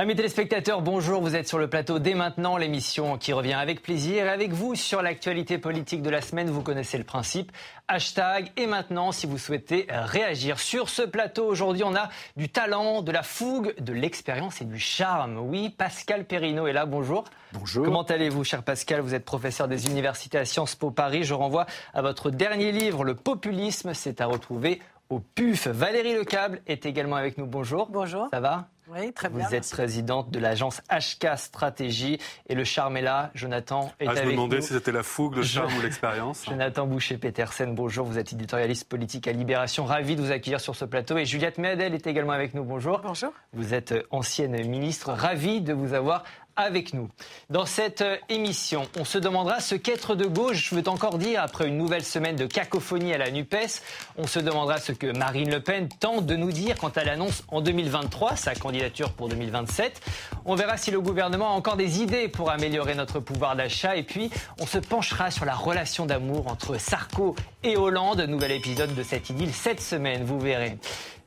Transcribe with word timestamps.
Amis 0.00 0.14
téléspectateurs, 0.14 0.80
bonjour, 0.80 1.20
vous 1.20 1.34
êtes 1.34 1.48
sur 1.48 1.58
le 1.58 1.68
plateau 1.68 1.98
dès 1.98 2.14
maintenant, 2.14 2.56
l'émission 2.56 3.18
qui 3.18 3.32
revient 3.32 3.54
avec 3.54 3.82
plaisir 3.82 4.26
et 4.26 4.28
avec 4.28 4.52
vous 4.52 4.76
sur 4.76 5.02
l'actualité 5.02 5.58
politique 5.58 6.02
de 6.02 6.08
la 6.08 6.20
semaine, 6.20 6.48
vous 6.50 6.62
connaissez 6.62 6.98
le 6.98 7.02
principe, 7.02 7.50
hashtag 7.88 8.52
et 8.56 8.68
maintenant 8.68 9.10
si 9.10 9.26
vous 9.26 9.38
souhaitez 9.38 9.88
réagir. 9.90 10.60
Sur 10.60 10.88
ce 10.88 11.02
plateau 11.02 11.46
aujourd'hui 11.46 11.82
on 11.82 11.96
a 11.96 12.10
du 12.36 12.48
talent, 12.48 13.02
de 13.02 13.10
la 13.10 13.24
fougue, 13.24 13.74
de 13.80 13.92
l'expérience 13.92 14.62
et 14.62 14.66
du 14.66 14.78
charme. 14.78 15.36
Oui, 15.36 15.68
Pascal 15.68 16.26
Perrineau 16.26 16.68
est 16.68 16.72
là, 16.72 16.86
bonjour. 16.86 17.24
Bonjour. 17.52 17.84
Comment 17.84 18.04
allez-vous 18.04 18.44
cher 18.44 18.62
Pascal? 18.62 19.00
Vous 19.00 19.16
êtes 19.16 19.24
professeur 19.24 19.66
des 19.66 19.86
universités 19.86 20.38
à 20.38 20.44
Sciences 20.44 20.76
Po 20.76 20.92
Paris, 20.92 21.24
je 21.24 21.34
renvoie 21.34 21.66
à 21.92 22.02
votre 22.02 22.30
dernier 22.30 22.70
livre, 22.70 23.02
Le 23.02 23.16
populisme, 23.16 23.94
c'est 23.94 24.20
à 24.20 24.26
retrouver 24.26 24.80
au 25.10 25.18
PUF. 25.18 25.66
Valérie 25.66 26.14
Lecable 26.14 26.60
est 26.68 26.86
également 26.86 27.16
avec 27.16 27.36
nous, 27.36 27.46
bonjour. 27.46 27.88
Bonjour. 27.90 28.28
Ça 28.30 28.38
va? 28.38 28.68
Oui, 28.90 29.12
très 29.12 29.28
bien. 29.28 29.46
Vous 29.46 29.54
êtes 29.54 29.68
présidente 29.70 30.30
de 30.30 30.38
l'agence 30.38 30.80
HK 30.90 31.36
Stratégie 31.36 32.18
et 32.48 32.54
le 32.54 32.64
charme 32.64 32.96
est 32.96 33.02
là. 33.02 33.30
Jonathan 33.34 33.92
est 34.00 34.06
ah, 34.06 34.10
avec 34.10 34.22
Je 34.22 34.28
me 34.28 34.32
demandais 34.32 34.56
nous. 34.56 34.62
si 34.62 34.72
c'était 34.72 34.92
la 34.92 35.02
fougue, 35.02 35.36
le 35.36 35.42
charme 35.42 35.74
ou 35.76 35.80
l'expérience. 35.80 36.44
Jonathan 36.46 36.86
Boucher-Petersen, 36.86 37.74
bonjour. 37.74 38.06
Vous 38.06 38.18
êtes 38.18 38.32
éditorialiste 38.32 38.88
politique 38.88 39.28
à 39.28 39.32
Libération. 39.32 39.84
Ravi 39.84 40.16
de 40.16 40.22
vous 40.22 40.32
accueillir 40.32 40.60
sur 40.60 40.74
ce 40.74 40.84
plateau. 40.84 41.18
Et 41.18 41.26
Juliette 41.26 41.58
Méadel 41.58 41.94
est 41.94 42.06
également 42.06 42.32
avec 42.32 42.54
nous. 42.54 42.64
Bonjour. 42.64 43.00
Bonjour. 43.00 43.32
Vous 43.52 43.74
êtes 43.74 43.94
ancienne 44.10 44.66
ministre. 44.66 45.12
Ravi 45.12 45.60
de 45.60 45.72
vous 45.72 45.94
avoir 45.94 46.24
avec 46.58 46.92
nous. 46.92 47.08
Dans 47.50 47.64
cette 47.64 48.04
émission, 48.28 48.86
on 48.98 49.04
se 49.04 49.16
demandera 49.16 49.60
ce 49.60 49.76
qu'être 49.76 50.16
de 50.16 50.26
gauche 50.26 50.72
veut 50.72 50.86
encore 50.88 51.16
dire 51.16 51.40
après 51.40 51.68
une 51.68 51.78
nouvelle 51.78 52.04
semaine 52.04 52.36
de 52.36 52.46
cacophonie 52.46 53.14
à 53.14 53.18
la 53.18 53.30
NUPES. 53.30 53.80
On 54.18 54.26
se 54.26 54.40
demandera 54.40 54.78
ce 54.78 54.92
que 54.92 55.06
Marine 55.16 55.50
Le 55.50 55.60
Pen 55.60 55.88
tente 55.88 56.26
de 56.26 56.34
nous 56.34 56.50
dire 56.50 56.76
quand 56.76 56.96
elle 56.96 57.08
annonce 57.08 57.44
en 57.48 57.60
2023 57.60 58.36
sa 58.36 58.54
candidature 58.54 59.12
pour 59.12 59.28
2027. 59.28 60.00
On 60.44 60.56
verra 60.56 60.76
si 60.76 60.90
le 60.90 61.00
gouvernement 61.00 61.48
a 61.48 61.52
encore 61.52 61.76
des 61.76 62.02
idées 62.02 62.28
pour 62.28 62.50
améliorer 62.50 62.96
notre 62.96 63.20
pouvoir 63.20 63.54
d'achat. 63.54 63.96
Et 63.96 64.02
puis, 64.02 64.30
on 64.60 64.66
se 64.66 64.78
penchera 64.78 65.30
sur 65.30 65.44
la 65.44 65.54
relation 65.54 66.06
d'amour 66.06 66.48
entre 66.48 66.78
Sarko 66.78 67.36
et 67.62 67.76
Hollande. 67.76 68.20
Nouvel 68.22 68.50
épisode 68.50 68.94
de 68.96 69.02
cette 69.04 69.30
idylle 69.30 69.52
cette 69.52 69.80
semaine, 69.80 70.24
vous 70.24 70.40
verrez. 70.40 70.76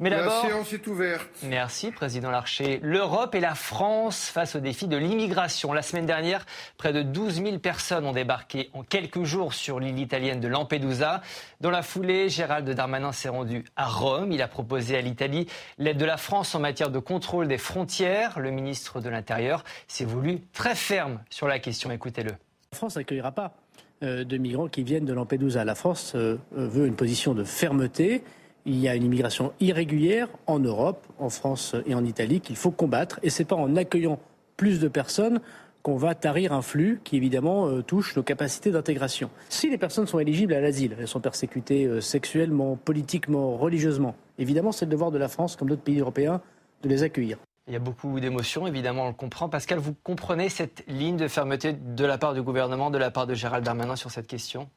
Mais 0.01 0.09
la 0.09 0.41
séance 0.41 0.73
est 0.73 0.87
ouverte. 0.87 1.29
Merci, 1.43 1.91
Président 1.91 2.31
Larcher. 2.31 2.79
L'Europe 2.81 3.35
et 3.35 3.39
la 3.39 3.53
France 3.53 4.29
face 4.29 4.55
au 4.55 4.59
défi 4.59 4.87
de 4.87 4.97
l'immigration. 4.97 5.73
La 5.73 5.83
semaine 5.83 6.07
dernière, 6.07 6.43
près 6.77 6.91
de 6.91 7.03
12 7.03 7.35
000 7.35 7.59
personnes 7.59 8.07
ont 8.07 8.11
débarqué 8.11 8.71
en 8.73 8.81
quelques 8.81 9.23
jours 9.25 9.53
sur 9.53 9.79
l'île 9.79 9.99
italienne 9.99 10.39
de 10.39 10.47
Lampedusa. 10.47 11.21
Dans 11.59 11.69
la 11.69 11.83
foulée, 11.83 12.29
Gérald 12.29 12.67
Darmanin 12.67 13.11
s'est 13.11 13.29
rendu 13.29 13.63
à 13.75 13.85
Rome. 13.85 14.31
Il 14.31 14.41
a 14.41 14.47
proposé 14.47 14.97
à 14.97 15.01
l'Italie 15.01 15.45
l'aide 15.77 15.97
de 15.97 16.05
la 16.05 16.17
France 16.17 16.55
en 16.55 16.59
matière 16.59 16.89
de 16.89 16.97
contrôle 16.97 17.47
des 17.47 17.59
frontières. 17.59 18.39
Le 18.39 18.49
ministre 18.49 19.01
de 19.01 19.09
l'Intérieur 19.09 19.63
s'est 19.87 20.05
voulu 20.05 20.39
très 20.51 20.73
ferme 20.73 21.19
sur 21.29 21.47
la 21.47 21.59
question. 21.59 21.91
Écoutez-le. 21.91 22.31
La 22.31 22.77
France 22.77 22.95
n'accueillera 22.95 23.33
pas 23.33 23.53
euh, 24.01 24.23
de 24.23 24.37
migrants 24.37 24.67
qui 24.67 24.81
viennent 24.81 25.05
de 25.05 25.13
Lampedusa. 25.13 25.63
La 25.63 25.75
France 25.75 26.13
euh, 26.15 26.37
veut 26.53 26.87
une 26.87 26.95
position 26.95 27.35
de 27.35 27.43
fermeté 27.43 28.23
il 28.65 28.79
y 28.79 28.87
a 28.87 28.95
une 28.95 29.03
immigration 29.03 29.53
irrégulière 29.59 30.27
en 30.47 30.59
Europe, 30.59 31.05
en 31.19 31.29
France 31.29 31.75
et 31.85 31.95
en 31.95 32.05
Italie 32.05 32.41
qu'il 32.41 32.55
faut 32.55 32.71
combattre. 32.71 33.19
Et 33.23 33.29
ce 33.29 33.41
n'est 33.41 33.47
pas 33.47 33.55
en 33.55 33.75
accueillant 33.75 34.19
plus 34.57 34.79
de 34.79 34.87
personnes 34.87 35.41
qu'on 35.81 35.95
va 35.97 36.13
tarir 36.13 36.53
un 36.53 36.61
flux 36.61 37.01
qui 37.03 37.17
évidemment 37.17 37.67
euh, 37.67 37.81
touche 37.81 38.15
nos 38.15 38.23
capacités 38.23 38.71
d'intégration. 38.71 39.29
Si 39.49 39.69
les 39.69 39.77
personnes 39.77 40.05
sont 40.05 40.19
éligibles 40.19 40.53
à 40.53 40.61
l'asile, 40.61 40.95
elles 40.99 41.07
sont 41.07 41.19
persécutées 41.19 41.85
euh, 41.85 42.01
sexuellement, 42.01 42.75
politiquement, 42.75 43.57
religieusement, 43.57 44.15
évidemment 44.37 44.71
c'est 44.71 44.85
le 44.85 44.91
devoir 44.91 45.11
de 45.11 45.17
la 45.17 45.27
France, 45.27 45.55
comme 45.55 45.69
d'autres 45.69 45.81
pays 45.81 45.99
européens, 45.99 46.41
de 46.83 46.89
les 46.89 47.03
accueillir. 47.03 47.37
Il 47.67 47.73
y 47.73 47.75
a 47.75 47.79
beaucoup 47.79 48.19
d'émotions, 48.19 48.65
évidemment, 48.65 49.05
on 49.05 49.07
le 49.09 49.13
comprend. 49.13 49.47
Pascal, 49.47 49.77
vous 49.77 49.93
comprenez 50.03 50.49
cette 50.49 50.83
ligne 50.87 51.15
de 51.15 51.27
fermeté 51.27 51.73
de 51.73 52.05
la 52.05 52.17
part 52.17 52.33
du 52.33 52.41
gouvernement, 52.41 52.89
de 52.89 52.97
la 52.97 53.11
part 53.11 53.27
de 53.27 53.35
Gérald 53.35 53.63
Darmanin 53.63 53.95
sur 53.95 54.09
cette 54.09 54.27
question? 54.27 54.67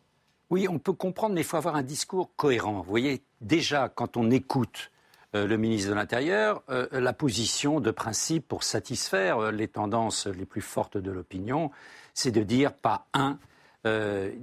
Oui, 0.50 0.69
on 0.69 0.78
peut 0.78 0.93
comprendre, 0.93 1.34
mais 1.34 1.41
il 1.41 1.44
faut 1.44 1.56
avoir 1.56 1.77
un 1.77 1.82
discours 1.82 2.31
cohérent. 2.37 2.75
Vous 2.75 2.91
voyez, 2.91 3.22
déjà, 3.41 3.88
quand 3.88 4.16
on 4.16 4.31
écoute 4.31 4.91
euh, 5.34 5.47
le 5.47 5.56
ministre 5.56 5.91
de 5.91 5.94
l'Intérieur, 5.94 6.62
euh, 6.69 6.87
la 6.93 7.12
position 7.12 7.81
de 7.81 7.91
principe 7.91 8.47
pour 8.47 8.62
satisfaire 8.62 9.38
euh, 9.38 9.50
les 9.50 9.69
tendances 9.69 10.27
les 10.27 10.47
plus 10.47 10.60
fortes 10.60 10.97
de 10.97 11.10
l'opinion, 11.10 11.71
c'est 12.15 12.31
de 12.31 12.43
dire 12.43 12.72
pas 12.72 13.06
un 13.12 13.38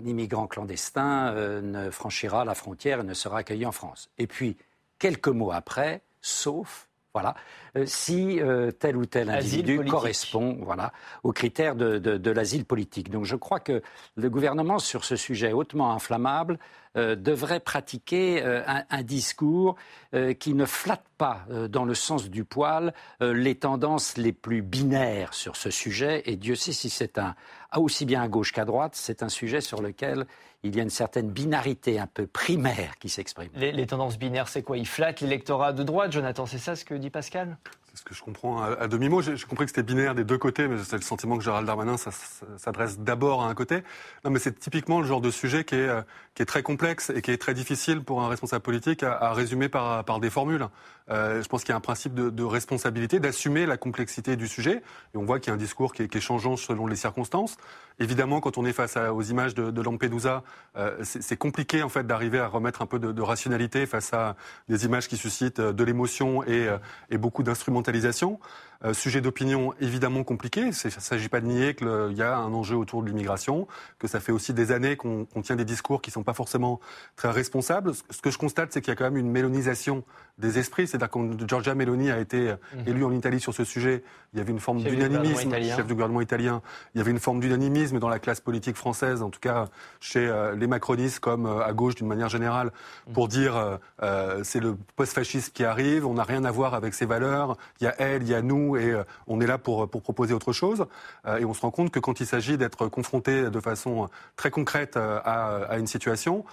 immigrant 0.05 0.45
clandestin 0.45 1.33
ne 1.63 1.89
franchira 1.89 2.45
la 2.45 2.53
frontière 2.53 2.99
et 2.99 3.03
ne 3.03 3.15
sera 3.15 3.39
accueilli 3.39 3.65
en 3.65 3.71
France. 3.71 4.11
Et 4.19 4.27
puis, 4.27 4.55
quelques 4.99 5.29
mots 5.29 5.51
après, 5.51 6.03
sauf 6.21 6.87
voilà. 7.13 7.35
si 7.85 8.39
tel 8.79 8.97
ou 8.97 9.05
tel 9.05 9.29
individu 9.29 9.83
correspond 9.85 10.57
voilà, 10.61 10.93
aux 11.23 11.31
critères 11.31 11.75
de, 11.75 11.97
de 11.97 12.31
l'asile 12.31 12.65
politique. 12.65 13.09
Donc 13.09 13.25
je 13.25 13.35
crois 13.35 13.59
que 13.59 13.81
le 14.15 14.29
gouvernement, 14.29 14.79
sur 14.79 15.03
ce 15.03 15.15
sujet 15.15 15.51
hautement 15.51 15.91
inflammable, 15.91 16.57
euh, 16.97 17.15
devrait 17.15 17.61
pratiquer 17.61 18.43
euh, 18.43 18.63
un, 18.67 19.03
discours 19.03 19.77
euh, 20.13 20.33
qui 20.33 20.53
ne 20.53 20.65
flatte 20.65 21.05
pas 21.17 21.45
dans 21.69 21.85
le 21.85 21.93
sens 21.93 22.29
du 22.29 22.43
poil 22.43 22.93
les 23.21 23.55
tendances 23.55 24.17
les 24.17 24.33
plus 24.33 24.61
binaires 24.61 25.33
sur 25.33 25.55
ce 25.55 25.69
sujet. 25.69 26.23
Et 26.25 26.35
Dieu 26.35 26.55
sait 26.55 26.73
si 26.73 26.89
c'est 26.89 27.19
un, 27.19 27.35
aussi 27.75 28.05
bien 28.05 28.23
à 28.23 28.27
gauche 28.27 28.51
qu'à 28.51 28.65
droite, 28.65 28.93
c'est 28.95 29.21
un 29.23 29.29
sujet 29.29 29.61
sur 29.61 29.81
lequel 29.81 30.25
il 30.63 30.75
y 30.75 30.79
a 30.79 30.83
une 30.83 30.89
certaine 30.89 31.29
binarité 31.29 31.99
un 31.99 32.07
peu 32.07 32.27
primaire 32.27 32.97
qui 32.99 33.07
s'exprime. 33.07 33.51
Les, 33.55 33.71
les, 33.71 33.87
tendances 33.87 34.17
binaires, 34.17 34.47
c'est 34.47 34.63
quoi? 34.63 34.77
Ils 34.77 34.87
flattent 34.87 35.21
l'électorat 35.21 35.73
de 35.73 35.83
droite, 35.83 36.11
Jonathan, 36.11 36.45
c'est 36.45 36.57
ça 36.57 36.75
ce 36.75 36.83
que 36.83 36.95
dit 36.95 37.09
Pascal? 37.09 37.57
C'est 37.93 37.99
ce 37.99 38.05
que 38.05 38.15
je 38.15 38.21
comprends 38.21 38.61
à, 38.63 38.87
demi-mot. 38.87 39.21
J'ai 39.21 39.35
compris 39.45 39.65
que 39.65 39.71
c'était 39.71 39.83
binaire 39.83 40.15
des 40.15 40.23
deux 40.23 40.37
côtés, 40.37 40.67
mais 40.67 40.77
c'est 40.83 40.95
le 40.95 41.01
sentiment 41.01 41.37
que 41.37 41.43
Gérald 41.43 41.67
Darmanin 41.67 41.95
s'adresse 42.57 42.99
d'abord 42.99 43.43
à 43.43 43.47
un 43.47 43.53
côté. 43.53 43.83
Non, 44.23 44.31
mais 44.31 44.39
c'est 44.39 44.57
typiquement 44.57 45.01
le 45.01 45.07
genre 45.07 45.19
de 45.19 45.29
sujet 45.29 45.65
qui 45.65 45.75
est, 45.75 45.89
qui 46.33 46.41
est 46.41 46.45
très 46.45 46.63
complexe 46.63 47.11
et 47.13 47.21
qui 47.21 47.31
est 47.31 47.37
très 47.37 47.53
difficile 47.53 48.01
pour 48.01 48.21
un 48.21 48.29
responsable 48.29 48.63
politique 48.63 49.03
à, 49.03 49.33
résumer 49.33 49.67
par, 49.67 50.19
des 50.21 50.29
formules. 50.29 50.67
Euh, 51.09 51.43
je 51.43 51.47
pense 51.49 51.63
qu'il 51.63 51.71
y 51.71 51.73
a 51.73 51.77
un 51.77 51.81
principe 51.81 52.13
de, 52.13 52.43
responsabilité, 52.43 53.19
d'assumer 53.19 53.65
la 53.65 53.75
complexité 53.75 54.37
du 54.37 54.47
sujet. 54.47 54.81
Et 55.13 55.17
on 55.17 55.25
voit 55.25 55.39
qu'il 55.39 55.49
y 55.49 55.51
a 55.51 55.55
un 55.55 55.57
discours 55.57 55.93
qui 55.93 56.03
est, 56.03 56.19
changeant 56.21 56.55
selon 56.55 56.87
les 56.87 56.95
circonstances. 56.95 57.57
Évidemment, 58.01 58.39
quand 58.39 58.57
on 58.57 58.65
est 58.65 58.73
face 58.73 58.97
aux 58.97 59.21
images 59.21 59.53
de, 59.53 59.81
Lampedusa, 59.81 60.43
euh, 60.75 60.97
c'est 61.03 61.37
compliqué 61.37 61.83
en 61.83 61.89
fait 61.89 62.05
d'arriver 62.07 62.39
à 62.39 62.47
remettre 62.47 62.81
un 62.81 62.87
peu 62.87 62.97
de, 62.97 63.21
rationalité 63.21 63.85
face 63.85 64.11
à 64.11 64.35
des 64.67 64.85
images 64.85 65.07
qui 65.07 65.17
suscitent 65.17 65.61
de 65.61 65.83
l'émotion 65.83 66.43
et, 66.43 66.67
et 67.11 67.17
beaucoup 67.19 67.43
d'instrumentalisation. 67.43 68.39
Euh, 68.83 68.93
sujet 68.93 69.21
d'opinion 69.21 69.73
évidemment 69.79 70.23
compliqué. 70.23 70.61
Il 70.61 70.67
ne 70.67 70.71
s'agit 70.71 71.29
pas 71.29 71.39
de 71.39 71.45
nier 71.45 71.75
qu'il 71.75 72.15
y 72.15 72.21
a 72.23 72.35
un 72.35 72.51
enjeu 72.51 72.75
autour 72.75 73.03
de 73.03 73.07
l'immigration, 73.07 73.67
que 73.99 74.07
ça 74.07 74.19
fait 74.19 74.31
aussi 74.31 74.53
des 74.53 74.71
années 74.71 74.95
qu'on 74.95 75.25
qu 75.25 75.41
tient 75.41 75.55
des 75.55 75.65
discours 75.65 76.01
qui 76.01 76.09
ne 76.09 76.13
sont 76.13 76.23
pas 76.23 76.33
forcément 76.33 76.79
très 77.15 77.29
responsables. 77.29 77.91
Ce 78.09 78.21
que 78.21 78.31
je 78.31 78.39
constate, 78.39 78.73
c'est 78.73 78.81
qu'il 78.81 78.89
y 78.89 78.93
a 78.93 78.95
quand 78.95 79.03
même 79.03 79.17
une 79.17 79.29
mélonisation 79.29 80.03
des 80.39 80.57
esprits. 80.57 80.87
C'est-à-dire 80.87 81.11
quand 81.11 81.47
Giorgia 81.47 81.75
Meloni 81.75 82.09
a 82.09 82.19
été 82.19 82.53
mmh. 82.53 82.87
élue 82.87 83.05
en 83.05 83.11
Italie 83.11 83.39
sur 83.39 83.53
ce 83.53 83.63
sujet, 83.63 84.03
il 84.33 84.39
y 84.39 84.41
avait 84.41 84.51
une 84.51 84.59
forme 84.59 84.81
d'unanimisme, 84.81 85.51
chef 85.51 85.85
du 85.85 85.93
gouvernement 85.93 86.21
italien. 86.21 86.63
Il 86.95 86.97
y 86.97 87.01
avait 87.01 87.11
une 87.11 87.19
forme 87.19 87.39
d'unanimisme 87.39 87.99
dans 87.99 88.09
la 88.09 88.17
classe 88.17 88.41
politique 88.41 88.77
française, 88.77 89.21
en 89.21 89.29
tout 89.29 89.39
cas 89.39 89.67
chez 89.99 90.27
euh, 90.27 90.55
les 90.55 90.65
macronistes 90.65 91.19
comme 91.19 91.45
euh, 91.45 91.63
à 91.63 91.73
gauche 91.73 91.95
d'une 91.95 92.07
manière 92.07 92.29
générale, 92.29 92.71
pour 93.13 93.25
mmh. 93.25 93.29
dire 93.29 93.79
c'est 94.43 94.59
le 94.59 94.75
post-fascisme 94.95 95.51
qui 95.53 95.63
arrive, 95.63 96.07
on 96.07 96.15
n'a 96.15 96.23
rien 96.23 96.43
à 96.45 96.51
voir 96.51 96.73
avec 96.73 96.93
ses 96.95 97.05
valeurs, 97.05 97.57
il 97.79 97.83
y 97.83 97.87
a 97.87 97.95
elle, 97.99 98.23
il 98.23 98.29
y 98.29 98.33
a 98.33 98.41
nous, 98.41 98.70
et 98.77 98.91
euh, 98.91 99.03
on 99.27 99.41
est 99.41 99.47
là 99.47 99.57
pour, 99.57 99.89
pour 99.89 100.01
proposer 100.01 100.33
autre 100.33 100.53
chose. 100.53 100.85
Euh, 101.25 101.37
et 101.37 101.45
on 101.45 101.53
se 101.53 101.61
rend 101.61 101.71
compte 101.71 101.91
que 101.91 101.99
quand 101.99 102.19
il 102.19 102.25
s'agit 102.25 102.57
d'être 102.57 102.87
confronté 102.87 103.49
de 103.49 103.59
façon 103.59 104.07
très 104.35 104.51
concrète 104.51 104.97
euh, 104.97 105.19
à, 105.23 105.57
à 105.65 105.77
une 105.77 105.87
situation, 105.87 106.45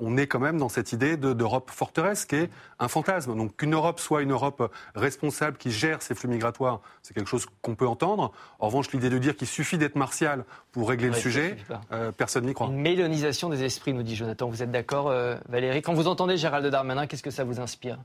on 0.00 0.16
est 0.16 0.26
quand 0.26 0.38
même 0.38 0.58
dans 0.58 0.68
cette 0.68 0.92
idée 0.92 1.16
d'Europe 1.16 1.70
forteresse 1.70 2.24
qui 2.24 2.36
est 2.36 2.50
un 2.78 2.88
fantasme. 2.88 3.36
Donc 3.36 3.56
qu'une 3.56 3.74
Europe 3.74 4.00
soit 4.00 4.22
une 4.22 4.32
Europe 4.32 4.70
responsable 4.94 5.56
qui 5.56 5.70
gère 5.70 6.02
ses 6.02 6.14
flux 6.14 6.28
migratoires, 6.28 6.80
c'est 7.02 7.14
quelque 7.14 7.28
chose 7.28 7.46
qu'on 7.62 7.74
peut 7.74 7.86
entendre. 7.86 8.32
En 8.58 8.66
revanche, 8.66 8.92
l'idée 8.92 9.10
de 9.10 9.18
dire 9.18 9.36
qu'il 9.36 9.48
suffit 9.48 9.78
d'être 9.78 9.96
martial 9.96 10.44
pour 10.72 10.88
régler 10.88 11.08
ouais, 11.08 11.14
le 11.14 11.20
sujet, 11.20 11.56
euh, 11.92 12.12
personne 12.12 12.46
n'y 12.46 12.54
croit. 12.54 12.68
Une 12.68 12.76
mélonisation 12.76 13.48
des 13.48 13.64
esprits, 13.64 13.92
nous 13.92 14.02
dit 14.02 14.16
Jonathan. 14.16 14.48
Vous 14.48 14.62
êtes 14.62 14.70
d'accord, 14.70 15.08
euh, 15.08 15.36
Valérie? 15.48 15.82
Quand 15.82 15.94
vous 15.94 16.08
entendez 16.08 16.36
Gérald 16.36 16.66
Darmanin, 16.66 17.06
qu'est-ce 17.06 17.22
que 17.22 17.30
ça 17.30 17.44
vous 17.44 17.60
inspire? 17.60 17.98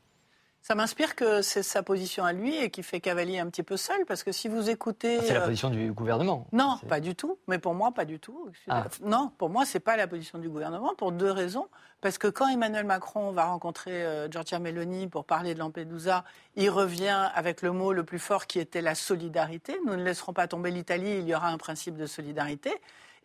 Ça 0.62 0.76
m'inspire 0.76 1.16
que 1.16 1.42
c'est 1.42 1.64
sa 1.64 1.84
position 1.84 2.26
à 2.26 2.34
lui 2.34 2.56
et 2.56 2.70
qui 2.70 2.84
fait 2.84 3.00
cavalier 3.00 3.40
un 3.40 3.48
petit 3.48 3.64
peu 3.64 3.78
seul, 3.78 4.06
parce 4.06 4.24
que 4.24 4.32
si 4.32 4.48
vous 4.48 4.70
écoutez... 4.70 5.18
Ah, 5.20 5.24
c'est 5.26 5.34
la 5.34 5.42
position 5.42 5.70
du 5.70 5.92
gouvernement. 5.92 6.48
Non, 6.52 6.78
pas 6.88 7.00
du 7.00 7.16
tout. 7.16 7.40
Mais 7.48 7.60
pour 7.60 7.74
moi, 7.74 7.92
pas 7.92 8.06
du 8.06 8.20
tout. 8.20 8.50
Ah. 8.68 8.86
Non, 9.02 9.32
pour 9.38 9.50
moi, 9.50 9.66
c'est 9.66 9.80
pas 9.80 9.96
la 9.96 10.08
position 10.08 10.38
du 10.38 10.50
gouvernement, 10.50 10.94
pour 10.96 11.12
deux 11.12 11.32
raisons. 11.32 11.68
Parce 12.02 12.18
que 12.18 12.28
quand 12.28 12.48
Emmanuel 12.48 12.86
Macron 12.86 13.32
va 13.32 13.46
rencontrer 13.46 14.06
euh, 14.06 14.30
Giorgia 14.30 14.60
Meloni 14.60 15.08
pour 15.08 15.26
parler 15.26 15.54
de 15.54 15.60
Lampedusa, 15.60 16.24
il 16.56 16.70
revient 16.70 17.30
avec 17.34 17.62
le 17.62 17.72
mot 17.72 17.92
le 17.92 18.04
plus 18.04 18.20
fort 18.20 18.46
qui 18.46 18.60
était 18.60 18.82
la 18.82 18.96
solidarité. 18.96 19.78
Nous 19.86 19.96
ne 19.96 20.04
laisserons 20.04 20.34
pas 20.34 20.48
tomber 20.48 20.72
l'Italie, 20.72 21.18
il 21.20 21.28
y 21.28 21.36
aura 21.36 21.50
un 21.50 21.58
principe 21.58 21.98
de 21.98 22.06
solidarité. 22.06 22.74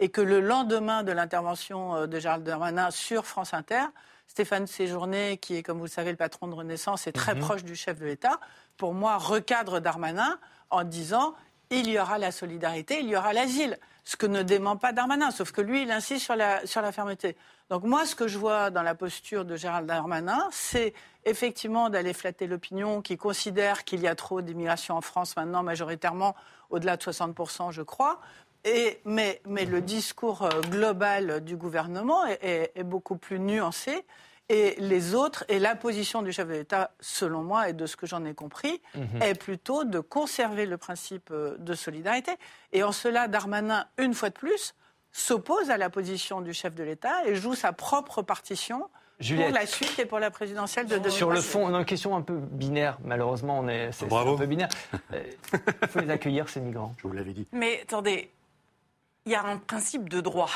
Et 0.01 0.09
que 0.09 0.21
le 0.21 0.41
lendemain 0.41 1.05
de 1.05 1.13
l'intervention 1.13 2.07
de 2.07 2.19
Gérald 2.19 2.43
Darmanin 2.43 2.91
sur 2.91 3.27
France 3.27 3.55
Inter, 3.55 3.85
Stéphane 4.27 4.67
Séjourné, 4.67 5.37
qui 5.39 5.57
est, 5.57 5.63
comme 5.63 5.79
vous 5.79 5.85
le 5.85 5.91
savez, 5.91 6.11
le 6.11 6.17
patron 6.17 6.49
de 6.49 6.55
Renaissance, 6.55 7.07
est 7.07 7.13
très 7.13 7.35
mmh. 7.35 7.41
proche 7.41 7.65
du 7.65 7.77
chef 7.77 7.99
de 7.99 8.07
l'État, 8.07 8.41
pour 8.77 8.95
moi, 8.95 9.17
recadre 9.17 9.81
Darmanin 9.81 10.39
en 10.71 10.85
disant 10.85 11.35
il 11.71 11.89
y 11.89 11.99
aura 11.99 12.19
la 12.19 12.31
solidarité, 12.31 13.01
il 13.01 13.09
y 13.09 13.17
aura 13.17 13.33
l'asile. 13.33 13.79
Ce 14.05 14.17
que 14.17 14.27
ne 14.27 14.43
dément 14.43 14.77
pas 14.77 14.93
Darmanin, 14.93 15.31
sauf 15.31 15.51
que 15.51 15.63
lui, 15.63 15.83
il 15.83 15.91
insiste 15.91 16.25
sur 16.25 16.37
la, 16.37 16.67
sur 16.67 16.83
la 16.83 16.93
fermeté. 16.93 17.37
Donc 17.71 17.85
moi, 17.85 18.05
ce 18.05 18.15
que 18.15 18.29
je 18.29 18.37
vois 18.37 18.71
dans 18.71 18.83
la 18.83 18.95
posture 18.95 19.47
de 19.47 19.57
Gérald 19.57 19.87
Darmanin, 19.87 20.47
c'est 20.51 20.93
effectivement 21.25 21.89
d'aller 21.89 22.13
flatter 22.13 22.47
l'opinion 22.47 23.01
qui 23.01 23.17
considère 23.17 23.85
qu'il 23.85 24.01
y 24.01 24.07
a 24.07 24.15
trop 24.15 24.43
d'immigration 24.43 24.97
en 24.97 25.01
France 25.01 25.37
maintenant, 25.37 25.63
majoritairement 25.63 26.37
au-delà 26.69 26.97
de 26.99 27.03
60%, 27.03 27.73
je 27.73 27.83
crois. 27.83 28.21
Et, 28.65 29.01
mais, 29.05 29.41
mais 29.47 29.65
le 29.65 29.81
discours 29.81 30.43
euh, 30.43 30.61
global 30.63 31.45
du 31.45 31.57
gouvernement 31.57 32.25
est, 32.27 32.73
est 32.75 32.85
beaucoup 32.85 33.17
plus 33.17 33.39
nuancé 33.39 34.05
et 34.51 34.75
les 34.79 35.15
autres, 35.15 35.45
et 35.49 35.59
la 35.59 35.75
position 35.75 36.21
du 36.21 36.31
chef 36.31 36.47
de 36.49 36.53
l'État, 36.53 36.91
selon 37.01 37.43
moi, 37.43 37.71
et 37.71 37.73
de 37.73 37.87
ce 37.87 37.97
que 37.97 38.07
j'en 38.07 38.25
ai 38.25 38.35
compris, 38.35 38.83
mhm. 38.95 39.23
est 39.23 39.35
plutôt 39.35 39.85
de 39.85 40.01
conserver 40.01 40.67
le 40.67 40.77
principe 40.77 41.31
euh, 41.31 41.57
de 41.59 41.75
solidarité. 41.75 42.33
Et 42.73 42.83
en 42.83 42.93
cela, 42.93 43.27
Darmanin, 43.27 43.87
une 43.97 44.13
fois 44.13 44.29
de 44.29 44.35
plus, 44.35 44.75
s'oppose 45.13 45.71
à 45.71 45.79
la 45.79 45.89
position 45.89 46.43
du 46.43 46.53
chef 46.53 46.75
de 46.75 46.83
l'État 46.83 47.27
et 47.27 47.35
joue 47.37 47.55
sa 47.55 47.73
propre 47.73 48.21
partition. 48.21 48.91
pour 49.19 49.49
la 49.51 49.65
suite 49.65 49.99
et 49.99 50.05
pour 50.05 50.19
la 50.19 50.31
présidentielle 50.31 50.87
de 50.87 50.97
2027. 50.97 51.17
Sur 51.17 51.31
le 51.31 51.41
fond, 51.41 51.65
on 51.65 51.75
a 51.75 51.79
une 51.79 51.85
question 51.87 52.15
un 52.15 52.21
peu 52.21 52.37
binaire. 52.37 52.99
Malheureusement, 53.03 53.61
on 53.61 53.69
est, 53.69 53.93
c'est, 53.93 54.13
un 54.13 54.37
peu 54.37 54.47
binaire. 54.47 54.69
Euh, 55.15 55.23
il 55.83 55.89
faut 55.89 56.01
les 56.01 56.11
accueillir, 56.11 56.51
ces 56.51 56.61
migrants. 56.61 56.95
Je 56.99 57.09
vous 57.09 57.15
l'avais 57.15 57.33
dit. 57.33 57.47
Mais 57.53 57.81
attendez, 57.83 58.31
il 59.27 59.33
y 59.33 59.35
a 59.35 59.45
un 59.45 59.59
principe 59.59 60.09
de 60.09 60.21
droit 60.21 60.51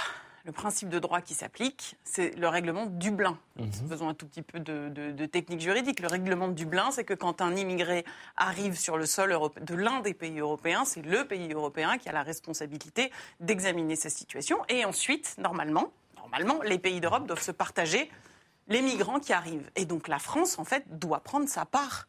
le 0.48 0.52
principe 0.52 0.88
de 0.88 0.98
droit 0.98 1.20
qui 1.20 1.34
s'applique, 1.34 1.96
c'est 2.04 2.34
le 2.38 2.48
règlement 2.48 2.86
Dublin. 2.86 3.38
Mhm. 3.56 3.70
Faisons 3.90 4.08
un 4.08 4.14
tout 4.14 4.26
petit 4.26 4.40
peu 4.40 4.60
de, 4.60 5.26
technique 5.26 5.60
juridique. 5.60 6.00
Le 6.00 6.08
règlement 6.08 6.48
de 6.48 6.54
Dublin, 6.54 6.90
c'est 6.90 7.04
que 7.04 7.12
quand 7.12 7.42
un 7.42 7.54
immigré 7.54 8.02
arrive 8.34 8.78
sur 8.78 8.96
le 8.96 9.04
sol 9.04 9.36
de 9.60 9.74
l'un 9.74 10.00
des 10.00 10.14
pays 10.14 10.38
européens, 10.38 10.86
c'est 10.86 11.02
le 11.02 11.26
pays 11.26 11.52
européen 11.52 11.98
qui 11.98 12.08
a 12.08 12.12
la 12.12 12.22
responsabilité 12.22 13.12
d'examiner 13.40 13.94
sa 13.94 14.08
situation. 14.08 14.58
Et 14.70 14.86
ensuite, 14.86 15.36
normalement, 15.36 15.92
normalement, 16.16 16.62
les 16.62 16.78
pays 16.78 17.00
d'Europe 17.00 17.26
doivent 17.26 17.42
se 17.42 17.52
partager 17.52 18.10
les 18.68 18.80
migrants 18.80 19.20
qui 19.20 19.34
arrivent. 19.34 19.70
Et 19.76 19.84
donc 19.84 20.08
la 20.08 20.18
France, 20.18 20.58
en 20.58 20.64
fait, 20.64 20.98
doit 20.98 21.20
prendre 21.20 21.46
sa 21.46 21.66
part 21.66 22.08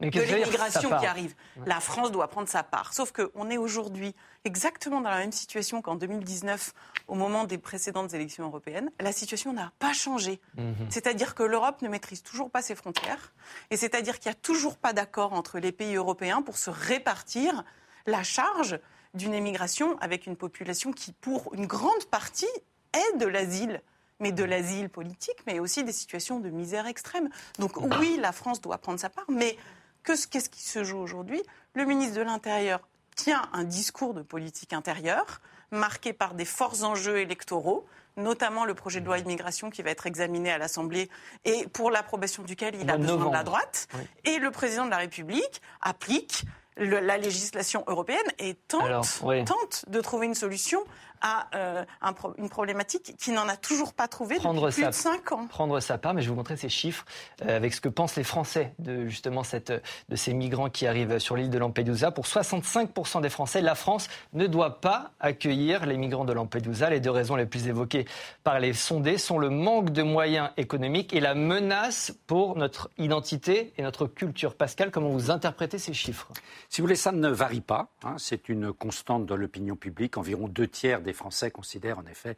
de 0.00 0.20
l'immigration 0.20 0.88
qui 0.98 1.06
arrive. 1.06 1.34
La 1.64 1.80
France 1.80 2.12
doit 2.12 2.28
prendre 2.28 2.48
sa 2.48 2.62
part. 2.62 2.92
Sauf 2.92 3.12
qu'on 3.12 3.50
est 3.50 3.56
aujourd'hui 3.56 4.14
exactement 4.44 5.00
dans 5.00 5.10
la 5.10 5.18
même 5.18 5.32
situation 5.32 5.82
qu'en 5.82 5.96
2019, 5.96 6.72
au 7.08 7.14
moment 7.14 7.44
des 7.44 7.58
précédentes 7.58 8.14
élections 8.14 8.44
européennes. 8.44 8.90
La 9.00 9.12
situation 9.12 9.52
n'a 9.52 9.72
pas 9.78 9.92
changé. 9.92 10.40
Mhm. 10.56 10.86
C'est-à-dire 10.90 11.34
que 11.34 11.42
l'Europe 11.42 11.82
ne 11.82 11.88
maîtrise 11.88 12.22
toujours 12.22 12.50
pas 12.50 12.62
ses 12.62 12.74
frontières. 12.74 13.32
Et 13.70 13.76
c'est-à-dire 13.76 14.18
qu'il 14.18 14.30
n'y 14.30 14.36
a 14.36 14.40
toujours 14.40 14.76
pas 14.76 14.92
d'accord 14.92 15.32
entre 15.32 15.58
les 15.58 15.72
pays 15.72 15.94
européens 15.94 16.42
pour 16.42 16.58
se 16.58 16.70
répartir 16.70 17.64
la 18.06 18.22
charge 18.22 18.78
d'une 19.14 19.34
émigration 19.34 19.98
avec 20.00 20.26
une 20.26 20.36
population 20.36 20.92
qui, 20.92 21.12
pour 21.12 21.54
une 21.54 21.66
grande 21.66 22.04
partie, 22.10 22.46
est 22.92 23.18
de 23.18 23.26
l'asile 23.26 23.82
mais 24.20 24.32
de 24.32 24.44
l'asile 24.44 24.88
politique, 24.88 25.36
mais 25.46 25.58
aussi 25.58 25.84
des 25.84 25.92
situations 25.92 26.40
de 26.40 26.48
misère 26.48 26.86
extrême. 26.86 27.28
Donc 27.58 27.76
oui, 28.00 28.16
la 28.18 28.32
France 28.32 28.60
doit 28.60 28.78
prendre 28.78 28.98
sa 28.98 29.10
part, 29.10 29.26
mais 29.28 29.56
qu'est-ce 30.06 30.48
qui 30.48 30.62
se 30.62 30.84
joue 30.84 30.98
aujourd'hui. 30.98 31.42
Le 31.74 31.84
ministre 31.84 32.16
de 32.16 32.22
l'Intérieur 32.22 32.80
tient 33.16 33.42
un 33.52 33.64
discours 33.64 34.14
de 34.14 34.22
politique 34.22 34.72
intérieure 34.72 35.40
marqué 35.70 36.12
par 36.12 36.34
des 36.34 36.44
forts 36.44 36.84
enjeux 36.84 37.18
électoraux, 37.18 37.86
notamment 38.16 38.64
le 38.64 38.74
projet 38.74 39.00
de 39.00 39.06
loi 39.06 39.18
immigration 39.18 39.68
qui 39.68 39.82
va 39.82 39.90
être 39.90 40.06
examiné 40.06 40.50
à 40.52 40.58
l'Assemblée 40.58 41.10
et 41.44 41.66
pour 41.68 41.90
l'approbation 41.90 42.42
duquel 42.44 42.76
il 42.80 42.88
a 42.88 42.96
besoin 42.96 43.26
de 43.26 43.32
la 43.32 43.42
droite. 43.42 43.88
Et 44.24 44.38
le 44.38 44.50
président 44.50 44.84
de 44.84 44.90
la 44.90 44.98
République 44.98 45.60
applique 45.80 46.44
la 46.76 47.16
législation 47.16 47.84
européenne 47.86 48.26
et 48.38 48.54
tente, 48.54 49.22
tente 49.46 49.84
de 49.88 50.00
trouver 50.00 50.26
une 50.26 50.34
solution 50.34 50.84
à 51.20 51.48
euh, 51.54 51.84
une 52.38 52.48
problématique 52.48 53.14
qui 53.18 53.30
n'en 53.30 53.48
a 53.48 53.56
toujours 53.56 53.92
pas 53.92 54.08
trouvé 54.08 54.36
depuis 54.36 54.82
plus 54.82 54.86
de 54.86 54.90
5 54.90 55.32
ans. 55.32 55.46
Prendre 55.46 55.80
sa 55.80 55.98
part, 55.98 56.14
mais 56.14 56.22
je 56.22 56.26
vais 56.26 56.30
vous 56.30 56.36
montrer 56.36 56.56
ces 56.56 56.68
chiffres 56.68 57.04
euh, 57.44 57.56
avec 57.56 57.74
ce 57.74 57.80
que 57.80 57.88
pensent 57.88 58.16
les 58.16 58.24
Français 58.24 58.74
de 58.78 59.06
justement 59.06 59.42
cette, 59.42 59.70
de 59.70 60.16
ces 60.16 60.34
migrants 60.34 60.70
qui 60.70 60.86
arrivent 60.86 61.18
sur 61.18 61.36
l'île 61.36 61.50
de 61.50 61.58
Lampedusa. 61.58 62.10
Pour 62.10 62.26
65% 62.26 63.20
des 63.20 63.28
Français, 63.28 63.60
la 63.60 63.74
France 63.74 64.08
ne 64.32 64.46
doit 64.46 64.80
pas 64.80 65.12
accueillir 65.20 65.86
les 65.86 65.96
migrants 65.96 66.24
de 66.24 66.32
Lampedusa. 66.32 66.90
Les 66.90 67.00
deux 67.00 67.10
raisons 67.10 67.36
les 67.36 67.46
plus 67.46 67.68
évoquées 67.68 68.06
par 68.44 68.60
les 68.60 68.72
sondés 68.72 69.18
sont 69.18 69.38
le 69.38 69.50
manque 69.50 69.90
de 69.90 70.02
moyens 70.02 70.50
économiques 70.56 71.14
et 71.14 71.20
la 71.20 71.34
menace 71.34 72.16
pour 72.26 72.56
notre 72.56 72.90
identité 72.98 73.72
et 73.76 73.82
notre 73.82 74.06
culture. 74.06 74.54
Pascal, 74.54 74.90
comment 74.90 75.10
vous 75.10 75.30
interprétez 75.30 75.78
ces 75.78 75.94
chiffres? 75.94 76.28
Si 76.68 76.80
vous 76.80 76.86
voulez, 76.86 76.96
ça 76.96 77.12
ne 77.12 77.28
varie 77.28 77.60
pas. 77.60 77.88
Hein. 78.04 78.16
C'est 78.18 78.48
une 78.48 78.72
constante 78.72 79.26
dans 79.26 79.36
l'opinion 79.36 79.76
publique. 79.76 80.16
Environ 80.16 80.48
deux 80.48 80.68
tiers 80.68 81.00
des 81.06 81.14
Français 81.14 81.50
considèrent 81.50 81.98
en 81.98 82.06
effet 82.06 82.36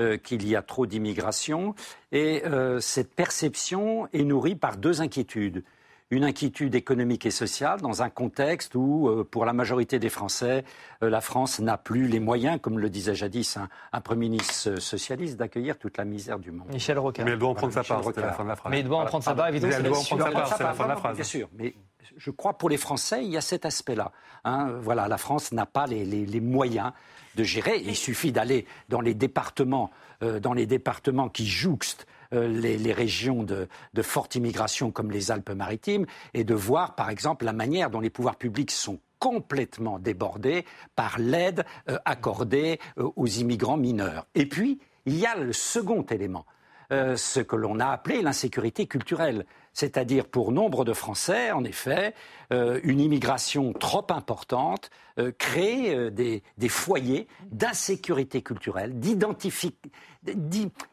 euh, 0.00 0.16
qu'il 0.16 0.44
y 0.48 0.56
a 0.56 0.62
trop 0.62 0.86
d'immigration. 0.86 1.76
Et 2.10 2.42
euh, 2.46 2.80
cette 2.80 3.14
perception 3.14 4.08
est 4.12 4.24
nourrie 4.24 4.56
par 4.56 4.76
deux 4.76 5.02
inquiétudes. 5.02 5.62
Une 6.10 6.24
inquiétude 6.24 6.74
économique 6.74 7.26
et 7.26 7.30
sociale 7.30 7.80
dans 7.80 8.02
un 8.02 8.10
contexte 8.10 8.74
où, 8.74 9.08
euh, 9.08 9.22
pour 9.22 9.44
la 9.44 9.52
majorité 9.52 10.00
des 10.00 10.08
Français, 10.08 10.64
la 11.00 11.20
France 11.20 11.60
n'a 11.60 11.76
plus 11.78 12.08
les 12.08 12.18
moyens, 12.18 12.58
comme 12.60 12.80
le 12.80 12.90
disait 12.90 13.14
jadis 13.14 13.56
un, 13.92 14.00
Premier 14.00 14.28
ministre 14.28 14.80
socialiste, 14.80 15.36
d'accueillir 15.36 15.78
toute 15.78 15.96
la 15.96 16.04
misère 16.04 16.40
du 16.40 16.50
monde. 16.50 16.66
Michel 16.72 16.98
Rocard. 16.98 17.24
Mais 17.24 17.30
elle 17.30 17.38
doit 17.38 17.50
en 17.50 17.54
prendre 17.54 17.72
sa 17.72 17.84
part, 17.84 18.02
c'était 18.02 18.20
la 18.20 18.32
fin 18.32 18.42
de 18.42 18.48
la 18.48 18.56
phrase. 18.56 18.72
Mais 18.72 18.80
il 18.80 18.86
doit 18.86 18.98
en 18.98 19.04
prendre 19.06 19.22
sa 19.22 19.34
part, 19.34 19.46
évidemment. 19.46 19.74
Elle 19.76 19.82
doit 19.84 19.98
en 19.98 20.02
prendre 20.02 20.24
sa 20.24 20.30
part, 20.32 20.56
c'est 20.56 20.64
la 20.64 20.74
fin 20.74 20.84
de 20.84 20.88
la 20.88 20.96
phrase. 20.96 21.14
Bien 21.14 21.24
sûr, 21.24 21.48
mais 21.56 21.72
je 22.16 22.30
crois 22.30 22.58
pour 22.58 22.68
les 22.68 22.76
Français, 22.76 23.24
il 23.24 23.30
y 23.30 23.36
a 23.36 23.40
cet 23.40 23.64
aspect-là. 23.64 24.12
Hein. 24.44 24.78
voilà, 24.80 25.08
la 25.08 25.18
France 25.18 25.52
n'a 25.52 25.66
pas 25.66 25.86
les 25.86 26.40
moyens 26.40 26.92
de 27.34 27.44
gérer. 27.44 27.82
Il 27.84 27.96
suffit 27.96 28.32
d'aller 28.32 28.66
dans 28.88 29.00
les 29.00 29.14
départements, 29.14 29.90
euh, 30.22 30.40
dans 30.40 30.52
les 30.52 30.66
départements 30.66 31.28
qui 31.28 31.46
jouxtent 31.46 32.06
euh, 32.32 32.48
les, 32.48 32.92
régions 32.92 33.42
de, 33.42 33.68
forte 34.02 34.34
immigration 34.34 34.90
comme 34.90 35.10
les 35.10 35.30
Alpes-Maritimes 35.30 36.06
et 36.32 36.44
de 36.44 36.54
voir, 36.54 36.94
par 36.94 37.10
exemple, 37.10 37.44
la 37.44 37.52
manière 37.52 37.90
dont 37.90 38.00
les 38.00 38.10
pouvoirs 38.10 38.36
publics 38.36 38.70
sont 38.70 38.98
complètement 39.18 39.98
débordés 39.98 40.64
par 40.96 41.18
l'aide 41.18 41.64
euh, 41.88 41.98
accordée 42.04 42.78
aux 42.96 43.26
immigrants 43.26 43.76
mineurs. 43.76 44.26
Et 44.34 44.46
puis, 44.46 44.80
il 45.06 45.16
y 45.16 45.26
a 45.26 45.36
le 45.36 45.52
second 45.52 46.02
élément, 46.02 46.46
ce 46.90 47.40
que 47.40 47.56
l'on 47.56 47.78
a 47.80 47.88
appelé 47.88 48.22
l'insécurité 48.22 48.86
culturelle. 48.86 49.44
C'est-à-dire, 49.74 50.26
pour 50.26 50.52
nombre 50.52 50.84
de 50.84 50.92
Français, 50.92 51.50
en 51.50 51.64
effet, 51.64 52.14
euh, 52.52 52.80
une 52.84 53.00
immigration 53.00 53.72
trop 53.72 54.06
importante 54.10 54.90
euh, 55.18 55.32
crée 55.36 55.94
euh, 55.94 56.10
des, 56.10 56.42
foyers 56.68 57.26
d'insécurité 57.50 58.40
culturelle, 58.40 58.94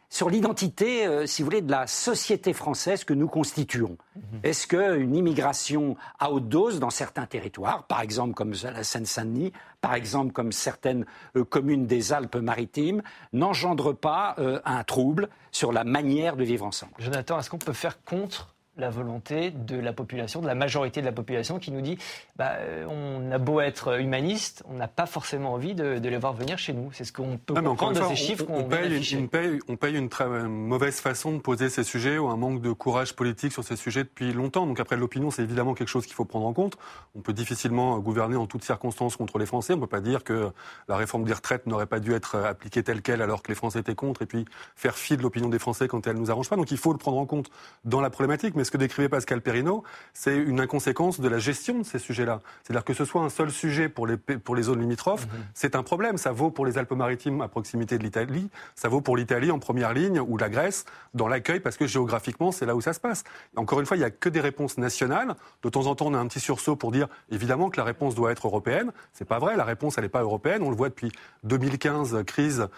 sur 0.10 0.30
l'identité, 0.30 1.26
si 1.26 1.42
vous 1.42 1.46
voulez, 1.46 1.62
de 1.62 1.72
la 1.72 1.88
société 1.88 2.52
française 2.52 3.06
que 3.06 3.14
nous 3.14 3.30
constituons. 3.30 3.98
Mhm. 4.16 4.40
Est-ce 4.44 4.68
qu'une 4.68 5.16
immigration 5.16 5.96
à 6.20 6.32
haute 6.32 6.50
dose 6.50 6.82
dans 6.82 6.90
certains 6.90 7.26
territoires, 7.26 7.88
par 7.88 8.02
exemple 8.02 8.34
comme 8.34 8.54
la 8.62 8.84
Seine-Saint-Denis, 8.84 9.54
par 9.80 9.94
exemple 9.94 10.34
comme 10.34 10.52
certaines 10.52 11.06
communes 11.50 11.88
des 11.88 12.12
Alpes-Maritimes, 12.12 13.02
n'engendre 13.32 13.94
pas 13.94 14.36
un 14.66 14.84
trouble 14.84 15.30
sur 15.52 15.72
la 15.72 15.86
manière 15.86 16.36
de 16.36 16.44
vivre 16.44 16.66
ensemble? 16.66 16.92
Jonathan, 17.00 17.40
est-ce 17.40 17.50
qu'on 17.50 17.58
peut 17.58 17.72
faire 17.72 18.04
contre 18.04 18.54
la 18.82 18.90
volonté 18.90 19.52
de 19.52 19.80
la 19.80 19.94
population, 19.94 20.42
de 20.42 20.48
la 20.48 20.56
majorité 20.56 21.00
de 21.00 21.06
la 21.06 21.12
population 21.14 21.60
qui 21.60 21.72
nous 21.72 21.82
dit 21.82 21.98
bah, 22.36 22.56
euh, 22.58 22.86
on 22.90 23.32
a 23.32 23.38
beau 23.38 23.62
être 23.62 24.00
humaniste, 24.00 24.64
on 24.68 24.74
n'a 24.74 24.90
pas 24.90 25.06
forcément 25.06 25.54
envie 25.54 25.76
de, 25.76 26.02
les 26.02 26.18
voir 26.18 26.34
venir 26.34 26.58
chez 26.58 26.74
nous. 26.74 26.92
C'est 26.92 27.06
ce 27.06 27.14
qu'on 27.14 27.38
peut 27.38 27.54
comprendre 27.54 28.02
de 28.02 28.06
ces 28.08 28.16
chiffres 28.16 28.46
on, 28.50 28.64
paye 28.64 29.14
une, 29.14 29.30
on 29.70 29.78
paye 29.78 29.96
une 29.96 30.10
très 30.10 30.28
mauvaise 30.28 31.00
façon 31.00 31.32
de 31.34 31.40
poser 31.40 31.70
ces 31.70 31.84
sujets 31.84 32.18
ou 32.18 32.28
un 32.28 32.36
manque 32.36 32.62
de 32.62 32.72
courage 32.72 33.16
politique 33.16 33.54
sur 33.54 33.64
ces 33.64 33.76
sujets 33.76 34.04
depuis 34.04 34.34
longtemps. 34.34 34.66
Donc 34.66 34.80
après, 34.80 34.98
l'opinion, 34.98 35.32
c'est 35.32 35.44
évidemment 35.44 35.74
quelque 35.74 35.88
chose 35.88 36.06
qu'il 36.06 36.16
faut 36.16 36.26
prendre 36.26 36.48
en 36.48 36.54
compte. 36.54 36.78
On 37.16 37.22
peut 37.22 37.34
difficilement 37.34 37.98
gouverner 38.00 38.36
en 38.36 38.48
toutes 38.48 38.64
circonstances 38.64 39.16
contre 39.16 39.38
les 39.38 39.46
Français. 39.46 39.74
On 39.74 39.78
ne 39.78 39.82
peut 39.82 39.88
pas 39.88 40.02
dire 40.02 40.24
que 40.24 40.52
la 40.88 40.98
réforme 40.98 41.24
des 41.24 41.34
retraites 41.34 41.68
n'aurait 41.68 41.86
pas 41.86 42.00
dû 42.00 42.14
être 42.14 42.36
appliquée 42.36 42.84
telle 42.84 43.02
qu'elle 43.02 43.22
alors 43.22 43.44
que 43.44 43.50
les 43.50 43.56
Français 43.56 43.80
étaient 43.80 43.96
contre 43.96 44.24
et 44.24 44.26
puis 44.26 44.46
faire 44.76 44.98
fi 44.98 45.16
de 45.16 45.22
l'opinion 45.22 45.50
des 45.50 45.60
Français 45.60 45.88
quand 45.88 46.08
elle 46.08 46.16
ne 46.16 46.22
nous 46.22 46.32
arrange 46.32 46.50
pas. 46.50 46.56
Donc 46.56 46.72
il 46.72 46.78
faut 46.78 46.92
le 46.92 46.98
prendre 46.98 47.18
en 47.18 47.26
compte 47.26 47.52
dans 47.86 48.02
la 48.02 48.10
problématique. 48.10 48.56
Mais 48.56 48.64
ce 48.72 48.78
que 48.78 48.78
décrivait 48.78 49.10
Pascal 49.10 49.42
Perrineau, 49.42 49.84
c'est 50.14 50.38
une 50.38 50.62
inconséquence 50.62 51.20
de 51.20 51.28
la 51.28 51.40
gestion 51.40 51.80
de 51.80 51.84
ces 51.84 52.00
sujets-là. 52.00 52.40
C'est-à-dire 52.64 52.86
que 52.86 52.94
ce 52.94 53.04
soit 53.04 53.22
un 53.22 53.28
seul 53.28 53.52
sujet 53.52 53.90
pour 53.90 54.08
les, 54.08 54.16
pour 54.16 54.56
les 54.56 54.64
zones 54.64 54.80
limitrophes, 54.80 55.26
mhm. 55.26 55.44
c'est 55.54 55.76
un 55.76 55.84
problème. 55.84 56.18
Ça 56.18 56.32
vaut 56.32 56.52
pour 56.52 56.66
les 56.66 56.78
Alpes-Maritimes 56.78 57.42
à 57.42 57.50
proximité 57.50 57.98
de 57.98 58.04
l'Italie, 58.04 58.50
ça 58.76 58.88
vaut 58.88 59.02
pour 59.02 59.18
l'Italie 59.18 59.52
en 59.52 59.60
première 59.60 59.94
ligne 59.94 60.22
ou 60.22 60.38
la 60.38 60.48
Grèce 60.48 60.86
dans 61.14 61.28
l'accueil 61.28 61.60
parce 61.60 61.76
que 61.76 61.86
géographiquement, 61.86 62.54
c'est 62.54 62.66
là 62.66 62.74
où 62.74 62.80
ça 62.80 62.94
se 62.94 63.02
passe. 63.02 63.26
Encore 63.58 63.82
une 63.82 63.86
fois, 63.86 63.98
il 63.98 64.00
n'y 64.00 64.06
a 64.06 64.10
que 64.10 64.30
des 64.30 64.40
réponses 64.40 64.78
nationales. 64.78 65.36
De 65.64 65.70
temps 65.70 65.88
en 65.88 65.96
temps, 65.96 66.08
on 66.08 66.14
a 66.14 66.18
un 66.18 66.28
petit 66.28 66.40
sursaut 66.40 66.78
pour 66.78 66.94
dire 66.94 67.10
évidemment 67.30 67.70
que 67.70 67.78
la 67.78 67.84
réponse 67.84 68.16
doit 68.16 68.32
être 68.32 68.48
européenne. 68.48 68.94
C'est 69.12 69.28
pas 69.28 69.40
vrai. 69.40 69.58
La 69.58 69.66
réponse, 69.66 69.98
elle 69.98 70.06
n'est 70.06 70.10
pas 70.10 70.22
européenne. 70.22 70.64
On 70.64 70.70
le 70.70 70.78
voit 70.78 70.88
depuis 70.88 71.12
2015, 71.44 72.24
crise 72.24 72.70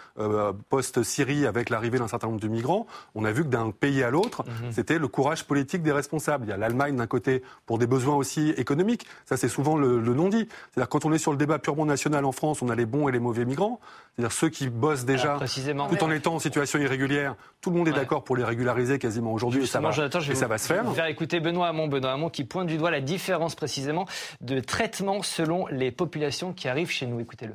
post-Syrie 0.69 1.45
avec 1.45 1.69
l'arrivée 1.69 1.99
d'un 1.99 2.07
certain 2.07 2.27
nombre 2.27 2.39
de 2.39 2.47
migrants. 2.47 2.87
On 3.13 3.25
a 3.25 3.31
vu 3.31 3.43
que 3.43 3.49
d'un 3.49 3.69
pays 3.69 4.01
à 4.01 4.09
l'autre, 4.09 4.43
mhm. 4.43 4.71
c'était 4.71 4.97
le 4.97 5.07
courage 5.07 5.43
politique 5.45 5.72
politique 5.73 5.83
des 5.83 5.91
responsables. 5.91 6.45
Il 6.45 6.49
y 6.49 6.53
a 6.53 6.57
l'Allemagne 6.57 6.95
d'un 6.95 7.07
côté 7.07 7.41
pour 7.65 7.79
des 7.79 7.87
besoins 7.87 8.15
aussi 8.15 8.49
économiques. 8.57 9.07
Ça, 9.25 9.37
c'est 9.37 9.47
souvent 9.47 9.75
le, 9.75 9.99
non-dit. 9.99 10.47
C'est-à-dire 10.71 10.89
quand 10.89 11.05
on 11.05 11.13
est 11.13 11.17
sur 11.17 11.31
le 11.31 11.37
débat 11.37 11.57
purement 11.57 11.85
national 11.85 12.25
en 12.25 12.31
France, 12.31 12.61
on 12.61 12.69
a 12.69 12.75
les 12.75 12.85
bons 12.85 13.09
et 13.09 13.11
les 13.11 13.19
mauvais 13.19 13.45
migrants. 13.45 13.79
C'est-à-dire 14.15 14.31
ceux 14.31 14.49
qui 14.49 14.69
bossent 14.69 15.05
déjà 15.05 15.39
tout 15.89 16.03
en 16.03 16.11
étant 16.11 16.35
en 16.35 16.39
situation 16.39 16.77
irrégulière. 16.79 17.35
Tout 17.61 17.71
le 17.71 17.77
monde 17.77 17.87
est 17.87 17.93
d'accord 17.93 18.23
pour 18.23 18.35
les 18.35 18.43
régulariser 18.43 18.99
quasiment 18.99 19.33
aujourd'hui. 19.33 19.65
Ça 19.65 19.79
va, 19.79 19.89
et 19.89 20.35
ça 20.35 20.47
va 20.47 20.57
se 20.59 20.67
faire. 20.67 20.83
Je 20.83 20.89
vais 20.89 20.95
faire 20.95 21.05
écouter 21.07 21.39
Benoît 21.39 21.69
Hamon, 21.69 21.87
Benoît 21.87 22.11
Hamon 22.11 22.29
qui 22.29 22.43
pointe 22.43 22.67
du 22.67 22.77
doigt 22.77 22.91
la 22.91 23.01
différence 23.01 23.55
précisément 23.55 24.05
de 24.41 24.59
traitement 24.59 25.23
selon 25.23 25.65
les 25.67 25.91
populations 25.91 26.53
qui 26.53 26.67
arrivent 26.67 26.91
chez 26.91 27.07
nous. 27.07 27.19
Écoutez-le. 27.19 27.53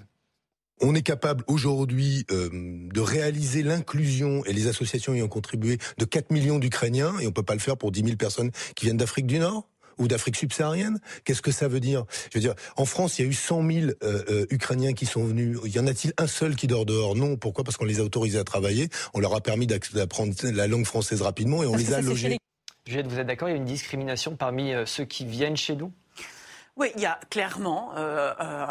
On 0.81 0.95
est 0.95 1.03
capable 1.03 1.45
aujourd'hui 1.47 2.25
euh, 2.31 2.49
de 2.53 3.01
réaliser 3.01 3.63
l'inclusion 3.63 4.45
et 4.45 4.53
les 4.53 4.69
associations 4.69 5.15
ayant 5.15 5.29
contribué 5.29 5.79
de 5.99 6.05
4 6.05 6.31
millions 6.31 6.59
d'Ukrainiens 6.59 7.19
et 7.21 7.27
on 7.27 7.33
peut 7.33 7.43
pas 7.43 7.55
le 7.55 7.61
faire 7.61 7.77
pour 7.77 7.91
10 7.91 8.05
000 8.05 8.17
personnes 8.17 8.51
qui 8.77 8.85
viennent 8.85 8.97
d'Afrique 8.97 9.27
du 9.27 9.39
Nord 9.39 9.69
ou 9.99 10.07
d'Afrique 10.07 10.37
subsaharienne 10.37 11.01
Qu'est-ce 11.25 11.43
que 11.43 11.51
ça 11.51 11.67
veut 11.67 11.81
dire? 11.81 12.05
Je 12.33 12.39
veux 12.39 12.41
dire, 12.41 12.55
en 12.77 12.85
France, 12.85 13.19
il 13.19 13.23
y 13.23 13.25
a 13.27 13.31
eu 13.31 13.35
100 13.35 13.71
000 13.71 13.87
euh, 13.87 14.23
euh, 14.31 14.47
Ukrainiens 14.51 14.93
qui 14.93 15.07
sont 15.07 15.25
venus. 15.25 15.59
Y 15.65 15.81
en 15.81 15.87
a-t-il 15.89 16.13
un 16.19 16.29
seul 16.29 16.55
qui 16.55 16.69
dort 16.69 16.87
dehors? 16.87 17.17
Non. 17.17 17.37
Pourquoi? 17.37 17.65
Parce 17.65 17.77
qu'on 17.77 17.85
les 17.85 17.99
a 17.99 18.05
autorisés 18.05 18.39
à 18.39 18.45
travailler. 18.45 18.89
On 19.15 19.21
leur 19.21 19.35
a 19.35 19.41
permis 19.41 19.67
d'apprendre 19.67 20.33
la 20.45 20.67
langue 20.69 20.87
française 20.87 21.23
rapidement 21.23 21.63
et 21.65 21.67
on 21.67 21.75
les 21.75 21.93
a 21.93 22.01
logés. 22.01 22.39
Juliette, 22.87 23.09
vous 23.09 23.19
êtes 23.19 23.27
d'accord? 23.27 23.49
Il 23.49 23.53
y 23.53 23.55
a 23.55 23.59
une 23.59 23.65
discrimination 23.65 24.37
parmi 24.37 24.73
ceux 24.87 25.05
qui 25.05 25.27
viennent 25.27 25.57
chez 25.57 25.75
nous? 25.75 25.93
Oui, 26.79 26.93
il 26.95 27.03
y 27.03 27.07
a 27.07 27.19
clairement, 27.29 27.93
euh, 27.97 28.33
euh 28.41 28.67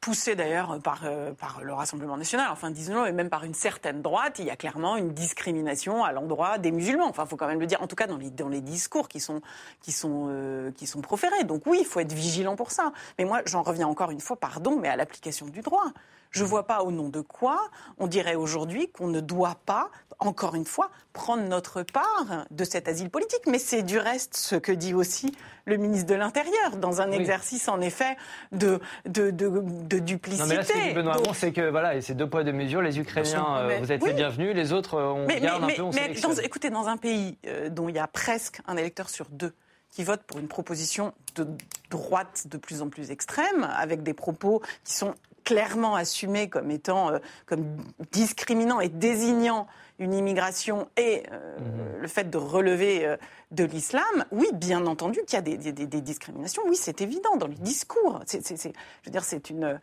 poussé 0.00 0.34
d'ailleurs 0.34 0.78
par, 0.82 1.02
euh, 1.04 1.32
par 1.32 1.62
le 1.62 1.72
Rassemblement 1.72 2.16
national, 2.16 2.48
enfin 2.50 2.70
disons-le, 2.70 3.08
et 3.08 3.12
même 3.12 3.28
par 3.28 3.44
une 3.44 3.54
certaine 3.54 4.00
droite, 4.02 4.38
il 4.38 4.46
y 4.46 4.50
a 4.50 4.56
clairement 4.56 4.96
une 4.96 5.12
discrimination 5.12 6.04
à 6.04 6.12
l'endroit 6.12 6.58
des 6.58 6.72
musulmans. 6.72 7.06
Enfin, 7.06 7.24
il 7.24 7.28
faut 7.28 7.36
quand 7.36 7.46
même 7.46 7.60
le 7.60 7.66
dire, 7.66 7.82
en 7.82 7.86
tout 7.86 7.96
cas 7.96 8.06
dans 8.06 8.48
les, 8.48 8.60
discours 8.60 9.08
qui 9.08 9.20
sont, 9.20 9.42
qui, 9.82 9.92
sont, 9.92 10.72
qui 10.76 10.86
sont 10.86 11.00
proférés. 11.00 11.44
Donc 11.44 11.62
oui, 11.66 11.78
il 11.80 11.86
faut 11.86 12.00
être 12.00 12.12
vigilant 12.12 12.56
pour 12.56 12.70
ça. 12.70 12.92
Mais 13.18 13.24
moi, 13.24 13.42
j'en 13.46 13.62
reviens 13.62 13.88
encore 13.88 14.10
une 14.10 14.20
fois, 14.20 14.36
pardon, 14.36 14.78
mais 14.80 14.88
à 14.88 14.96
l'application 14.96 15.46
du 15.46 15.60
droit. 15.60 15.92
Je 16.34 16.42
ne 16.42 16.48
vois 16.48 16.66
pas 16.66 16.82
au 16.82 16.90
nom 16.90 17.08
de 17.08 17.20
quoi 17.20 17.60
on 17.98 18.08
dirait 18.08 18.34
aujourd'hui 18.34 18.88
qu'on 18.90 19.06
ne 19.06 19.20
doit 19.20 19.56
pas, 19.66 19.90
encore 20.18 20.56
une 20.56 20.64
fois, 20.64 20.90
prendre 21.12 21.44
notre 21.44 21.84
part 21.84 22.46
de 22.50 22.64
cet 22.64 22.88
asile 22.88 23.08
politique. 23.08 23.42
Mais 23.46 23.60
c'est 23.60 23.84
du 23.84 23.98
reste 23.98 24.36
ce 24.36 24.56
que 24.56 24.72
dit 24.72 24.94
aussi 24.94 25.32
le 25.64 25.76
ministre 25.76 26.08
de 26.08 26.16
l'Intérieur, 26.16 26.76
dans 26.76 27.00
un 27.00 27.12
exercice 27.12 27.68
en 27.68 27.80
effet 27.80 28.16
de, 28.50 28.80
de, 29.06 29.30
de, 29.30 29.98
duplicité. 30.00 30.42
Non 30.42 30.48
mais 30.48 30.56
là, 30.56 30.64
ce 30.64 30.72
que 30.72 30.88
dit 30.88 30.94
Benoît 30.94 31.16
c'est 31.34 31.52
que 31.52 31.70
voilà, 31.70 32.00
c'est 32.02 32.14
deux 32.14 32.28
poids 32.28 32.42
deux 32.42 32.52
mesures. 32.52 32.82
Les 32.82 32.98
Ukrainiens, 32.98 33.56
euh, 33.58 33.78
vous 33.80 33.92
êtes 33.92 34.04
les 34.04 34.12
bienvenus, 34.12 34.54
les 34.54 34.72
autres, 34.72 34.94
euh, 34.94 35.06
on 35.06 35.26
garde 35.26 35.64
un 35.64 35.68
peu, 35.68 35.82
on 35.82 35.90
mais 35.92 36.12
écoutez, 36.42 36.70
dans 36.70 36.88
un 36.88 36.96
pays 36.96 37.38
euh, 37.46 37.68
dont 37.68 37.88
il 37.88 37.94
y 37.94 38.00
a 38.00 38.08
presque 38.08 38.60
un 38.66 38.76
électeur 38.76 39.08
sur 39.08 39.26
deux 39.30 39.54
qui 39.90 40.02
vote 40.02 40.22
pour 40.24 40.40
une 40.40 40.48
proposition 40.48 41.14
de 41.36 41.46
droite 41.90 42.48
de 42.50 42.58
plus 42.58 42.82
en 42.82 42.88
plus 42.88 43.12
extrême, 43.12 43.68
avec 43.76 44.02
des 44.02 44.14
propos 44.14 44.60
qui 44.82 44.94
sont 44.94 45.14
clairement 45.44 45.94
assumé 45.94 46.48
comme 46.48 46.70
étant 46.70 47.10
euh, 47.10 47.18
comme 47.46 47.76
discriminant 48.12 48.80
et 48.80 48.88
désignant 48.88 49.66
une 49.98 50.12
immigration 50.12 50.88
et 50.96 51.22
euh, 51.30 51.58
mhm. 51.58 52.00
le 52.00 52.08
fait 52.08 52.28
de 52.28 52.38
relever 52.38 53.06
euh, 53.06 53.16
de 53.52 53.62
l'islam, 53.62 54.02
oui, 54.32 54.48
bien 54.54 54.86
entendu 54.86 55.20
qu'il 55.26 55.34
y 55.34 55.36
a 55.36 55.42
des, 55.42 55.56
des, 55.56 56.00
discriminations. 56.00 56.62
Oui, 56.66 56.74
c'est 56.74 57.00
évident 57.00 57.36
dans 57.36 57.46
les 57.46 57.54
discours. 57.54 58.20
C'est, 58.26 58.44
je 58.48 58.68
veux 59.04 59.12
dire, 59.12 59.22
c'est 59.22 59.48
une, 59.48 59.78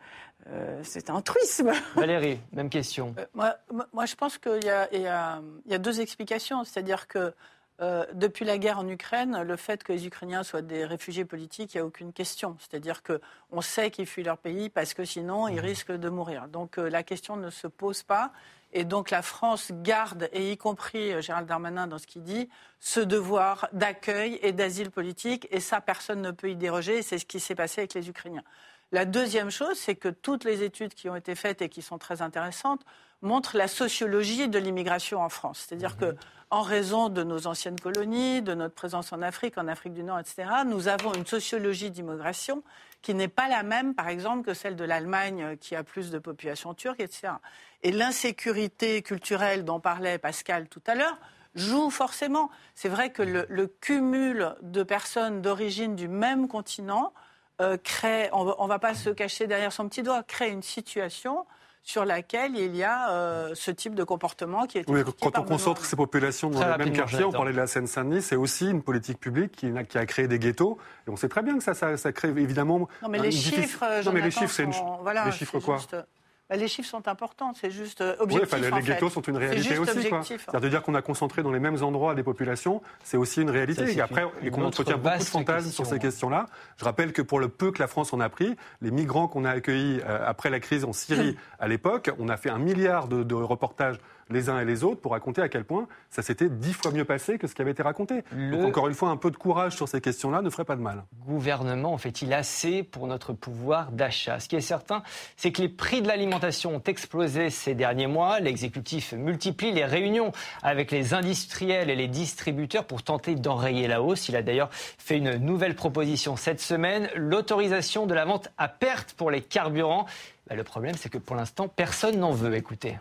c'est 0.82 1.08
un 1.08 1.22
truisme. 1.22 1.72
Valérie, 1.96 2.38
même 2.52 2.68
question. 2.68 3.14
moi, 3.32 3.56
moi, 3.94 4.04
je 4.04 4.14
pense 4.14 4.36
qu'il 4.36 4.64
y 4.64 4.68
a, 4.68 4.92
il 4.92 5.00
y 5.00 5.06
a, 5.06 5.40
il 5.64 5.72
y 5.72 5.74
a 5.74 5.78
deux 5.78 6.02
explications. 6.02 6.64
C'est-à-dire 6.64 7.08
que 7.08 7.32
euh, 7.80 8.04
depuis 8.12 8.44
la 8.44 8.58
guerre 8.58 8.78
en 8.78 8.86
Ukraine, 8.86 9.42
le 9.42 9.56
fait 9.56 9.82
que 9.82 9.92
les 9.92 10.06
Ukrainiens 10.06 10.42
soient 10.42 10.62
des 10.62 10.84
réfugiés 10.84 11.24
politiques, 11.24 11.74
il 11.74 11.78
n'y 11.78 11.82
a 11.82 11.86
aucune 11.86 12.12
question. 12.12 12.56
C'est-à-dire 12.60 13.02
qu'on 13.02 13.60
sait 13.60 13.90
qu'ils 13.90 14.06
fuient 14.06 14.22
leur 14.22 14.38
pays 14.38 14.68
parce 14.68 14.94
que 14.94 15.04
sinon, 15.04 15.48
ils 15.48 15.56
mmh. 15.56 15.60
risquent 15.60 15.92
de 15.92 16.08
mourir. 16.08 16.48
Donc 16.48 16.78
euh, 16.78 16.88
la 16.88 17.02
question 17.02 17.36
ne 17.36 17.50
se 17.50 17.66
pose 17.66 18.02
pas. 18.02 18.32
Et 18.74 18.84
donc 18.84 19.10
la 19.10 19.20
France 19.20 19.70
garde, 19.72 20.28
et 20.32 20.52
y 20.52 20.56
compris 20.56 21.12
euh, 21.12 21.20
Gérald 21.20 21.46
Darmanin 21.46 21.86
dans 21.86 21.98
ce 21.98 22.06
qu'il 22.06 22.22
dit, 22.22 22.48
ce 22.80 23.00
devoir 23.00 23.68
d'accueil 23.72 24.38
et 24.42 24.52
d'asile 24.52 24.90
politique. 24.90 25.46
Et 25.50 25.60
ça, 25.60 25.80
personne 25.80 26.22
ne 26.22 26.30
peut 26.30 26.50
y 26.50 26.56
déroger. 26.56 27.02
C'est 27.02 27.18
ce 27.18 27.26
qui 27.26 27.40
s'est 27.40 27.54
passé 27.54 27.82
avec 27.82 27.94
les 27.94 28.08
Ukrainiens. 28.08 28.44
La 28.92 29.04
deuxième 29.04 29.50
chose, 29.50 29.76
c'est 29.76 29.96
que 29.96 30.08
toutes 30.08 30.44
les 30.44 30.62
études 30.62 30.94
qui 30.94 31.08
ont 31.08 31.16
été 31.16 31.34
faites 31.34 31.62
et 31.62 31.68
qui 31.68 31.82
sont 31.82 31.98
très 31.98 32.22
intéressantes 32.22 32.82
montrent 33.22 33.56
la 33.56 33.68
sociologie 33.68 34.48
de 34.48 34.58
l'immigration 34.58 35.22
en 35.22 35.28
France. 35.28 35.66
C'est-à-dire 35.66 35.94
mmh. 35.94 36.00
que 36.00 36.16
en 36.50 36.60
raison 36.60 37.08
de 37.08 37.22
nos 37.22 37.46
anciennes 37.46 37.80
colonies, 37.80 38.42
de 38.42 38.52
notre 38.52 38.74
présence 38.74 39.10
en 39.14 39.22
Afrique, 39.22 39.56
en 39.56 39.68
Afrique 39.68 39.94
du 39.94 40.02
Nord, 40.02 40.18
etc., 40.18 40.50
nous 40.66 40.86
avons 40.86 41.14
une 41.14 41.24
sociologie 41.24 41.90
d'immigration 41.90 42.62
qui 43.00 43.14
n'est 43.14 43.28
pas 43.28 43.48
la 43.48 43.62
même, 43.62 43.94
par 43.94 44.08
exemple, 44.08 44.44
que 44.44 44.52
celle 44.52 44.76
de 44.76 44.84
l'Allemagne, 44.84 45.42
euh, 45.42 45.56
qui 45.56 45.74
a 45.74 45.82
plus 45.82 46.10
de 46.10 46.18
population 46.18 46.74
turque, 46.74 47.00
etc. 47.00 47.34
Et 47.82 47.90
l'insécurité 47.90 49.00
culturelle 49.00 49.64
dont 49.64 49.80
parlait 49.80 50.18
Pascal 50.18 50.68
tout 50.68 50.82
à 50.86 50.94
l'heure 50.94 51.18
joue 51.54 51.88
forcément. 51.90 52.50
C'est 52.74 52.88
vrai 52.88 53.10
que 53.10 53.22
le, 53.22 53.66
cumul 53.66 54.54
de 54.62 54.82
personnes 54.82 55.42
d'origine 55.42 55.96
du 55.96 56.08
même 56.08 56.48
continent 56.48 57.12
euh, 57.60 57.76
crée, 57.76 58.28
on 58.32 58.44
ne 58.44 58.68
va 58.68 58.78
pas 58.78 58.94
se 58.94 59.10
cacher 59.10 59.46
derrière 59.46 59.72
son 59.72 59.88
petit 59.88 60.02
doigt, 60.02 60.22
crée 60.22 60.50
une 60.50 60.62
situation 60.62 61.44
sur 61.84 62.04
laquelle 62.04 62.56
il 62.56 62.76
y 62.76 62.84
a 62.84 63.10
euh, 63.10 63.54
ce 63.54 63.70
type 63.70 63.94
de 63.94 64.04
comportement 64.04 64.66
qui 64.66 64.78
est. 64.78 64.88
Oui, 64.88 65.00
quand 65.20 65.36
on 65.38 65.42
concentre 65.42 65.84
ces 65.84 65.96
populations 65.96 66.50
dans 66.50 66.64
le 66.64 66.78
même 66.78 66.92
quartier, 66.92 67.24
on 67.24 67.32
parlait 67.32 67.52
de 67.52 67.56
la 67.56 67.66
Seine-Saint-Denis, 67.66 68.22
c'est 68.22 68.36
aussi 68.36 68.70
une 68.70 68.82
politique 68.82 69.18
publique 69.18 69.52
qui, 69.52 69.72
qui, 69.88 69.98
a 69.98 70.06
créé 70.06 70.28
des 70.28 70.38
ghettos. 70.38 70.78
Et 71.06 71.10
on 71.10 71.16
sait 71.16 71.28
très 71.28 71.42
bien 71.42 71.58
que 71.58 71.64
ça, 71.64 71.74
ça, 71.74 72.12
crée 72.12 72.28
évidemment. 72.28 72.88
Non, 73.02 73.08
mais 73.08 73.18
les 73.18 73.32
chiffres. 73.32 73.84
Non, 74.04 74.12
mais 74.12 74.20
les 74.20 74.30
chiffres, 74.30 74.52
c'est 74.52 74.64
une. 74.64 74.72
Voilà, 75.02 75.24
les 75.26 75.32
chiffres 75.32 75.58
quoi 75.58 75.78
bah, 75.90 76.06
les 76.50 76.68
chiffres 76.68 76.88
sont 76.88 77.08
importants, 77.08 77.52
c'est 77.54 77.70
juste 77.70 78.00
euh, 78.00 78.16
objectif. 78.18 78.52
Oui, 78.52 78.70
les 78.74 78.82
ghettos 78.82 79.10
sont 79.10 79.22
une 79.22 79.36
réalité 79.36 79.78
aussi. 79.78 80.08
C'est-à-dire 80.24 80.70
dire 80.70 80.82
qu'on 80.82 80.94
a 80.94 81.02
concentré 81.02 81.42
dans 81.42 81.52
les 81.52 81.60
mêmes 81.60 81.82
endroits 81.82 82.14
des 82.14 82.22
populations, 82.22 82.82
c'est 83.04 83.16
aussi 83.16 83.42
une 83.42 83.50
réalité. 83.50 83.90
Et 83.92 84.00
après, 84.00 84.24
et 84.42 84.50
qu'on 84.50 84.64
entretient 84.64 84.98
beaucoup 84.98 85.18
de 85.18 85.24
fantasmes 85.24 85.70
sur 85.70 85.86
ces 85.86 85.98
questions-là. 85.98 86.46
Je 86.76 86.84
rappelle 86.84 87.12
que 87.12 87.22
pour 87.22 87.40
le 87.40 87.48
peu 87.48 87.72
que 87.72 87.78
la 87.78 87.86
France 87.86 88.12
en 88.12 88.20
a 88.20 88.28
pris, 88.28 88.56
les 88.80 88.90
migrants 88.90 89.28
qu'on 89.28 89.44
a 89.44 89.50
accueillis 89.50 90.00
euh, 90.04 90.24
après 90.26 90.50
la 90.50 90.60
crise 90.60 90.84
en 90.84 90.92
Syrie 90.92 91.36
à 91.58 91.68
l'époque, 91.68 92.10
on 92.18 92.28
a 92.28 92.36
fait 92.36 92.50
un 92.50 92.58
milliard 92.58 93.08
de, 93.08 93.22
de 93.22 93.34
reportages 93.34 93.98
les 94.32 94.48
uns 94.48 94.58
et 94.58 94.64
les 94.64 94.82
autres 94.82 95.00
pour 95.00 95.12
raconter 95.12 95.42
à 95.42 95.48
quel 95.48 95.64
point 95.64 95.86
ça 96.10 96.22
s'était 96.22 96.48
dix 96.48 96.72
fois 96.72 96.90
mieux 96.90 97.04
passé 97.04 97.38
que 97.38 97.46
ce 97.46 97.54
qui 97.54 97.62
avait 97.62 97.70
été 97.70 97.82
raconté. 97.82 98.24
Donc 98.32 98.64
encore 98.64 98.88
une 98.88 98.94
fois, 98.94 99.10
un 99.10 99.16
peu 99.16 99.30
de 99.30 99.36
courage 99.36 99.76
sur 99.76 99.88
ces 99.88 100.00
questions-là 100.00 100.42
ne 100.42 100.50
ferait 100.50 100.64
pas 100.64 100.76
de 100.76 100.80
mal. 100.80 101.04
Le 101.18 101.24
gouvernement 101.32 101.92
en 101.92 101.98
fait-il 101.98 102.32
assez 102.32 102.82
pour 102.82 103.06
notre 103.06 103.32
pouvoir 103.32 103.92
d'achat? 103.92 104.40
Ce 104.40 104.48
qui 104.48 104.56
est 104.56 104.60
certain, 104.60 105.02
c'est 105.36 105.52
que 105.52 105.62
les 105.62 105.68
prix 105.68 106.02
de 106.02 106.08
l'alimentation 106.08 106.74
ont 106.76 106.82
explosé 106.86 107.50
ces 107.50 107.74
derniers 107.74 108.06
mois. 108.06 108.40
L'exécutif 108.40 109.12
multiplie 109.12 109.72
les 109.72 109.84
réunions 109.84 110.32
avec 110.62 110.90
les 110.90 111.14
industriels 111.14 111.90
et 111.90 111.96
les 111.96 112.08
distributeurs 112.08 112.84
pour 112.84 113.02
tenter 113.02 113.34
d'enrayer 113.34 113.86
la 113.88 114.02
hausse. 114.02 114.28
Il 114.28 114.36
a 114.36 114.42
d'ailleurs 114.42 114.70
fait 114.72 115.18
une 115.18 115.36
nouvelle 115.36 115.74
proposition 115.74 116.36
cette 116.36 116.60
semaine, 116.60 117.08
l'autorisation 117.14 118.06
de 118.06 118.14
la 118.14 118.24
vente 118.24 118.48
à 118.58 118.68
perte 118.68 119.12
pour 119.14 119.30
les 119.30 119.42
carburants. 119.42 120.06
Bah, 120.48 120.56
le 120.56 120.64
problème, 120.64 120.94
c'est 120.96 121.08
que 121.08 121.18
pour 121.18 121.36
l'instant, 121.36 121.68
personne 121.68 122.18
n'en 122.18 122.32
veut. 122.32 122.54
Écoutez. 122.54 122.98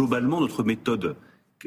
Globalement, 0.00 0.40
notre 0.40 0.62
méthode, 0.62 1.16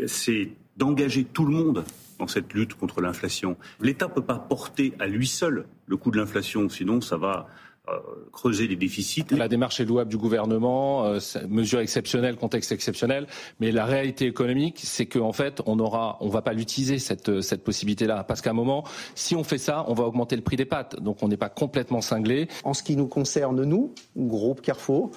c'est 0.08 0.52
d'engager 0.78 1.26
tout 1.26 1.44
le 1.44 1.52
monde 1.52 1.84
dans 2.18 2.28
cette 2.28 2.54
lutte 2.54 2.76
contre 2.76 3.02
l'inflation. 3.02 3.58
L'État 3.82 4.08
ne 4.08 4.14
peut 4.14 4.22
pas 4.22 4.40
porter 4.40 4.94
à 5.00 5.08
lui 5.08 5.28
seul 5.28 5.66
le 5.86 5.98
coût 5.98 6.12
de 6.12 6.18
l'inflation, 6.18 6.70
sinon 6.70 7.02
ça 7.02 7.18
va 7.18 7.48
euh, 7.90 7.98
creuser 8.32 8.68
les 8.70 8.78
déficits. 8.78 9.26
La 9.32 9.50
démarche 9.50 9.82
est 9.82 9.86
louable 9.86 10.10
du 10.10 10.18
gouvernement, 10.18 11.08
euh, 11.08 11.20
mesure 11.50 11.82
exceptionnelle, 11.82 12.38
contexte 12.38 12.72
exceptionnel, 12.72 13.28
mais 13.60 13.70
la 13.72 13.84
réalité 13.84 14.28
économique, 14.28 14.80
c'est 14.82 15.08
qu'en 15.08 15.34
fait, 15.34 15.62
on 15.66 15.78
aura, 15.80 16.18
on 16.22 16.30
va 16.30 16.42
pas 16.42 16.54
l'utiliser 16.54 17.00
cette 17.00 17.42
cette 17.42 17.66
possibilité-là, 17.66 18.24
parce 18.24 18.40
qu'à 18.40 18.52
un 18.52 18.54
moment, 18.54 18.86
si 19.14 19.36
on 19.36 19.44
fait 19.44 19.58
ça, 19.58 19.84
on 19.90 19.94
va 19.94 20.06
augmenter 20.06 20.38
le 20.38 20.42
prix 20.42 20.56
des 20.56 20.64
pâtes, 20.64 21.02
donc 21.02 21.22
on 21.22 21.28
n'est 21.28 21.36
pas 21.36 21.50
complètement 21.50 22.00
cinglé. 22.00 22.48
En 22.64 22.74
ce 22.74 22.82
qui 22.82 22.96
nous 22.96 23.08
concerne, 23.08 23.62
nous, 23.66 23.94
groupe 24.16 24.62
Carrefour, 24.62 25.12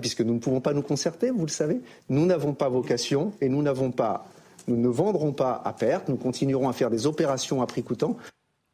puisque 0.00 0.20
nous 0.20 0.34
ne 0.34 0.38
pouvons 0.38 0.60
pas 0.60 0.72
nous 0.72 0.82
concerter, 0.82 1.30
vous 1.30 1.46
le 1.46 1.50
savez, 1.50 1.80
nous 2.08 2.26
n'avons 2.26 2.54
pas 2.54 2.68
vocation 2.68 3.32
et 3.40 3.48
nous 3.48 3.62
n'avons 3.62 3.90
pas, 3.90 4.26
nous 4.68 4.76
ne 4.76 4.88
vendrons 4.88 5.32
pas 5.32 5.62
à 5.64 5.72
perte, 5.72 6.08
nous 6.08 6.16
continuerons 6.16 6.68
à 6.68 6.72
faire 6.72 6.90
des 6.90 7.06
opérations 7.06 7.62
à 7.62 7.66
prix 7.66 7.82
coûtant. 7.82 8.16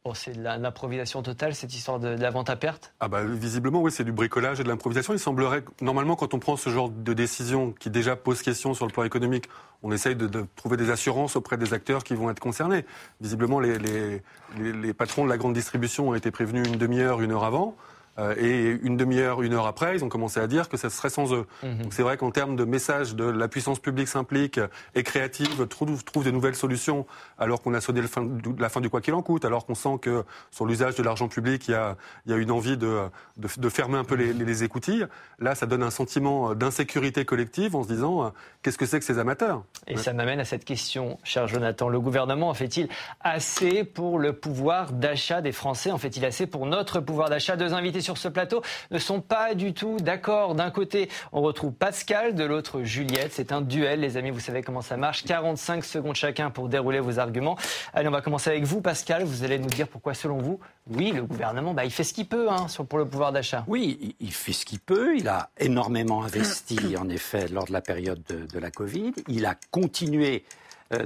Oh, 0.03 0.15
c'est 0.15 0.35
de 0.35 0.41
l'improvisation 0.41 1.21
totale, 1.21 1.53
cette 1.53 1.75
histoire 1.75 1.99
de, 1.99 2.07
la 2.07 2.31
vente 2.31 2.49
à 2.49 2.55
perte? 2.55 2.91
Ah 2.99 3.07
bah, 3.07 3.23
Visiblement, 3.23 3.83
oui, 3.83 3.91
c'est 3.91 4.03
du 4.03 4.11
bricolage 4.11 4.59
et 4.59 4.63
de 4.63 4.67
l'improvisation. 4.67 5.13
Il 5.13 5.19
semblerait 5.19 5.61
que, 5.61 5.69
normalement, 5.79 6.15
quand 6.15 6.33
on 6.33 6.39
prend 6.39 6.57
ce 6.57 6.71
genre 6.71 6.89
de 6.89 7.13
décision 7.13 7.71
qui 7.79 7.91
déjà 7.91 8.15
pose 8.15 8.41
question 8.41 8.73
sur 8.73 8.87
le 8.87 8.91
plan 8.91 9.03
économique, 9.03 9.45
on 9.83 9.91
essaye 9.91 10.15
de, 10.15 10.47
trouver 10.55 10.75
des 10.75 10.89
assurances 10.89 11.35
auprès 11.35 11.55
des 11.55 11.75
acteurs 11.75 12.03
qui 12.03 12.15
vont 12.15 12.31
être 12.31 12.39
concernés. 12.39 12.83
Visiblement, 13.21 13.59
les, 13.59 13.77
les, 13.77 14.23
les, 14.57 14.93
patrons 14.95 15.23
de 15.23 15.29
la 15.29 15.37
grande 15.37 15.53
distribution 15.53 16.09
ont 16.09 16.15
été 16.15 16.31
prévenus 16.31 16.67
une 16.67 16.77
demi-heure, 16.77 17.21
une 17.21 17.31
heure 17.31 17.43
avant. 17.43 17.75
Euh, 18.19 18.35
et 18.37 18.77
une 18.83 18.97
demi-heure, 18.97 19.41
une 19.41 19.53
heure 19.53 19.67
après, 19.67 19.95
ils 19.95 20.03
ont 20.03 20.09
commencé 20.09 20.39
à 20.39 20.47
dire 20.47 20.67
que 20.67 20.77
ça 20.77 20.89
serait 20.89 21.09
sans 21.09 21.33
eux. 21.33 21.45
Mhm. 21.63 21.83
Donc 21.83 21.93
c'est 21.93 22.03
vrai 22.03 22.17
qu'en 22.17 22.31
termes 22.31 22.55
de 22.55 22.65
message 22.65 23.15
de 23.15 23.23
la 23.23 23.47
puissance 23.47 23.79
publique 23.79 24.07
s'implique, 24.07 24.59
est 24.95 25.03
créative, 25.03 25.67
trouve, 25.67 26.03
trouve 26.03 26.25
de 26.25 26.31
nouvelles 26.31 26.55
solutions, 26.55 27.05
alors 27.39 27.61
qu'on 27.61 27.73
a 27.73 27.81
sonné 27.81 28.01
la 28.01 28.69
fin 28.69 28.81
du 28.81 28.89
quoi 28.89 29.01
qu'il 29.01 29.13
en 29.13 29.21
coûte, 29.21 29.45
alors 29.45 29.65
qu'on 29.65 29.75
sent 29.75 29.97
que 30.01 30.23
sur 30.51 30.65
l'usage 30.65 30.95
de 30.95 31.03
l'argent 31.03 31.29
public, 31.29 31.67
il 31.67 31.71
y 31.71 31.75
a, 31.75 31.95
il 32.25 32.31
y 32.31 32.35
a 32.35 32.37
une 32.37 32.51
envie 32.51 32.77
de, 32.77 32.99
de, 33.37 33.69
fermer 33.69 33.97
un 33.97 34.03
peu 34.03 34.15
les, 34.15 34.33
les, 34.33 34.63
écoutilles. 34.63 35.07
Là, 35.39 35.55
ça 35.55 35.65
donne 35.65 35.83
un 35.83 35.91
sentiment 35.91 36.53
d'insécurité 36.53 37.23
collective 37.23 37.75
en 37.75 37.83
se 37.83 37.87
disant 37.87 38.25
euh, 38.25 38.29
qu'est-ce 38.61 38.77
que 38.77 38.85
c'est 38.85 38.99
que 38.99 39.05
ces 39.05 39.19
amateurs? 39.19 39.63
Et 39.87 39.97
ça 39.97 40.11
m'amène 40.13 40.39
à 40.39 40.45
cette 40.45 40.65
question, 40.65 41.17
cher 41.23 41.47
Jonathan. 41.47 41.87
Le 41.87 41.99
gouvernement 41.99 42.49
en 42.49 42.53
fait-il 42.53 42.89
assez 43.21 43.83
pour 43.83 44.19
le 44.19 44.33
pouvoir 44.33 44.91
d'achat 44.91 45.41
des 45.41 45.53
Français? 45.53 45.91
En 45.91 45.97
fait-il 45.97 46.25
assez 46.25 46.45
pour 46.45 46.65
notre 46.65 46.99
pouvoir 46.99 47.29
d'achat? 47.29 47.55
Deux 47.55 47.73
invités 47.73 48.00
sur 48.01 48.17
ce 48.17 48.27
plateau 48.27 48.61
ne 48.91 48.99
sont 48.99 49.21
pas 49.21 49.55
du 49.55 49.73
tout 49.73 49.97
d'accord. 49.99 50.55
D'un 50.55 50.71
côté, 50.71 51.09
on 51.31 51.41
retrouve 51.41 51.73
Pascal, 51.73 52.35
de 52.35 52.43
l'autre 52.43 52.83
Juliette. 52.83 53.31
C'est 53.33 53.51
un 53.51 53.61
duel, 53.61 54.01
les 54.01 54.17
amis, 54.17 54.31
vous 54.31 54.39
savez 54.39 54.61
comment 54.61 54.81
ça 54.81 54.97
marche. 54.97 55.23
45 55.23 55.83
secondes 55.83 56.15
chacun 56.15 56.49
pour 56.49 56.69
dérouler 56.69 56.99
vos 56.99 57.19
arguments. 57.19 57.57
Allez, 57.93 58.07
on 58.07 58.11
va 58.11 58.21
commencer 58.21 58.49
avec 58.49 58.63
vous, 58.63 58.81
Pascal. 58.81 59.23
Vous 59.23 59.43
allez 59.43 59.59
nous 59.59 59.69
dire 59.69 59.87
pourquoi, 59.87 60.13
selon 60.13 60.37
vous, 60.37 60.59
oui, 60.89 61.11
le 61.11 61.23
gouvernement, 61.23 61.73
bah, 61.73 61.85
il 61.85 61.91
fait 61.91 62.03
ce 62.03 62.13
qu'il 62.13 62.27
peut 62.27 62.49
hein, 62.49 62.67
pour 62.89 62.97
le 62.97 63.05
pouvoir 63.05 63.31
d'achat. 63.31 63.63
Oui, 63.67 64.15
il 64.19 64.33
fait 64.33 64.53
ce 64.53 64.65
qu'il 64.65 64.79
peut. 64.79 65.15
Il 65.17 65.27
a 65.27 65.49
énormément 65.59 66.23
investi, 66.23 66.97
en 66.97 67.07
effet, 67.09 67.47
lors 67.47 67.65
de 67.65 67.73
la 67.73 67.81
période 67.81 68.21
de, 68.27 68.59
la 68.59 68.71
Covid. 68.71 69.13
Il 69.27 69.45
a 69.45 69.55
continué 69.71 70.43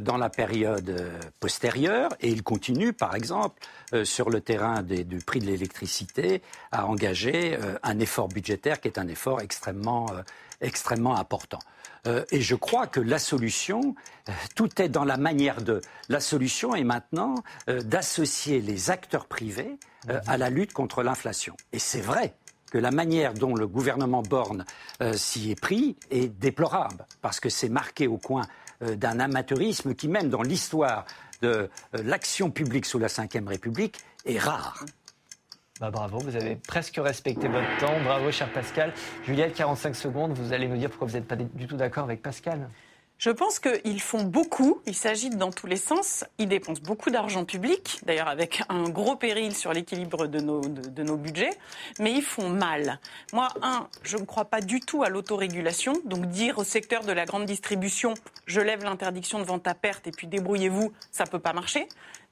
dans 0.02 0.18
la 0.18 0.30
période 0.30 0.90
euh, 0.90 1.20
postérieure 1.40 2.10
et 2.20 2.30
il 2.30 2.44
continue, 2.44 2.94
par 2.94 3.16
exemple, 3.16 3.62
euh, 3.94 4.04
sur 4.04 4.30
le 4.30 4.42
terrain 4.42 4.82
du 4.82 5.18
prix 5.20 5.40
de 5.40 5.46
l'électricité, 5.46 6.42
à 6.72 6.88
engager 6.88 7.58
un 7.84 8.00
effort 8.00 8.28
budgétaire 8.28 8.82
qui 8.82 8.88
est 8.88 8.98
un 8.98 9.08
effort 9.08 9.42
extrêmement, 9.42 10.08
extrêmement 10.62 11.16
important. 11.16 11.60
Et 12.32 12.42
je 12.42 12.56
crois 12.56 12.86
que 12.86 13.00
la 13.00 13.18
solution, 13.18 13.96
tout 14.56 14.82
est 14.82 14.90
dans 14.90 15.06
la 15.06 15.18
manière 15.18 15.62
de. 15.62 15.82
La 16.08 16.20
solution 16.20 16.76
est 16.76 16.84
maintenant 16.84 17.36
d'associer 17.68 18.62
les 18.62 18.92
acteurs 18.92 19.26
privés 19.26 19.78
à 20.08 20.38
la 20.38 20.50
lutte 20.50 20.74
contre 20.74 21.02
l'inflation. 21.02 21.56
Et 21.74 21.80
c'est 21.80 22.02
vrai 22.02 22.36
que 22.72 22.78
la 22.78 22.92
manière 22.92 23.34
dont 23.34 23.56
le 23.56 23.68
gouvernement 23.68 24.22
Borne 24.22 24.66
s'y 25.14 25.52
est 25.52 25.60
pris 25.60 25.96
est 26.12 26.28
déplorable, 26.28 27.06
parce 27.22 27.40
que 27.40 27.50
c'est 27.50 27.70
marqué 27.70 28.08
au 28.08 28.18
coin 28.18 28.44
euh, 28.44 28.65
d'un 28.82 29.20
amateurisme 29.20 29.96
qui, 29.96 30.08
même 30.08 30.30
dans 30.30 30.42
l'histoire 30.42 31.06
de 31.42 31.48
euh, 31.48 31.68
l'action 32.04 32.52
publique 32.52 32.86
sous 32.86 33.00
la 33.00 33.08
Ve 33.08 33.48
République, 33.48 34.00
est 34.26 34.40
rare. 34.40 34.86
Bah 35.80 35.92
bravo, 35.92 36.20
vous 36.20 36.36
avez 36.36 36.56
presque 36.56 36.96
respecté 36.98 37.50
votre 37.50 37.78
temps. 37.80 38.00
Bravo, 38.06 38.32
cher 38.32 38.52
Pascal. 38.54 38.94
Juliette, 39.26 39.54
45 39.56 39.96
secondes, 39.96 40.32
vous 40.32 40.54
allez 40.54 40.68
nous 40.68 40.78
dire 40.78 40.90
pourquoi 40.90 41.08
vous 41.08 41.16
n'êtes 41.16 41.28
pas 41.28 41.36
du 41.36 41.68
tout 41.68 41.76
d'accord 41.76 42.06
avec 42.06 42.22
Pascal. 42.22 42.70
Je 43.18 43.30
pense 43.30 43.60
qu'ils 43.60 44.02
font 44.02 44.24
beaucoup, 44.24 44.82
ils 44.86 44.96
s'agitent 44.96 45.38
dans 45.38 45.52
tous 45.52 45.68
les 45.68 45.78
sens, 45.78 46.26
ils 46.38 46.50
dépensent 46.50 46.82
beaucoup 46.84 47.10
d'argent 47.10 47.46
public, 47.46 48.00
d'ailleurs 48.06 48.28
avec 48.28 48.62
un 48.68 48.90
gros 48.90 49.16
péril 49.16 49.56
sur 49.56 49.72
l'équilibre 49.72 50.28
de 50.28 50.42
nos, 50.42 50.60
de, 50.60 51.04
nos 51.04 51.16
budgets, 51.16 51.58
mais 52.00 52.12
ils 52.12 52.22
font 52.22 52.50
mal. 52.50 53.00
Moi, 53.32 53.48
un, 53.62 53.88
je 54.04 54.18
ne 54.18 54.26
crois 54.26 54.46
pas 54.46 54.60
du 54.60 54.82
tout 54.82 55.04
à 55.04 55.10
l'autorégulation, 55.10 55.94
donc 56.04 56.26
dire 56.26 56.58
au 56.58 56.66
secteur 56.66 57.06
de 57.06 57.14
la 57.14 57.26
grande 57.26 57.46
distribution, 57.46 58.16
je 58.48 58.60
lève 58.60 58.84
l'interdiction 58.84 59.40
de 59.40 59.46
vente 59.46 59.66
à 59.66 59.76
perte 59.76 60.08
et 60.08 60.12
puis 60.12 60.28
débrouillez-vous, 60.28 60.92
ça 61.12 61.24
ne 61.24 61.30
peut 61.30 61.40
pas 61.40 61.54
marcher. 61.54 61.88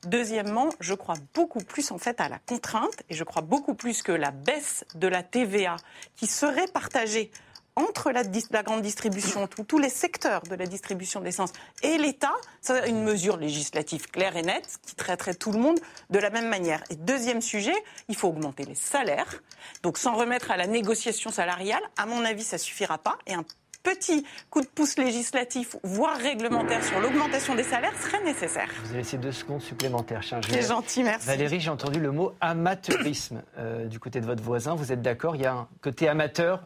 Deuxièmement, 0.05 0.67
je 0.81 0.93
crois 0.93 1.15
beaucoup 1.33 1.63
plus 1.63 1.91
en 1.91 1.97
fait 1.97 2.19
à 2.19 2.27
la 2.27 2.39
contrainte 2.39 3.03
et 3.09 3.13
je 3.13 3.23
crois 3.23 3.41
beaucoup 3.41 3.73
plus 3.73 4.03
que 4.03 4.11
la 4.11 4.31
baisse 4.31 4.83
de 4.95 5.07
la 5.07 5.23
TVA 5.23 5.77
qui 6.17 6.27
serait 6.27 6.67
partagée 6.67 7.31
entre 7.75 8.11
la, 8.11 8.23
grande 8.63 8.81
distribution, 8.81 9.47
tous 9.47 9.79
les 9.79 9.89
secteurs 9.89 10.41
de 10.43 10.55
la 10.55 10.65
distribution 10.65 11.21
d'essence 11.21 11.51
et 11.81 11.97
l'État, 11.97 12.33
c'est 12.61 12.89
une 12.89 13.03
mesure 13.03 13.37
législative 13.37 14.09
claire 14.09 14.37
et 14.37 14.41
nette 14.41 14.79
qui 14.85 14.95
traiterait 14.95 15.33
tout 15.33 15.51
le 15.51 15.59
monde 15.59 15.79
de 16.09 16.19
la 16.19 16.29
même 16.29 16.49
manière. 16.49 16.83
Et 16.89 16.95
deuxième 16.95 17.41
sujet, 17.41 17.75
il 18.09 18.15
faut 18.15 18.27
augmenter 18.27 18.65
les 18.65 18.75
salaires. 18.75 19.41
Donc 19.81 19.97
sans 19.97 20.15
remettre 20.15 20.51
à 20.51 20.57
la 20.57 20.67
négociation 20.67 21.31
salariale, 21.31 21.81
à 21.97 22.05
mon 22.05 22.23
avis, 22.23 22.43
ça 22.43 22.57
suffira 22.57 22.97
pas. 22.97 23.17
Et 23.25 23.33
un 23.33 23.45
petit 23.83 24.25
coup 24.49 24.61
de 24.61 24.67
pouce 24.67 24.97
législatif, 24.97 25.75
voire 25.83 26.17
réglementaire 26.17 26.83
sur 26.83 26.99
l'augmentation 26.99 27.53
des 27.53 27.63
salaires 27.63 27.93
serait 28.01 28.23
nécessaire. 28.23 28.69
Vous 28.83 28.89
avez 28.89 28.99
laissé 28.99 29.17
deux 29.17 29.33
secondes 29.33 29.61
supplémentaires, 29.61 30.23
cher 30.23 30.39
C'est 30.49 30.67
gentil, 30.67 31.03
merci. 31.03 31.27
Valérie, 31.27 31.59
j'ai 31.59 31.69
entendu 31.69 31.99
le 31.99 32.11
mot 32.11 32.33
amateurisme 32.39 33.43
euh, 33.57 33.85
du 33.85 33.99
côté 33.99 34.21
de 34.21 34.25
votre 34.25 34.41
voisin. 34.41 34.75
Vous 34.75 34.91
êtes 34.91 35.01
d'accord 35.01 35.35
Il 35.35 35.41
y 35.41 35.45
a 35.45 35.53
un 35.53 35.67
côté 35.81 36.07
amateur 36.07 36.63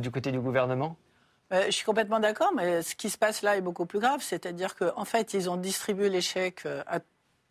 du 0.00 0.10
côté 0.10 0.32
du 0.32 0.40
gouvernement 0.40 0.96
euh, 1.52 1.66
je 1.66 1.70
suis 1.72 1.84
complètement 1.84 2.20
d'accord, 2.20 2.52
mais 2.54 2.82
ce 2.82 2.94
qui 2.94 3.10
se 3.10 3.18
passe 3.18 3.42
là 3.42 3.56
est 3.56 3.60
beaucoup 3.60 3.86
plus 3.86 3.98
grave. 3.98 4.22
C'est-à-dire 4.22 4.76
qu'en 4.76 5.04
fait, 5.04 5.34
ils 5.34 5.50
ont 5.50 5.56
distribué 5.56 6.08
les 6.08 6.20
chèques 6.20 6.64
euh, 6.66 6.82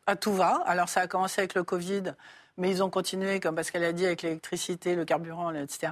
à, 0.05 0.15
tout 0.15 0.33
va. 0.33 0.63
Alors, 0.65 0.89
ça 0.89 1.01
a 1.01 1.07
commencé 1.07 1.41
avec 1.41 1.53
le 1.53 1.63
Covid, 1.63 2.15
mais 2.57 2.69
ils 2.71 2.81
ont 2.81 2.89
continué, 2.89 3.39
comme 3.39 3.55
Pascal 3.55 3.83
a 3.83 3.93
dit, 3.93 4.05
avec 4.05 4.21
l'électricité, 4.21 4.95
le 4.95 5.05
carburant, 5.05 5.53
etc. 5.53 5.91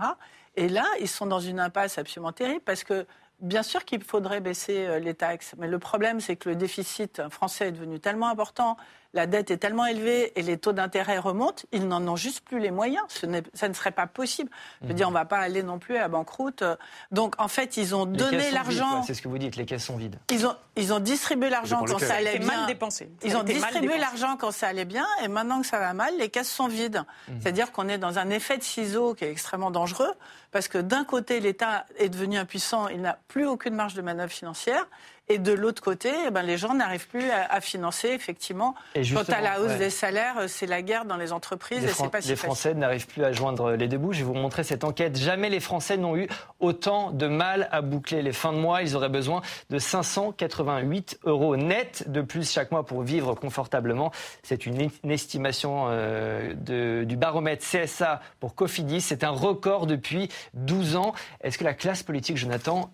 Et 0.55 0.69
là, 0.69 0.85
ils 0.99 1.07
sont 1.07 1.27
dans 1.27 1.39
une 1.39 1.59
impasse 1.59 1.97
absolument 1.97 2.31
terrible 2.31 2.61
parce 2.65 2.83
que 2.83 3.05
Bien 3.39 3.61
sûr 3.61 3.85
qu'il 3.85 4.03
faudrait 4.03 4.39
baisser 4.41 4.99
les 4.99 5.13
taxes, 5.13 5.53
mais 5.59 5.67
le 5.67 5.77
problème, 5.77 6.19
c'est 6.19 6.35
que 6.35 6.49
le 6.49 6.55
déficit 6.55 7.21
français 7.29 7.67
est 7.67 7.71
devenu 7.71 7.99
tellement 7.99 8.29
important 8.29 8.77
la 9.13 9.27
dette 9.27 9.51
est 9.51 9.57
tellement 9.57 9.85
élevée 9.85 10.37
et 10.39 10.41
les 10.41 10.57
taux 10.57 10.73
d'intérêt 10.73 11.17
remontent, 11.17 11.63
ils 11.71 11.87
n'en 11.87 12.05
ont 12.07 12.15
juste 12.15 12.41
plus 12.41 12.59
les 12.59 12.71
moyens. 12.71 13.03
Ce 13.07 13.27
ça 13.53 13.69
ne 13.69 13.73
serait 13.73 13.91
pas 13.91 14.07
possible. 14.07 14.49
Je 14.81 14.87
veux 14.87 14.93
dire, 14.93 15.07
on 15.07 15.11
ne 15.11 15.15
va 15.15 15.25
pas 15.25 15.39
aller 15.39 15.63
non 15.63 15.79
plus 15.79 15.97
à 15.97 16.07
banqueroute. 16.07 16.63
Donc, 17.11 17.35
en 17.39 17.47
fait, 17.47 17.77
ils 17.77 17.95
ont 17.95 18.05
donné 18.05 18.51
l'argent. 18.51 19.03
C'est 19.03 19.13
ce 19.13 19.21
que 19.21 19.27
vous 19.27 19.37
dites, 19.37 19.55
les 19.55 19.65
caisses 19.65 19.85
sont 19.85 19.97
vides. 19.97 20.17
Ils 20.31 20.45
ont, 20.45 20.55
ils 20.75 20.93
ont 20.93 20.99
distribué 20.99 21.49
l'argent 21.49 21.83
quand 21.85 21.99
ça 21.99 22.15
allait 22.15 22.39
bien. 22.39 22.47
Mal 22.47 22.67
dépensé. 22.67 23.09
Ils 23.23 23.35
ont 23.35 23.43
distribué 23.43 23.97
l'argent 23.97 24.37
quand 24.37 24.51
ça 24.51 24.67
allait 24.67 24.85
bien 24.85 25.05
et 25.23 25.27
maintenant 25.27 25.61
que 25.61 25.67
ça 25.67 25.79
va 25.79 25.93
mal, 25.93 26.13
les 26.17 26.29
caisses 26.29 26.51
sont 26.51 26.67
vides. 26.67 27.03
Mhm. 27.27 27.41
C'est-à-dire 27.41 27.71
qu'on 27.71 27.87
est 27.87 27.97
dans 27.97 28.19
un 28.19 28.29
effet 28.29 28.57
de 28.57 28.63
ciseau 28.63 29.13
qui 29.13 29.25
est 29.25 29.31
extrêmement 29.31 29.71
dangereux 29.71 30.13
parce 30.51 30.67
que 30.67 30.77
d'un 30.77 31.03
côté, 31.03 31.39
l'État 31.39 31.85
est 31.97 32.09
devenu 32.09 32.37
impuissant, 32.37 32.87
il 32.87 33.01
n'a 33.01 33.19
plus 33.27 33.45
aucune 33.45 33.75
marge 33.75 33.93
de 33.95 34.01
manœuvre 34.01 34.31
financière. 34.31 34.87
Et 35.29 35.39
de 35.39 35.51
l'autre 35.51 35.81
côté, 35.81 36.09
eh 36.27 36.31
ben, 36.31 36.41
les 36.41 36.57
gens 36.57 36.73
n'arrivent 36.73 37.09
plus 37.09 37.29
à, 37.29 37.59
financer, 37.59 38.07
effectivement. 38.09 38.75
Et 38.95 39.01
Quant 39.01 39.23
à 39.27 39.41
la 39.41 39.59
hausse 39.59 39.77
des 39.77 39.89
salaires, 39.89 40.37
euh, 40.37 40.47
c'est 40.47 40.65
la 40.65 40.81
guerre 40.81 41.03
dans 41.03 41.17
les 41.17 41.33
entreprises 41.33 41.81
les 41.81 41.89
et 41.89 41.93
c'est 41.93 42.09
pas 42.09 42.19
Les 42.19 42.35
Français 42.37 42.73
n'arrivent 42.73 43.07
plus 43.07 43.25
à 43.25 43.33
joindre 43.33 43.71
les 43.71 43.89
deux 43.89 43.97
bouts. 43.97 44.13
Je 44.13 44.19
vais 44.19 44.23
vous 44.23 44.33
montrer 44.33 44.63
cette 44.63 44.85
enquête. 44.85 45.17
Jamais 45.17 45.49
les 45.49 45.59
Français 45.59 45.97
n'ont 45.97 46.15
eu 46.15 46.29
autant 46.61 47.11
de 47.11 47.27
mal 47.27 47.67
à 47.71 47.81
boucler 47.81 48.21
les 48.21 48.31
fins 48.31 48.53
de 48.53 48.57
mois. 48.57 48.81
Ils 48.83 48.95
auraient 48.95 49.09
besoin 49.09 49.41
de 49.69 49.79
588 49.79 51.19
euros 51.25 51.57
net 51.57 52.09
de 52.09 52.21
plus 52.21 52.49
chaque 52.49 52.71
mois 52.71 52.85
pour 52.85 53.01
vivre 53.01 53.35
confortablement. 53.35 54.11
C'est 54.43 54.65
une, 54.65 54.89
estimation 55.09 55.87
euh, 55.89 56.53
de, 56.53 57.03
du 57.03 57.17
baromètre 57.17 57.65
CSA 57.65 58.21
pour 58.39 58.55
Cofidis. 58.55 59.01
C'est 59.01 59.25
un 59.25 59.31
record 59.31 59.87
depuis 59.87 60.29
12 60.53 60.95
ans. 60.95 61.13
Est-ce 61.41 61.57
que 61.57 61.65
la 61.65 61.73
classe 61.73 62.01
politique, 62.01 62.37
Jonathan, 62.37 62.91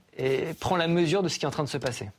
prend 0.59 0.77
la 0.77 0.87
mesure 0.87 1.21
de 1.21 1.27
ce 1.27 1.37
qui 1.37 1.45
est 1.45 1.47
en 1.47 1.51
train 1.51 1.63
de 1.63 1.69
se 1.69 1.77
passer? 1.77 2.09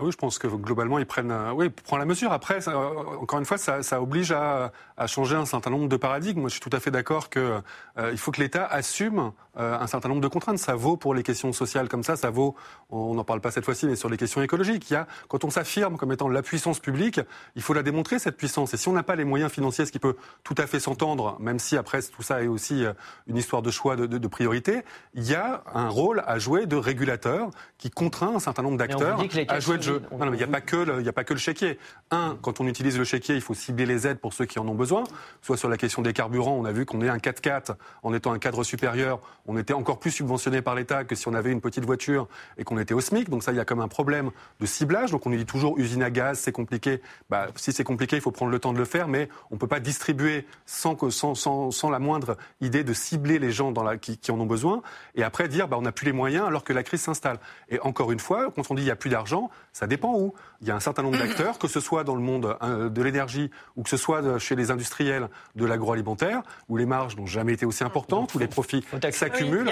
Oui, 0.00 0.10
je 0.10 0.16
pense 0.16 0.38
que 0.38 0.48
globalement, 0.48 0.98
ils 0.98 1.06
prennent, 1.06 1.30
euh, 1.30 1.52
oui, 1.52 1.70
prend 1.70 1.98
la 1.98 2.04
mesure. 2.04 2.32
Après, 2.32 2.68
euh, 2.68 2.72
encore 3.20 3.38
une 3.38 3.44
fois, 3.44 3.58
ça, 3.58 3.84
ça 3.84 4.02
oblige 4.02 4.32
à, 4.32 4.72
à, 4.96 5.06
changer 5.06 5.36
un 5.36 5.46
certain 5.46 5.70
nombre 5.70 5.88
de 5.88 5.96
paradigmes. 5.96 6.40
Moi, 6.40 6.48
je 6.48 6.54
suis 6.54 6.60
tout 6.60 6.76
à 6.76 6.80
fait 6.80 6.90
d'accord 6.90 7.30
que 7.30 7.60
euh, 7.98 8.10
il 8.10 8.18
faut 8.18 8.32
que 8.32 8.40
l'État 8.40 8.66
assume 8.66 9.30
un 9.56 9.86
certain 9.86 10.08
nombre 10.08 10.20
de 10.20 10.26
contraintes. 10.26 10.58
Ça 10.58 10.74
vaut 10.74 10.96
pour 10.96 11.14
les 11.14 11.22
questions 11.22 11.52
sociales 11.52 11.88
comme 11.88 12.02
ça, 12.02 12.16
ça 12.16 12.28
vaut, 12.28 12.56
on 12.90 13.14
n'en 13.14 13.22
parle 13.22 13.40
pas 13.40 13.52
cette 13.52 13.64
fois-ci, 13.64 13.86
mais 13.86 13.94
sur 13.94 14.08
les 14.08 14.16
questions 14.16 14.42
écologiques. 14.42 14.90
Il 14.90 14.94
y 14.94 14.96
a, 14.96 15.06
quand 15.28 15.44
on 15.44 15.50
s'affirme 15.50 15.96
comme 15.96 16.10
étant 16.10 16.28
la 16.28 16.42
puissance 16.42 16.80
publique, 16.80 17.20
il 17.54 17.62
faut 17.62 17.72
la 17.72 17.84
démontrer 17.84 18.18
cette 18.18 18.36
puissance. 18.36 18.74
Et 18.74 18.76
si 18.76 18.88
on 18.88 18.94
n'a 18.94 19.04
pas 19.04 19.14
les 19.14 19.22
moyens 19.22 19.52
financiers, 19.52 19.86
ce 19.86 19.92
qui 19.92 20.00
peut 20.00 20.16
tout 20.42 20.56
à 20.58 20.66
fait 20.66 20.80
s'entendre, 20.80 21.36
même 21.38 21.60
si 21.60 21.76
après 21.76 22.02
tout 22.02 22.22
ça 22.22 22.42
est 22.42 22.48
aussi 22.48 22.84
une 23.28 23.36
histoire 23.36 23.62
de 23.62 23.70
choix 23.70 23.94
de, 23.94 24.06
de, 24.06 24.18
de 24.18 24.26
priorité, 24.26 24.82
il 25.14 25.22
y 25.22 25.36
a 25.36 25.62
un 25.72 25.88
rôle 25.88 26.24
à 26.26 26.40
jouer 26.40 26.66
de 26.66 26.74
régulateur 26.74 27.50
qui 27.78 27.90
contraint 27.90 28.34
un 28.34 28.40
certain 28.40 28.62
nombre 28.64 28.78
d'acteurs 28.78 29.20
à 29.46 29.60
jouer 29.60 29.78
non, 29.92 30.30
mais 30.30 30.32
il 30.32 30.36
n'y 30.36 30.42
a, 30.42 30.46
pas 30.46 30.60
que 30.60 30.76
le, 30.76 31.06
a 31.06 31.12
pas 31.12 31.24
que 31.24 31.32
le 31.32 31.38
chéquier. 31.38 31.78
Un, 32.10 32.36
quand 32.40 32.60
on 32.60 32.66
utilise 32.66 32.98
le 32.98 33.04
chéquier, 33.04 33.34
il 33.34 33.40
faut 33.40 33.54
cibler 33.54 33.86
les 33.86 34.06
aides 34.06 34.18
pour 34.18 34.32
ceux 34.32 34.44
qui 34.44 34.58
en 34.58 34.68
ont 34.68 34.74
besoin. 34.74 35.04
Soit 35.42 35.56
sur 35.56 35.68
la 35.68 35.76
question 35.76 36.02
des 36.02 36.12
carburants, 36.12 36.56
on 36.58 36.64
a 36.64 36.72
vu 36.72 36.86
qu'on 36.86 37.00
est 37.00 37.08
un 37.08 37.18
4x4 37.18 37.74
en 38.02 38.14
étant 38.14 38.32
un 38.32 38.38
cadre 38.38 38.64
supérieur. 38.64 39.20
On 39.46 39.56
était 39.56 39.74
encore 39.74 39.98
plus 39.98 40.10
subventionné 40.10 40.62
par 40.62 40.74
l'État 40.74 41.04
que 41.04 41.14
si 41.14 41.28
on 41.28 41.34
avait 41.34 41.52
une 41.52 41.60
petite 41.60 41.84
voiture 41.84 42.28
et 42.58 42.64
qu'on 42.64 42.78
était 42.78 42.94
au 42.94 43.00
SMIC. 43.00 43.28
Donc 43.28 43.42
ça, 43.42 43.52
il 43.52 43.56
y 43.56 43.60
a 43.60 43.64
comme 43.64 43.80
un 43.80 43.88
problème 43.88 44.30
de 44.60 44.66
ciblage. 44.66 45.10
Donc 45.10 45.26
on 45.26 45.30
nous 45.30 45.36
dit 45.36 45.46
toujours 45.46 45.78
usine 45.78 46.02
à 46.02 46.10
gaz, 46.10 46.38
c'est 46.38 46.52
compliqué. 46.52 47.00
Bah, 47.30 47.48
si 47.56 47.72
c'est 47.72 47.84
compliqué, 47.84 48.16
il 48.16 48.22
faut 48.22 48.30
prendre 48.30 48.50
le 48.50 48.58
temps 48.58 48.72
de 48.72 48.78
le 48.78 48.84
faire, 48.84 49.08
mais 49.08 49.28
on 49.50 49.54
ne 49.54 49.60
peut 49.60 49.66
pas 49.66 49.80
distribuer 49.80 50.46
sans, 50.66 50.94
que, 50.94 51.10
sans, 51.10 51.34
sans, 51.34 51.70
sans, 51.70 51.90
la 51.90 51.98
moindre 51.98 52.36
idée 52.60 52.84
de 52.84 52.92
cibler 52.92 53.38
les 53.38 53.50
gens 53.50 53.72
dans 53.72 53.82
la, 53.82 53.96
qui, 53.96 54.18
qui 54.18 54.30
en 54.30 54.40
ont 54.40 54.46
besoin. 54.46 54.82
Et 55.14 55.22
après 55.22 55.48
dire, 55.48 55.68
bah, 55.68 55.76
on 55.78 55.82
n'a 55.82 55.92
plus 55.92 56.06
les 56.06 56.12
moyens 56.12 56.46
alors 56.46 56.64
que 56.64 56.72
la 56.72 56.82
crise 56.82 57.02
s'installe. 57.02 57.38
Et 57.68 57.80
encore 57.80 58.12
une 58.12 58.20
fois, 58.20 58.50
quand 58.54 58.70
on 58.70 58.74
dit 58.74 58.82
il 58.82 58.86
n'y 58.86 58.90
a 58.90 58.96
plus 58.96 59.10
d'argent, 59.10 59.50
Ça 59.74 59.88
dépend 59.88 60.14
où. 60.14 60.32
Il 60.62 60.68
y 60.68 60.70
a 60.70 60.76
un 60.76 60.80
certain 60.80 61.02
nombre 61.02 61.18
d'acteurs, 61.18 61.58
que 61.58 61.66
ce 61.66 61.80
soit 61.80 62.04
dans 62.04 62.14
le 62.14 62.22
monde 62.22 62.56
euh, 62.62 62.88
de 62.88 63.02
l'énergie 63.02 63.50
ou 63.76 63.82
que 63.82 63.90
ce 63.90 63.96
soit 63.96 64.38
chez 64.38 64.54
les 64.54 64.70
industriels 64.70 65.28
de 65.56 65.66
l'agroalimentaire, 65.66 66.42
où 66.68 66.76
les 66.76 66.86
marges 66.86 67.16
n'ont 67.16 67.26
jamais 67.26 67.54
été 67.54 67.66
aussi 67.66 67.82
importantes, 67.82 68.32
où 68.34 68.38
les 68.38 68.46
profits 68.46 68.84
s'accumulent. 69.10 69.68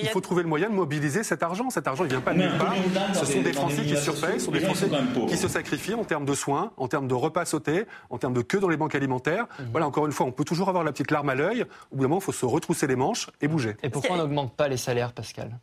il, 0.00 0.08
faut 0.08 0.20
trouver 0.20 0.44
le 0.44 0.48
moyen 0.48 0.70
de 0.70 0.74
mobiliser 0.74 1.24
cet 1.24 1.42
argent. 1.42 1.70
Cet 1.70 1.88
argent, 1.88 2.04
il 2.04 2.06
ne 2.06 2.12
vient 2.12 2.20
pas 2.20 2.34
de 2.34 2.38
nulle 2.38 2.56
part. 2.56 2.74
Ce 3.14 3.26
sont 3.26 3.42
des 3.42 3.52
Français 3.52 3.82
qui 3.82 3.96
surpayent, 3.96 4.38
ce 4.38 4.46
sont 4.46 4.52
des 4.52 4.60
Français 4.60 4.88
qui 5.28 5.36
se 5.36 5.48
sacrifient 5.48 5.94
en 5.94 6.04
termes 6.04 6.24
de 6.24 6.34
soins, 6.34 6.72
en 6.76 6.86
termes 6.86 7.08
de 7.08 7.14
repas 7.14 7.44
sautés, 7.44 7.86
en 8.10 8.18
termes 8.18 8.34
de 8.34 8.42
queue 8.42 8.60
dans 8.60 8.68
les 8.68 8.76
banques 8.76 8.94
alimentaires. 8.94 9.46
Mhm. 9.58 9.66
Voilà, 9.72 9.88
encore 9.88 10.06
une 10.06 10.12
fois, 10.12 10.26
on 10.26 10.32
peut 10.32 10.44
toujours 10.44 10.68
avoir 10.68 10.84
la 10.84 10.92
petite 10.92 11.10
larme 11.10 11.30
à 11.30 11.34
l'œil. 11.34 11.62
Au 11.90 11.96
bout 11.96 12.02
d'un 12.02 12.08
moment, 12.08 12.20
il 12.20 12.24
faut 12.24 12.30
se 12.30 12.46
retrousser 12.46 12.86
les 12.86 12.96
manches 12.96 13.28
et 13.40 13.48
bouger. 13.48 13.76
Et 13.82 13.90
pourquoi 13.90 14.14
on 14.14 14.18
n'augmente 14.18 14.54
pas 14.54 14.68
les 14.68 14.76
salaires, 14.76 15.12
Pascal? 15.12 15.58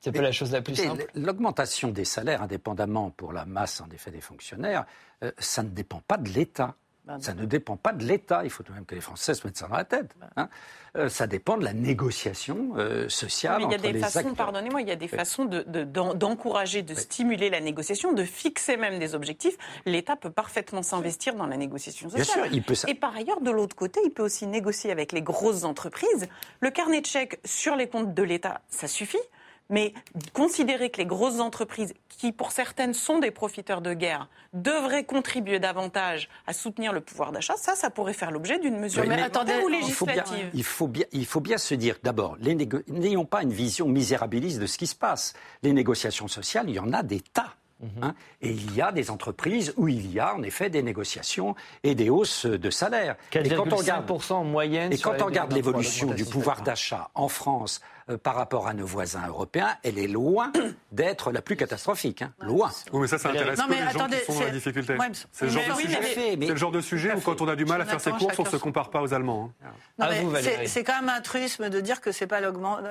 C'est 0.00 0.12
pas 0.12 0.22
la 0.22 0.32
chose 0.32 0.52
la 0.52 0.62
plus 0.62 0.76
simple. 0.76 1.06
L'augmentation 1.14 1.90
des 1.90 2.04
salaires, 2.04 2.42
indépendamment 2.42 3.10
pour 3.10 3.32
la 3.32 3.44
masse 3.44 3.80
en 3.80 3.88
effet 3.90 4.10
des 4.10 4.20
fonctionnaires, 4.20 4.84
euh, 5.22 5.32
ça 5.38 5.62
ne 5.62 5.68
dépend 5.68 6.00
pas 6.06 6.16
de 6.16 6.28
l'État. 6.28 6.74
Ben 7.06 7.20
ça 7.20 7.34
ne 7.34 7.44
dépend 7.44 7.76
pas 7.76 7.92
de 7.92 8.04
l'État. 8.04 8.42
Il 8.42 8.50
faut 8.50 8.64
tout 8.64 8.72
de 8.72 8.76
même 8.76 8.84
que 8.84 8.96
les 8.96 9.00
Français 9.00 9.34
se 9.34 9.46
mettent 9.46 9.56
ça 9.56 9.68
dans 9.68 9.76
la 9.76 9.84
tête. 9.84 10.10
Ben. 10.18 10.28
Hein. 10.36 10.48
Euh, 10.96 11.08
ça 11.08 11.28
dépend 11.28 11.56
de 11.56 11.64
la 11.64 11.72
négociation 11.72 12.72
euh, 12.76 13.08
sociale. 13.08 13.58
Mais 13.58 13.64
il 13.64 13.70
y 13.70 13.74
a 13.74 13.92
des 13.92 13.98
façons, 14.00 14.34
pardonnez-moi, 14.34 14.80
il 14.80 14.88
y 14.88 14.90
a 14.90 14.96
des 14.96 15.06
façons 15.06 15.44
d'encourager, 15.44 16.82
de, 16.82 16.94
stimuler 16.94 17.48
la 17.48 17.60
négociation, 17.60 18.12
de 18.12 18.24
fixer 18.24 18.76
même 18.76 18.98
des 18.98 19.14
objectifs. 19.14 19.56
L'État 19.84 20.16
peut 20.16 20.30
parfaitement 20.30 20.82
s'investir 20.82 21.34
dans 21.36 21.46
la 21.46 21.56
négociation 21.56 22.08
sociale. 22.08 22.24
Bien 22.24 22.44
sûr, 22.44 22.52
il 22.52 22.62
peut 22.62 22.74
Et 22.88 22.94
par 22.94 23.14
ailleurs, 23.14 23.40
de 23.40 23.50
l'autre 23.50 23.76
côté, 23.76 24.00
il 24.04 24.10
peut 24.10 24.24
aussi 24.24 24.46
négocier 24.46 24.90
avec 24.90 25.12
les 25.12 25.22
grosses 25.22 25.62
entreprises. 25.62 26.26
Le 26.60 26.70
carnet 26.70 27.02
de 27.02 27.06
chèques 27.06 27.40
sur 27.44 27.76
les 27.76 27.88
comptes 27.88 28.14
de 28.14 28.22
l'État, 28.22 28.62
ça 28.68 28.88
suffit. 28.88 29.18
Mais 29.68 29.94
considérer 30.32 30.90
que 30.90 30.98
les 30.98 31.06
grosses 31.06 31.40
entreprises, 31.40 31.92
qui 32.08 32.32
pour 32.32 32.52
certaines 32.52 32.94
sont 32.94 33.18
des 33.18 33.30
profiteurs 33.30 33.80
de 33.80 33.94
guerre, 33.94 34.28
devraient 34.52 35.04
contribuer 35.04 35.58
davantage 35.58 36.28
à 36.46 36.52
soutenir 36.52 36.92
le 36.92 37.00
pouvoir 37.00 37.32
d'achat, 37.32 37.54
ça, 37.56 37.74
ça 37.74 37.90
pourrait 37.90 38.12
faire 38.12 38.30
l'objet 38.30 38.58
d'une 38.58 38.78
mesure 38.78 39.04
mais 39.06 39.20
attendez, 39.20 39.54
ou 39.64 39.68
législative. 39.68 40.50
Il 40.54 40.64
faut 40.64 40.86
bien, 40.86 41.06
il 41.12 41.26
faut 41.26 41.40
bien, 41.40 41.58
se 41.58 41.74
dire, 41.74 41.96
d'abord, 42.02 42.36
n'ayons 42.88 43.24
pas 43.24 43.42
une 43.42 43.52
vision 43.52 43.88
misérabiliste 43.88 44.60
de 44.60 44.66
ce 44.66 44.78
qui 44.78 44.86
se 44.86 44.94
passe. 44.94 45.34
Les 45.62 45.72
négociations 45.72 46.28
sociales, 46.28 46.66
il 46.68 46.76
y 46.76 46.80
en 46.80 46.92
a 46.92 47.02
des 47.02 47.20
tas. 47.20 47.54
Mhm. 47.78 47.90
Hein. 48.04 48.14
et 48.40 48.52
il 48.52 48.74
y 48.74 48.80
a 48.80 48.90
des 48.90 49.10
entreprises 49.10 49.74
où 49.76 49.86
il 49.86 50.10
y 50.10 50.18
a 50.18 50.34
en 50.34 50.42
effet 50.42 50.70
des 50.70 50.82
négociations 50.82 51.54
et 51.82 51.94
des 51.94 52.08
hausses 52.08 52.46
de 52.46 52.70
salaire. 52.70 53.16
Et 53.34 53.50
quand 53.50 53.70
on 53.70 53.76
regarde, 53.76 54.10
en 54.30 54.44
moyenne 54.44 54.94
et 54.94 54.96
quand 54.96 55.20
on 55.20 55.26
regarde 55.26 55.52
l'évolution 55.52 56.06
du 56.12 56.24
pouvoir 56.24 56.62
d'achat 56.62 57.10
en 57.14 57.28
France 57.28 57.82
euh, 58.08 58.18
par 58.18 58.36
rapport 58.36 58.68
à 58.68 58.74
nos 58.74 58.86
voisins 58.86 59.26
européens, 59.26 59.76
elle 59.82 59.98
est 59.98 60.06
loin 60.06 60.52
d'être 60.92 61.32
la 61.32 61.42
plus 61.42 61.56
catastrophique. 61.56 62.22
Hein. 62.22 62.32
Loin. 62.40 62.70
Oui, 62.92 63.00
mais 63.00 63.06
ça, 63.08 63.18
ça 63.18 63.30
intéresse 63.30 63.58
non, 63.58 63.64
mais 63.68 63.80
les 63.80 63.82
attendez, 63.82 64.16
gens 64.18 64.20
qui 64.20 64.32
sont 64.32 64.38
dans 64.38 64.44
la 64.44 64.50
difficulté. 64.50 64.96
C'est 65.32 65.46
le, 65.46 66.56
genre 66.56 66.70
de 66.70 66.80
sujet 66.80 67.12
où, 67.14 67.20
quand 67.20 67.40
on 67.40 67.48
a 67.48 67.56
du 67.56 67.64
mal 67.64 67.80
à 67.80 67.84
faire 67.84 68.00
ses 68.00 68.12
courses, 68.12 68.38
on 68.38 68.44
ne 68.44 68.48
se 68.48 68.56
compare 68.56 68.90
pas 68.90 69.02
aux 69.02 69.12
Allemands. 69.12 69.50
Hein. 69.98 70.08
C'est 70.66 70.84
quand 70.84 71.00
même 71.00 71.08
un 71.08 71.20
truisme 71.20 71.68
de 71.68 71.80
dire 71.80 72.00
que 72.00 72.12
ce 72.12 72.24
n'est 72.24 72.28
pas 72.28 72.40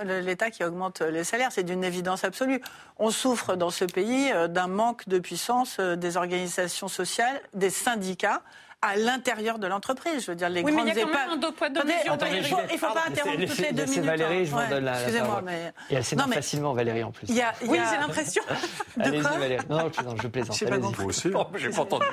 l'État 0.04 0.52
qui 0.52 0.64
augmente 0.64 1.02
les 1.02 1.24
salaires. 1.24 1.52
C'est 1.52 1.64
d'une 1.64 1.84
évidence 1.84 2.24
absolue. 2.24 2.62
On 2.98 3.10
souffre 3.10 3.56
dans 3.56 3.70
ce 3.70 3.86
pays 3.86 4.32
euh, 4.34 4.48
d'un 4.48 4.68
manque 4.68 5.08
de 5.08 5.20
puissance 5.20 5.78
euh, 5.80 5.96
des 5.96 6.18
organisations 6.18 6.88
sociales, 6.88 7.42
des 7.54 7.70
syndicats 7.70 8.42
à 8.86 8.96
l'intérieur 8.96 9.60
de 9.60 9.68
l'entreprise. 9.68 10.26
Je 10.26 10.32
veux 10.32 10.36
dire, 10.36 10.50
les 10.50 10.64
oui, 10.64 10.72
grandes 10.72 10.86
mais 10.86 10.92
il 10.92 10.98
y 10.98 11.02
a 11.02 11.04
quand 11.04 11.12
même 11.12 11.30
un 11.32 11.38
deux 11.38 11.52
poids, 11.52 11.70
deux 11.70 11.84
mesures. 11.84 12.18
Il 12.32 12.38
ne 12.38 12.78
faut, 12.78 12.88
pas 12.88 13.06
interrompre 13.08 13.46
toutes 13.46 13.58
les 13.58 13.72
deux 13.72 13.86
minutes. 13.86 14.04
Valérie, 14.04 14.46
je 14.46 14.52
vous 14.52 14.70
donne 14.70 14.86
la, 14.86 15.02
Excusez-moi, 15.02 15.42
mais... 15.44 15.74
Et 15.90 15.96
elle 15.96 16.04
s'énerve 16.04 16.34
facilement, 16.34 16.74
Valérie, 16.74 17.04
en 17.04 17.12
plus. 17.12 17.28
Y 17.30 17.34
a, 17.34 17.36
y 17.36 17.42
a... 17.42 17.54
Oui, 17.68 17.80
j'ai 17.92 17.98
l'impression. 17.98 18.44
Allez-y, 19.00 19.22
Valérie. 19.22 19.66
Non, 19.70 19.78
non, 19.78 20.16
je 20.22 20.28
plaisante. 20.28 20.58
Je 20.58 20.66
Moi 20.66 20.92
aussi. 21.06 21.32
J'ai 21.58 21.70
pas 21.70 21.82
entendu. 21.82 22.06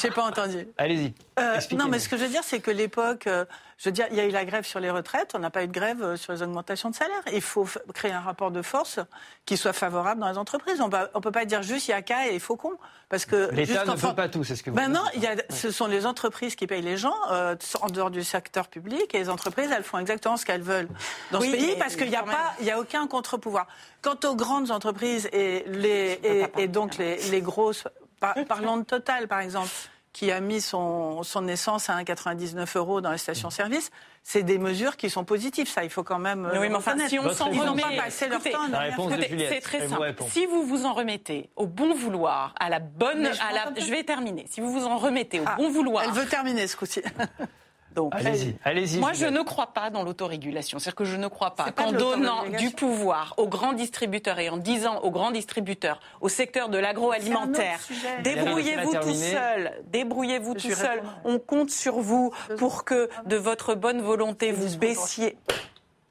J'ai 0.00 0.10
pas 0.10 0.22
entendu. 0.22 0.68
Allez-y. 0.76 1.14
Euh, 1.38 1.60
non, 1.72 1.88
mais 1.88 1.98
ce 1.98 2.08
que 2.08 2.16
je 2.16 2.24
veux 2.24 2.30
dire, 2.30 2.44
c'est 2.44 2.60
que 2.60 2.70
l'époque... 2.70 3.26
Euh, 3.26 3.44
je 3.78 3.90
veux 3.90 3.92
dire, 3.92 4.06
il 4.10 4.16
y 4.16 4.20
a 4.20 4.24
eu 4.24 4.30
la 4.30 4.46
grève 4.46 4.64
sur 4.64 4.80
les 4.80 4.90
retraites, 4.90 5.32
on 5.34 5.38
n'a 5.38 5.50
pas 5.50 5.62
eu 5.62 5.66
de 5.66 5.72
grève 5.72 6.02
euh, 6.02 6.16
sur 6.16 6.32
les 6.32 6.42
augmentations 6.42 6.88
de 6.88 6.94
salaire. 6.94 7.20
Il 7.30 7.42
faut 7.42 7.68
créer 7.92 8.12
un 8.12 8.20
rapport 8.20 8.50
de 8.50 8.62
force 8.62 9.00
qui 9.44 9.58
soit 9.58 9.74
favorable 9.74 10.22
dans 10.22 10.30
les 10.30 10.38
entreprises. 10.38 10.80
On 10.80 10.88
ne 10.88 11.20
peut 11.20 11.30
pas 11.30 11.44
dire 11.44 11.62
juste 11.62 11.88
il 11.88 11.90
y 11.90 11.94
a 11.94 12.00
qu'à 12.00 12.28
et 12.28 12.34
il 12.34 12.40
faut 12.40 12.56
qu'on. 12.56 12.72
Parce 13.10 13.26
que 13.26 13.50
l'État 13.52 13.84
ne 13.84 13.92
peut 13.92 14.14
pas 14.14 14.28
tout, 14.28 14.44
c'est 14.44 14.56
ce 14.56 14.62
que 14.62 14.70
vous 14.70 14.76
ben 14.76 14.88
non, 14.88 15.02
il 15.14 15.22
y 15.22 15.26
a, 15.26 15.36
ce 15.50 15.70
sont 15.70 15.86
les 15.86 16.06
entreprises 16.06 16.56
qui 16.56 16.66
payent 16.66 16.82
les 16.82 16.96
gens 16.96 17.14
euh, 17.30 17.54
en 17.82 17.88
dehors 17.88 18.10
du 18.10 18.24
secteur 18.24 18.68
public 18.68 19.14
et 19.14 19.18
les 19.18 19.28
entreprises, 19.28 19.70
elles 19.70 19.84
font 19.84 19.98
exactement 19.98 20.38
ce 20.38 20.46
qu'elles 20.46 20.62
veulent 20.62 20.88
dans 21.30 21.40
ce 21.40 21.50
pays 21.50 21.76
parce 21.78 21.96
qu'il 21.96 22.08
n'y 22.08 22.16
a 22.16 22.22
pas, 22.22 22.54
il 22.60 22.66
y 22.66 22.70
a 22.70 22.80
aucun 22.80 23.06
contre-pouvoir. 23.06 23.66
Quant 24.00 24.16
aux 24.24 24.34
grandes 24.34 24.70
entreprises 24.70 25.28
et 25.32 25.64
les 25.68 26.20
et, 26.56 26.66
donc 26.66 26.96
les, 26.96 27.18
les 27.30 27.42
grosses, 27.42 27.84
parlons 28.48 28.78
de 28.78 28.84
Total 28.84 29.28
par 29.28 29.40
exemple 29.40 29.68
qui 30.16 30.32
a 30.32 30.40
mis 30.40 30.62
son, 30.62 31.22
son 31.24 31.46
essence 31.46 31.90
à 31.90 32.02
1,99 32.02 32.78
euros 32.78 33.02
dans 33.02 33.12
les 33.12 33.18
stations-service, 33.18 33.90
c'est 34.22 34.44
des 34.44 34.56
mesures 34.56 34.96
qui 34.96 35.10
sont 35.10 35.24
positives. 35.24 35.68
Ça, 35.68 35.84
il 35.84 35.90
faut 35.90 36.04
quand 36.04 36.18
même. 36.18 36.50
Oui, 36.54 36.70
mais 36.70 36.74
enfin, 36.74 36.96
si 37.06 37.18
on 37.18 37.30
s'en 37.34 37.50
remet, 37.50 37.82
leur 38.30 38.42
temps. 38.42 39.10
C'est 39.50 39.60
très 39.60 39.86
simple. 39.86 40.14
Si 40.30 40.46
vous 40.46 40.62
vous 40.62 40.86
en 40.86 40.94
remettez 40.94 41.50
au 41.54 41.66
bon 41.66 41.94
vouloir, 41.94 42.54
à 42.58 42.70
la 42.70 42.78
bonne, 42.78 43.26
à 43.26 43.52
la, 43.52 43.78
je 43.78 43.90
vais 43.90 44.04
terminer. 44.04 44.46
Si 44.48 44.62
vous 44.62 44.72
vous 44.72 44.86
en 44.86 44.96
remettez 44.96 45.38
au 45.38 45.44
ah, 45.44 45.56
bon 45.58 45.68
vouloir. 45.68 46.04
Elle 46.04 46.12
veut 46.12 46.26
terminer 46.26 46.66
ce 46.66 46.78
coup-ci. 46.78 47.02
allez-y, 48.12 48.56
allez-y. 48.64 48.98
Moi, 48.98 49.12
je 49.12 49.26
ne 49.26 49.42
crois 49.42 49.68
pas 49.68 49.90
dans 49.90 50.02
l'autorégulation. 50.02 50.78
C'est-à-dire 50.78 50.96
que 50.96 51.04
je 51.04 51.16
ne 51.16 51.28
crois 51.28 51.54
pas 51.54 51.70
qu'en 51.70 51.92
donnant 51.92 52.46
du 52.58 52.70
pouvoir 52.70 53.34
aux 53.36 53.48
grands 53.48 53.72
distributeurs 53.72 54.38
et 54.38 54.48
en 54.48 54.56
disant 54.56 55.00
aux 55.00 55.10
grands 55.10 55.30
distributeurs, 55.30 56.00
au 56.20 56.28
secteur 56.28 56.68
de 56.68 56.78
l'agroalimentaire, 56.78 57.80
débrouillez-vous 58.22 58.94
tout 58.94 59.14
seul, 59.14 59.72
débrouillez-vous 59.86 60.54
tout 60.54 60.70
seul. 60.72 61.02
On 61.24 61.38
compte 61.38 61.70
sur 61.70 62.00
vous 62.00 62.32
pour 62.58 62.84
que, 62.84 63.08
de 63.26 63.36
votre 63.36 63.74
bonne 63.74 64.00
volonté, 64.00 64.52
vous 64.52 64.76
baissiez. 64.76 65.36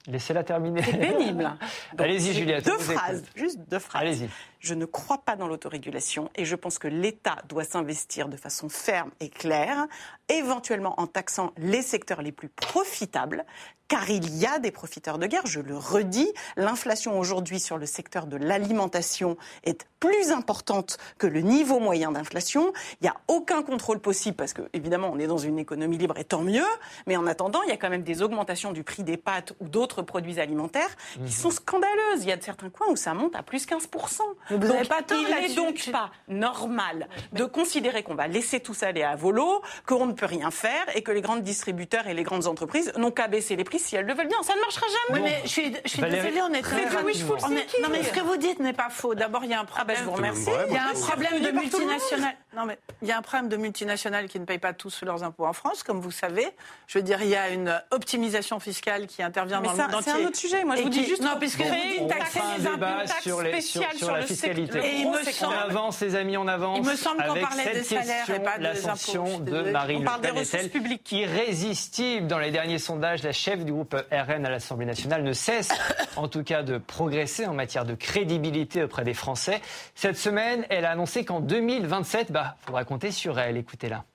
Laissez-la 0.08 0.44
terminer. 0.44 0.84
C'est 0.84 0.98
pénible. 0.98 1.52
Allez-y, 1.98 2.34
Juliette. 2.34 2.66
Deux 2.66 2.78
phrases, 2.78 3.24
juste 3.36 3.60
deux 3.70 3.80
phrases. 3.80 4.02
Allez-y. 4.02 4.30
Je 4.66 4.74
ne 4.74 4.86
crois 4.86 5.20
pas 5.20 5.36
dans 5.36 5.48
l'autorégulation 5.48 6.32
et 6.36 6.44
je 6.44 6.56
pense 6.56 6.80
que 6.80 6.88
l'État 6.88 7.36
doit 7.48 7.64
s'investir 7.64 8.30
de 8.30 8.36
façon 8.36 8.68
ferme 8.68 9.12
et 9.20 9.30
claire, 9.30 9.86
éventuellement 10.28 11.00
en 11.00 11.06
taxant 11.06 11.54
les 11.58 11.84
secteurs 11.84 12.24
les 12.24 12.32
plus 12.32 12.50
profitables, 12.50 13.46
car 13.88 14.10
il 14.10 14.36
y 14.36 14.46
a 14.46 14.60
des 14.60 14.72
profiteurs 14.72 15.20
de 15.20 15.28
guerre, 15.28 15.46
je 15.46 15.60
le 15.60 15.78
redis. 15.78 16.32
L'inflation 16.58 17.20
aujourd'hui 17.20 17.60
sur 17.60 17.78
le 17.78 17.86
secteur 17.86 18.26
de 18.26 18.38
l'alimentation 18.38 19.38
est 19.64 19.86
plus 20.00 20.32
importante 20.32 20.98
que 21.18 21.28
le 21.28 21.42
niveau 21.42 21.80
moyen 21.80 22.12
d'inflation. 22.12 22.74
Il 23.02 23.04
n'y 23.04 23.10
a 23.10 23.16
aucun 23.28 23.62
contrôle 23.62 24.00
possible 24.00 24.36
parce 24.36 24.54
que, 24.54 24.64
évidemment, 24.74 25.10
on 25.12 25.20
est 25.20 25.28
dans 25.28 25.38
une 25.38 25.60
économie 25.60 25.98
libre 25.98 26.18
et 26.18 26.24
tant 26.24 26.42
mieux. 26.42 26.66
Mais 27.06 27.16
en 27.16 27.28
attendant, 27.28 27.62
il 27.64 27.70
y 27.70 27.74
a 27.74 27.78
quand 27.78 27.90
même 27.90 28.04
des 28.04 28.22
augmentations 28.22 28.72
du 28.72 28.84
prix 28.84 29.04
des 29.04 29.18
pâtes 29.18 29.54
ou 29.60 29.68
d'autres 29.68 30.02
produits 30.02 30.40
alimentaires 30.40 30.96
qui 31.14 31.20
mhm. 31.20 31.30
sont 31.30 31.52
scandaleuses. 31.52 32.24
Il 32.24 32.30
y 32.30 32.32
a 32.32 32.42
certains 32.42 32.70
coins 32.70 32.88
où 32.90 32.96
ça 32.96 33.14
monte 33.14 33.36
à 33.36 33.44
plus 33.44 33.68
15%. 33.68 34.22
Vous 34.56 34.68
donc, 34.68 34.88
pas 34.88 35.02
il 35.12 35.48
n'est 35.48 35.56
donc 35.56 35.92
pas 35.92 36.12
normal 36.28 37.08
de 37.34 37.46
considérer 37.46 38.04
qu'on 38.04 38.16
va 38.16 38.28
laisser 38.28 38.60
tout 38.60 38.74
ça 38.74 38.88
aller 38.88 39.04
à 39.04 39.16
volo, 39.16 39.62
qu'on 39.86 40.06
ne 40.06 40.14
peut 40.14 40.26
rien 40.26 40.52
faire 40.52 40.86
et 40.96 41.02
que 41.02 41.12
les 41.12 41.22
grands 41.22 41.38
distributeurs 41.38 42.08
et 42.08 42.14
les 42.14 42.24
grandes 42.24 42.48
entreprises 42.48 42.92
n'ont 42.98 43.12
qu'à 43.12 43.28
baisser 43.28 43.56
les 43.56 43.64
prix 43.64 43.80
si 43.80 43.96
elles 43.96 44.06
le 44.06 44.14
veulent 44.14 44.28
bien. 44.28 44.42
Ça 44.44 44.56
ne 44.56 44.62
marchera 44.62 44.86
jamais. 44.88 45.22
Oui, 45.22 45.30
mais 45.30 45.42
je 45.44 45.50
suis, 45.50 45.76
je 45.84 45.90
suis 45.90 46.02
désolée, 46.02 46.42
on 46.42 46.54
est 46.54 46.62
très 46.62 46.86
Non, 46.86 47.90
mais 47.92 48.04
ce 48.04 48.14
que 48.14 48.22
vous 48.22 48.38
dites 48.38 48.60
n'est 48.60 48.74
pas 48.74 48.90
faux. 48.90 49.16
D'abord, 49.16 49.44
il 49.44 49.52
y 49.52 49.54
a 49.54 49.60
un 49.60 49.66
problème. 49.66 49.76
Ah 49.78 49.86
ben, 49.86 49.98
je 49.98 50.04
vous 50.04 50.16
remercie. 50.16 50.50
Il 50.70 50.74
y 50.74 50.78
a 50.78 50.88
un 50.88 50.94
problème 50.94 51.42
de 51.42 51.52
multinationales. 51.52 52.36
Non, 52.56 52.66
mais 52.66 52.78
il 53.02 53.08
y 53.08 53.12
a 53.12 53.18
un 53.18 53.22
problème 53.22 53.50
de 53.50 53.58
multinationales 53.58 54.28
qui 54.28 54.40
ne 54.40 54.46
payent 54.46 54.60
pas 54.60 54.74
tous 54.74 55.04
leurs 55.04 55.24
impôts 55.24 55.46
en 55.46 55.54
France, 55.54 55.84
comme 55.84 56.00
vous 56.00 56.12
savez. 56.12 56.48
Je 56.88 56.98
veux 56.98 57.04
dire, 57.04 57.22
il 57.22 57.30
y 57.30 57.36
a 57.36 57.50
une 57.50 57.82
optimisation 57.92 58.60
fiscale 58.60 59.08
qui 59.08 59.22
intervient 59.22 59.62
dans 59.62 59.72
le 59.72 59.78
monde 59.78 59.96
entier. 59.96 60.12
C'est 60.14 60.24
un 60.24 60.28
autre 60.28 60.38
sujet. 60.38 60.64
Moi, 60.64 60.76
je 60.76 60.84
vous 60.84 60.90
dis 60.90 61.06
juste. 61.06 61.22
Non, 61.22 61.38
puisque 61.40 61.62
vous 61.62 61.74
dites 61.74 62.08
taxer 62.08 62.40
les 62.58 62.68
impôts 62.68 62.86
sur, 63.22 63.42
les, 63.42 63.62
sur, 63.62 63.82
la 64.12 64.26
fiscalité. 64.36 64.80
Et 64.80 64.96
il 65.02 65.12
me 65.12 65.24
semble, 65.24 65.56
on 65.56 65.70
avance, 65.70 66.02
les 66.02 66.16
amis, 66.16 66.38
on 66.38 66.48
avance. 66.48 66.80
Il 66.82 66.86
me 66.86 66.96
semble 66.96 67.24
qu'on 67.26 67.40
parlait 67.40 67.74
des 67.74 67.84
salaires 67.84 68.30
et 68.30 68.40
pas 68.40 68.58
des 68.58 68.88
impôts. 68.88 69.40
de 69.40 69.72
Marine 69.72 70.04
Le 70.04 70.70
Pen 70.70 70.98
qui 71.04 71.20
irrésistible 71.20 72.28
dans 72.28 72.40
les 72.40 72.52
derniers 72.52 72.80
sondages. 72.80 73.24
La 73.24 73.32
chef 73.32 73.64
du 73.66 73.72
groupe 73.72 73.96
RN 74.12 74.46
à 74.46 74.50
l'Assemblée 74.50 74.86
nationale 74.86 75.24
ne 75.24 75.34
cesse, 75.34 75.70
en 76.16 76.28
tout 76.28 76.44
cas, 76.44 76.64
de 76.64 76.78
progresser 76.78 77.46
en 77.46 77.54
matière 77.54 77.86
de 77.86 77.96
crédibilité 77.96 78.84
auprès 78.84 79.04
des 79.04 79.14
Français. 79.14 79.62
Cette 79.96 80.18
semaine, 80.18 80.66
elle 80.70 80.86
a 80.86 80.92
annoncé 80.92 81.26
qu'en 81.26 81.40
2027, 81.40 82.32
bah, 82.32 82.56
faudra 82.66 82.84
compter 82.84 83.12
sur 83.12 83.40
elle. 83.40 83.58
Écoutez-la. 83.58 84.06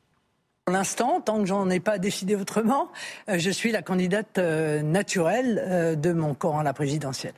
Pour 0.64 0.74
l'instant, 0.76 1.20
tant 1.20 1.38
que 1.38 1.46
j'en 1.46 1.68
ai 1.68 1.80
pas 1.80 1.98
décidé 1.98 2.36
autrement, 2.36 2.90
euh, 3.28 3.38
je 3.38 3.50
suis 3.50 3.72
la 3.72 3.82
candidate 3.82 4.38
euh, 4.38 4.82
naturelle 4.82 5.60
euh, 5.66 5.96
de 5.96 6.12
mon 6.12 6.34
corps 6.34 6.60
à 6.60 6.62
la 6.62 6.72
présidentielle. 6.72 7.34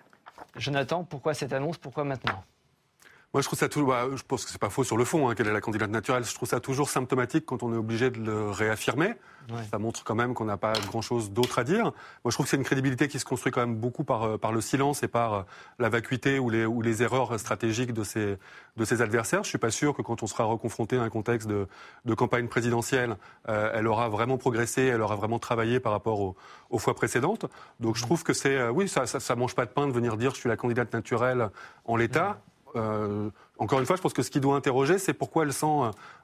Jonathan, 0.57 1.05
pourquoi 1.05 1.33
cette 1.33 1.53
annonce? 1.53 1.79
Pourquoi 1.79 2.05
maintenant? 2.05 2.45
Moi, 3.35 3.40
je 3.40 3.47
trouve 3.47 3.59
ça 3.59 3.68
toujours. 3.68 3.88
Bah, 3.88 4.09
je 4.14 4.23
pense 4.23 4.45
que 4.45 4.51
c'est 4.51 4.61
pas 4.61 4.68
faux 4.68 4.85
sur 4.85 4.99
le 4.99 5.05
fond. 5.05 5.29
Hein, 5.29 5.35
quelle 5.35 5.49
est 5.49 5.53
la 5.53 5.62
candidate 5.62 5.90
naturelle 5.90 6.25
Je 6.25 6.35
trouve 6.35 6.49
ça 6.49 6.61
toujours 6.61 6.90
symptomatique 6.90 7.47
quand 7.47 7.62
on 7.62 7.73
est 7.73 7.79
obligé 7.79 8.11
de 8.11 8.18
le 8.18 8.51
réaffirmer. 8.51 9.14
Ça 9.71 9.79
montre 9.79 10.05
quand 10.05 10.14
même 10.14 10.35
qu'on 10.35 10.45
n'a 10.45 10.57
pas 10.57 10.75
grand-chose 10.87 11.33
d'autre 11.33 11.59
à 11.59 11.64
dire. 11.64 11.85
Moi, 11.85 11.92
je 12.29 12.33
trouve 12.33 12.47
que 12.47 12.51
c'est 12.51 12.57
une 12.57 12.62
crédibilité 12.62 13.09
qui 13.09 13.18
se 13.18 13.25
construit 13.25 13.51
quand 13.51 13.61
même 13.61 13.75
beaucoup 13.75 14.05
par, 14.05 14.23
euh, 14.23 14.38
par 14.38 14.53
le 14.53 14.61
silence 14.61 15.03
et 15.03 15.09
par 15.09 15.35
euh, 15.35 15.42
la 15.79 15.88
vacuité 15.88 16.38
ou 16.38 16.51
les, 16.51 16.64
ou 16.64 16.81
les 16.83 17.03
erreurs 17.03 17.40
stratégiques 17.40 17.92
de 17.92 18.05
ses, 18.05 18.38
de 18.77 18.85
ses 18.85 19.03
adversaires. 19.03 19.42
Je 19.42 19.49
suis 19.49 19.59
pas 19.59 19.71
sûr 19.71 19.95
que 19.97 20.03
quand 20.03 20.23
on 20.23 20.27
sera 20.27 20.45
reconfronté 20.45 20.97
à 20.97 21.03
un 21.03 21.09
contexte 21.09 21.49
de, 21.49 21.66
de 22.05 22.14
campagne 22.14 22.49
présidentielle, 22.49 23.16
euh, 23.49 23.73
elle 23.75 23.88
aura 23.88 24.09
vraiment 24.09 24.38
progressé, 24.38 24.83
elle 24.83 25.01
aura 25.01 25.16
vraiment 25.16 25.38
travaillé 25.38 25.81
par 25.81 25.92
rapport 25.92 26.21
aux, 26.21 26.37
aux 26.71 26.79
fois 26.79 26.95
précédentes. 26.95 27.47
Donc, 27.81 27.97
je 27.97 28.03
trouve 28.03 28.23
que 28.23 28.35
c'est, 28.35 28.68
oui, 28.68 28.88
ça, 28.88 29.07
ça, 29.07 29.18
ça, 29.18 29.35
mange 29.35 29.55
pas 29.55 29.64
de 29.64 29.71
pain 29.71 29.88
de 29.88 29.92
venir 29.92 30.16
dire 30.16 30.33
je 30.35 30.40
suis 30.40 30.49
la 30.49 30.57
candidate 30.57 30.92
naturelle 30.92 31.51
en 31.85 31.97
l'état. 31.97 32.38
Euh, 32.76 33.30
encore 33.58 33.78
une 33.78 33.87
fois, 33.87 33.96
je 33.96 34.02
pense 34.02 34.12
que 34.12 34.22
ce 34.22 34.30
qui 34.30 34.40
doit 34.40 34.56
interroger, 34.56 34.98
c'est 34.98 35.12
pourquoi 35.12 35.44
elle 35.44 35.52
sent 35.52 35.66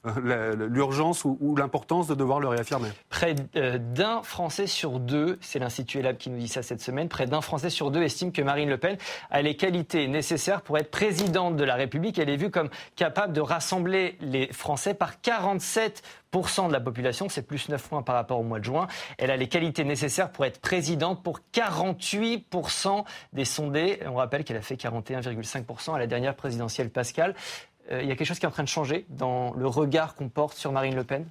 euh, 0.07 0.69
l'urgence 0.69 1.25
ou, 1.25 1.55
l'importance 1.57 2.07
de 2.09 2.15
devoir 2.15 2.41
le 2.41 2.49
réaffirmer. 2.49 2.89
Près 3.11 3.37
euh, 3.57 3.79
d'un 3.79 4.23
Français 4.23 4.67
sur 4.67 4.99
deux, 4.99 5.39
c'est 5.41 5.59
l'Institut 5.59 5.99
Elab 5.99 6.17
qui 6.17 6.31
nous 6.31 6.39
dit 6.39 6.49
ça 6.49 6.63
cette 6.63 6.81
semaine, 6.81 7.09
près 7.09 7.27
d'un 7.27 7.41
Français 7.41 7.71
sur 7.71 7.91
deux 7.91 8.03
estime 8.03 8.33
que 8.33 8.43
Marine 8.43 8.69
Le 8.69 8.79
Pen 8.79 8.97
a 9.31 9.43
les 9.43 9.57
qualités 9.57 10.09
nécessaires 10.09 10.63
pour 10.63 10.79
être 10.79 10.91
présidente 10.91 11.57
de 11.57 11.65
la 11.65 11.75
République. 11.75 12.19
Elle 12.19 12.31
est 12.31 12.37
vue 12.37 12.51
comme 12.51 12.71
capable 12.97 13.33
de 13.33 13.41
rassembler 13.41 14.17
les 14.21 14.53
Français 14.53 14.95
par 14.95 15.21
47 15.21 16.03
de 16.33 16.73
la 16.73 16.81
population, 16.81 17.29
c'est 17.29 17.43
plus 17.43 17.69
9 17.69 17.89
points 17.89 18.03
par 18.03 18.15
rapport 18.15 18.39
au 18.39 18.43
mois 18.43 18.59
de 18.59 18.65
juin. 18.65 18.87
Elle 19.19 19.31
a 19.31 19.37
les 19.37 19.49
qualités 19.49 19.85
nécessaires 19.85 20.31
pour 20.31 20.45
être 20.45 20.61
présidente 20.61 21.23
pour 21.23 21.41
48% 21.53 23.05
des 23.33 23.45
sondés. 23.45 24.01
On 24.07 24.15
rappelle 24.15 24.45
qu'elle 24.45 24.57
a 24.57 24.63
fait 24.63 24.77
41,5% 24.77 25.95
à 25.95 25.99
la 25.99 26.07
dernière 26.07 26.37
présidentielle 26.37 26.91
Pascal. 26.91 27.35
Euh, 27.91 28.03
il 28.03 28.09
y 28.09 28.13
a 28.13 28.17
quelque 28.17 28.27
chose 28.27 28.39
qui 28.39 28.45
est 28.45 28.49
en 28.49 28.53
train 28.53 28.63
de 28.63 28.69
changer 28.69 29.07
dans 29.09 29.53
le 29.55 29.67
regard 29.67 30.15
qu'on 30.15 30.29
porte 30.29 30.57
sur 30.57 30.73
Marine 30.73 30.95
Le 30.95 31.05
Pen? 31.05 31.27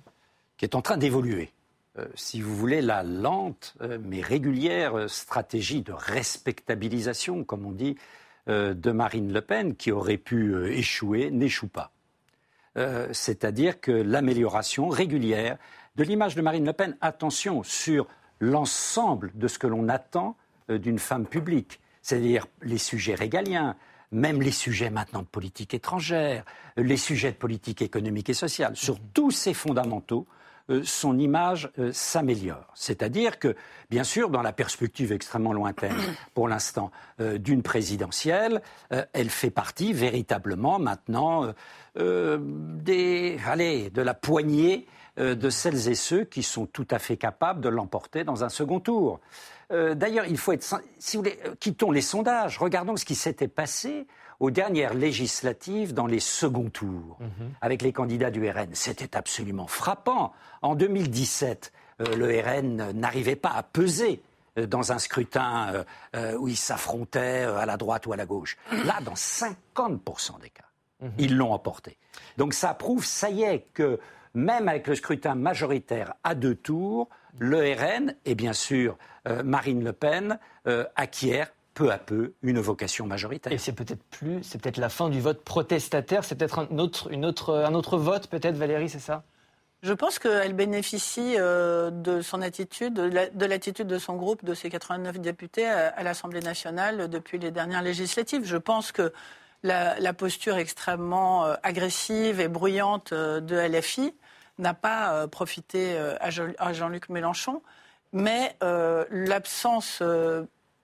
Qui 0.57 0.65
est 0.65 0.75
en 0.75 0.81
train 0.81 0.97
d'évoluer. 0.97 1.51
Euh, 1.97 2.05
si 2.15 2.41
vous 2.41 2.55
voulez, 2.55 2.81
la 2.81 3.03
lente 3.03 3.75
euh, 3.81 3.99
mais 4.03 4.21
régulière 4.21 5.09
stratégie 5.09 5.81
de 5.81 5.93
respectabilisation, 5.93 7.43
comme 7.43 7.65
on 7.65 7.71
dit, 7.71 7.97
de 8.47 8.91
Marine 8.91 9.33
Le 9.33 9.41
Pen, 9.41 9.75
qui 9.75 9.91
aurait 9.91 10.15
pu 10.15 10.71
échouer, 10.71 11.31
n'échoue 11.31 11.67
pas. 11.67 11.91
Euh, 12.77 13.07
c'est-à-dire 13.11 13.81
que 13.81 13.91
l'amélioration 13.91 14.87
régulière 14.87 15.57
de 15.95 16.03
l'image 16.03 16.35
de 16.35 16.41
Marine 16.41 16.65
Le 16.65 16.73
Pen, 16.73 16.95
attention, 17.01 17.63
sur 17.63 18.07
l'ensemble 18.39 19.31
de 19.33 19.47
ce 19.47 19.57
que 19.57 19.67
l'on 19.67 19.89
attend 19.89 20.37
euh, 20.69 20.77
d'une 20.77 20.99
femme 20.99 21.25
publique, 21.25 21.79
c'est-à-dire 22.01 22.45
les 22.61 22.77
sujets 22.77 23.15
régaliens, 23.15 23.75
même 24.11 24.41
les 24.41 24.51
sujets 24.51 24.89
maintenant 24.89 25.21
de 25.21 25.27
politique 25.27 25.73
étrangère, 25.73 26.45
les 26.77 26.97
sujets 26.97 27.31
de 27.31 27.37
politique 27.37 27.81
économique 27.81 28.29
et 28.29 28.33
sociale, 28.33 28.75
sur 28.75 28.99
tous 29.13 29.31
ces 29.31 29.53
fondamentaux, 29.53 30.27
son 30.83 31.17
image 31.17 31.71
s'améliore. 31.91 32.71
C'est-à-dire 32.73 33.39
que, 33.39 33.55
bien 33.89 34.03
sûr, 34.03 34.29
dans 34.29 34.41
la 34.41 34.53
perspective 34.53 35.11
extrêmement 35.11 35.53
lointaine, 35.53 35.95
pour 36.33 36.47
l'instant, 36.47 36.91
d'une 37.19 37.63
présidentielle, 37.63 38.61
elle 38.89 39.29
fait 39.29 39.49
partie 39.49 39.93
véritablement 39.93 40.79
maintenant 40.79 41.53
euh, 41.99 42.37
des, 42.39 43.39
allez, 43.47 43.89
de 43.89 44.01
la 44.01 44.13
poignée 44.13 44.85
euh, 45.19 45.33
de 45.33 45.49
celles 45.49 45.89
et 45.89 45.95
ceux 45.95 46.25
qui 46.25 46.43
sont 46.43 46.67
tout 46.67 46.85
à 46.91 46.99
fait 46.99 47.17
capables 47.17 47.59
de 47.59 47.69
l'emporter 47.69 48.23
dans 48.23 48.43
un 48.43 48.49
second 48.49 48.79
tour. 48.79 49.19
Euh, 49.71 49.95
d'ailleurs, 49.95 50.25
il 50.25 50.37
faut 50.37 50.51
être, 50.51 50.63
si 50.99 51.17
vous 51.17 51.23
voulez, 51.23 51.39
quittons 51.59 51.89
les 51.89 52.01
sondages, 52.01 52.59
regardons 52.59 52.97
ce 52.97 53.05
qui 53.05 53.15
s'était 53.15 53.47
passé 53.47 54.05
aux 54.39 54.51
dernières 54.51 54.93
législatives 54.93 55.93
dans 55.93 56.07
les 56.07 56.19
seconds 56.19 56.69
tours 56.69 57.17
mhm. 57.19 57.51
avec 57.61 57.81
les 57.81 57.91
candidats 57.93 58.31
du 58.31 58.47
RN. 58.49 58.69
C'était 58.73 59.17
absolument 59.17 59.67
frappant. 59.67 60.33
En 60.61 60.75
2017, 60.75 61.71
le 61.99 62.41
RN 62.41 62.91
n'arrivait 62.91 63.35
pas 63.35 63.51
à 63.51 63.63
peser 63.63 64.21
dans 64.55 64.91
un 64.91 64.99
scrutin 64.99 65.83
où 66.37 66.47
il 66.47 66.57
s'affrontait 66.57 67.43
à 67.43 67.65
la 67.65 67.77
droite 67.77 68.05
ou 68.05 68.13
à 68.13 68.15
la 68.15 68.25
gauche. 68.25 68.57
Là, 68.85 68.99
dans 69.03 69.13
50% 69.13 70.39
des 70.41 70.49
cas. 70.49 70.63
Mhm. 71.01 71.11
Ils 71.17 71.37
l'ont 71.37 71.53
emporté. 71.53 71.97
Donc 72.37 72.53
ça 72.53 72.73
prouve, 72.73 73.05
ça 73.05 73.29
y 73.29 73.43
est, 73.43 73.67
que 73.73 73.99
même 74.33 74.67
avec 74.67 74.87
le 74.87 74.95
scrutin 74.95 75.35
majoritaire 75.35 76.13
à 76.23 76.35
deux 76.35 76.55
tours, 76.55 77.09
le 77.39 77.59
RN 77.59 78.15
et 78.25 78.35
bien 78.35 78.53
sûr 78.53 78.97
euh, 79.27 79.43
Marine 79.43 79.83
Le 79.83 79.93
Pen 79.93 80.39
euh, 80.67 80.85
acquièrent 80.95 81.51
peu 81.77 81.91
à 81.91 81.99
peu 81.99 82.33
une 82.41 82.59
vocation 82.59 83.05
majoritaire. 83.05 83.53
Et 83.53 83.59
c'est 83.59 83.71
peut-être 83.71 84.03
plus, 84.05 84.41
c'est 84.41 84.59
peut-être 84.59 84.77
la 84.77 84.89
fin 84.89 85.09
du 85.09 85.21
vote 85.21 85.43
protestataire, 85.43 86.23
c'est 86.23 86.33
peut-être 86.35 86.57
un 86.57 86.79
autre, 86.79 87.11
une 87.11 87.23
autre, 87.23 87.53
un 87.53 87.75
autre 87.75 87.97
vote, 87.97 88.27
peut-être, 88.27 88.55
Valérie, 88.55 88.89
c'est 88.89 88.97
ça? 88.97 89.23
Je 89.83 89.93
pense 89.93 90.17
qu'elle 90.17 90.53
bénéficie 90.53 91.35
euh, 91.37 91.91
de 91.91 92.21
son 92.21 92.41
attitude, 92.41 92.95
de 92.95 93.45
l'attitude 93.45 93.85
de 93.85 93.99
son 93.99 94.15
groupe, 94.15 94.43
de 94.43 94.55
ses 94.55 94.71
89 94.71 95.19
députés 95.19 95.67
à 95.67 96.01
l'Assemblée 96.01 96.39
nationale 96.39 97.09
depuis 97.09 97.37
les 97.37 97.51
dernières 97.51 97.83
législatives. 97.83 98.43
Je 98.43 98.57
pense 98.57 98.91
que 98.91 99.13
la, 99.61 100.13
posture 100.13 100.57
extrêmement 100.57 101.45
euh, 101.45 101.53
agressive 101.61 102.39
et 102.39 102.47
bruyante 102.47 103.13
euh, 103.13 103.39
de 103.39 103.55
LFI 103.55 104.15
n'a 104.57 104.73
pas 104.73 105.27
profité 105.27 105.95
à 106.19 106.31
Jean-Luc 106.73 107.09
Mélenchon, 107.09 107.61
mais 108.13 108.57
l'absence 109.11 110.01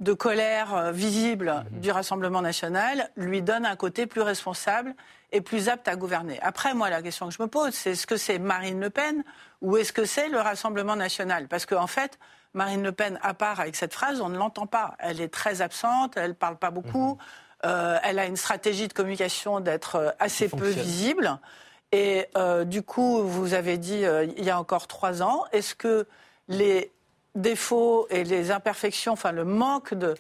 de 0.04 0.14
colère 0.14 0.92
visible 0.92 1.64
mhm. 1.72 1.80
du 1.80 1.92
Rassemblement 1.92 2.42
national 2.42 3.10
lui 3.16 3.42
donne 3.42 3.66
un 3.66 3.76
côté 3.76 4.06
plus 4.06 4.22
responsable 4.22 4.96
et 5.32 5.42
plus 5.42 5.68
apte 5.70 5.88
à 5.88 5.96
gouverner. 5.96 6.40
Après, 6.42 6.74
moi, 6.74 6.90
la 6.90 7.02
question 7.02 7.28
que 7.28 7.34
je 7.34 7.42
me 7.42 7.48
pose, 7.48 7.74
c'est 7.74 7.92
est-ce 7.92 8.06
que 8.06 8.18
c'est 8.18 8.38
Marine 8.38 8.80
Le 8.80 8.90
Pen 8.90 9.24
ou 9.62 9.78
est-ce 9.78 9.92
que 9.92 10.06
c'est 10.06 10.30
le 10.30 10.40
Rassemblement 10.40 10.96
national? 10.96 11.48
Parce 11.48 11.66
qu'en 11.66 11.84
en 11.84 11.88
fait, 11.88 12.20
Marine 12.54 12.84
Le 12.84 12.92
Pen, 12.92 13.20
à 13.24 13.34
part 13.34 13.60
avec 13.60 13.76
cette 13.76 13.94
phrase, 13.94 14.22
on 14.22 14.30
ne 14.30 14.38
l'entend 14.38 14.68
pas. 14.68 14.96
Elle 15.00 15.22
est 15.22 15.34
très 15.34 15.62
absente, 15.62 16.18
elle 16.18 16.30
ne 16.30 16.36
parle 16.36 16.58
pas 16.58 16.70
beaucoup. 16.70 17.14
Mhm. 17.14 17.18
Euh, 17.66 17.98
elle 18.04 18.20
a 18.20 18.26
une 18.26 18.36
stratégie 18.36 18.88
de 18.88 18.94
communication 18.94 19.60
d'être 19.60 19.96
euh, 19.96 20.10
assez 20.20 20.50
peu 20.50 20.68
visible. 20.68 21.40
Et 21.92 22.28
euh, 22.38 22.66
du 22.66 22.84
coup, 22.84 23.24
vous 23.24 23.54
avez 23.54 23.78
dit 23.78 24.04
il 24.38 24.44
y 24.44 24.50
a 24.50 24.60
encore 24.60 24.88
trois 24.88 25.22
ans, 25.22 25.46
est-ce 25.52 25.76
que 25.76 26.08
les 26.48 26.92
défauts 27.36 28.08
et 28.10 28.24
les 28.24 28.52
imperfections, 28.52 29.14
enfin 29.14 29.32
le 29.32 29.44
manque 29.44 29.94
de, 29.94 30.16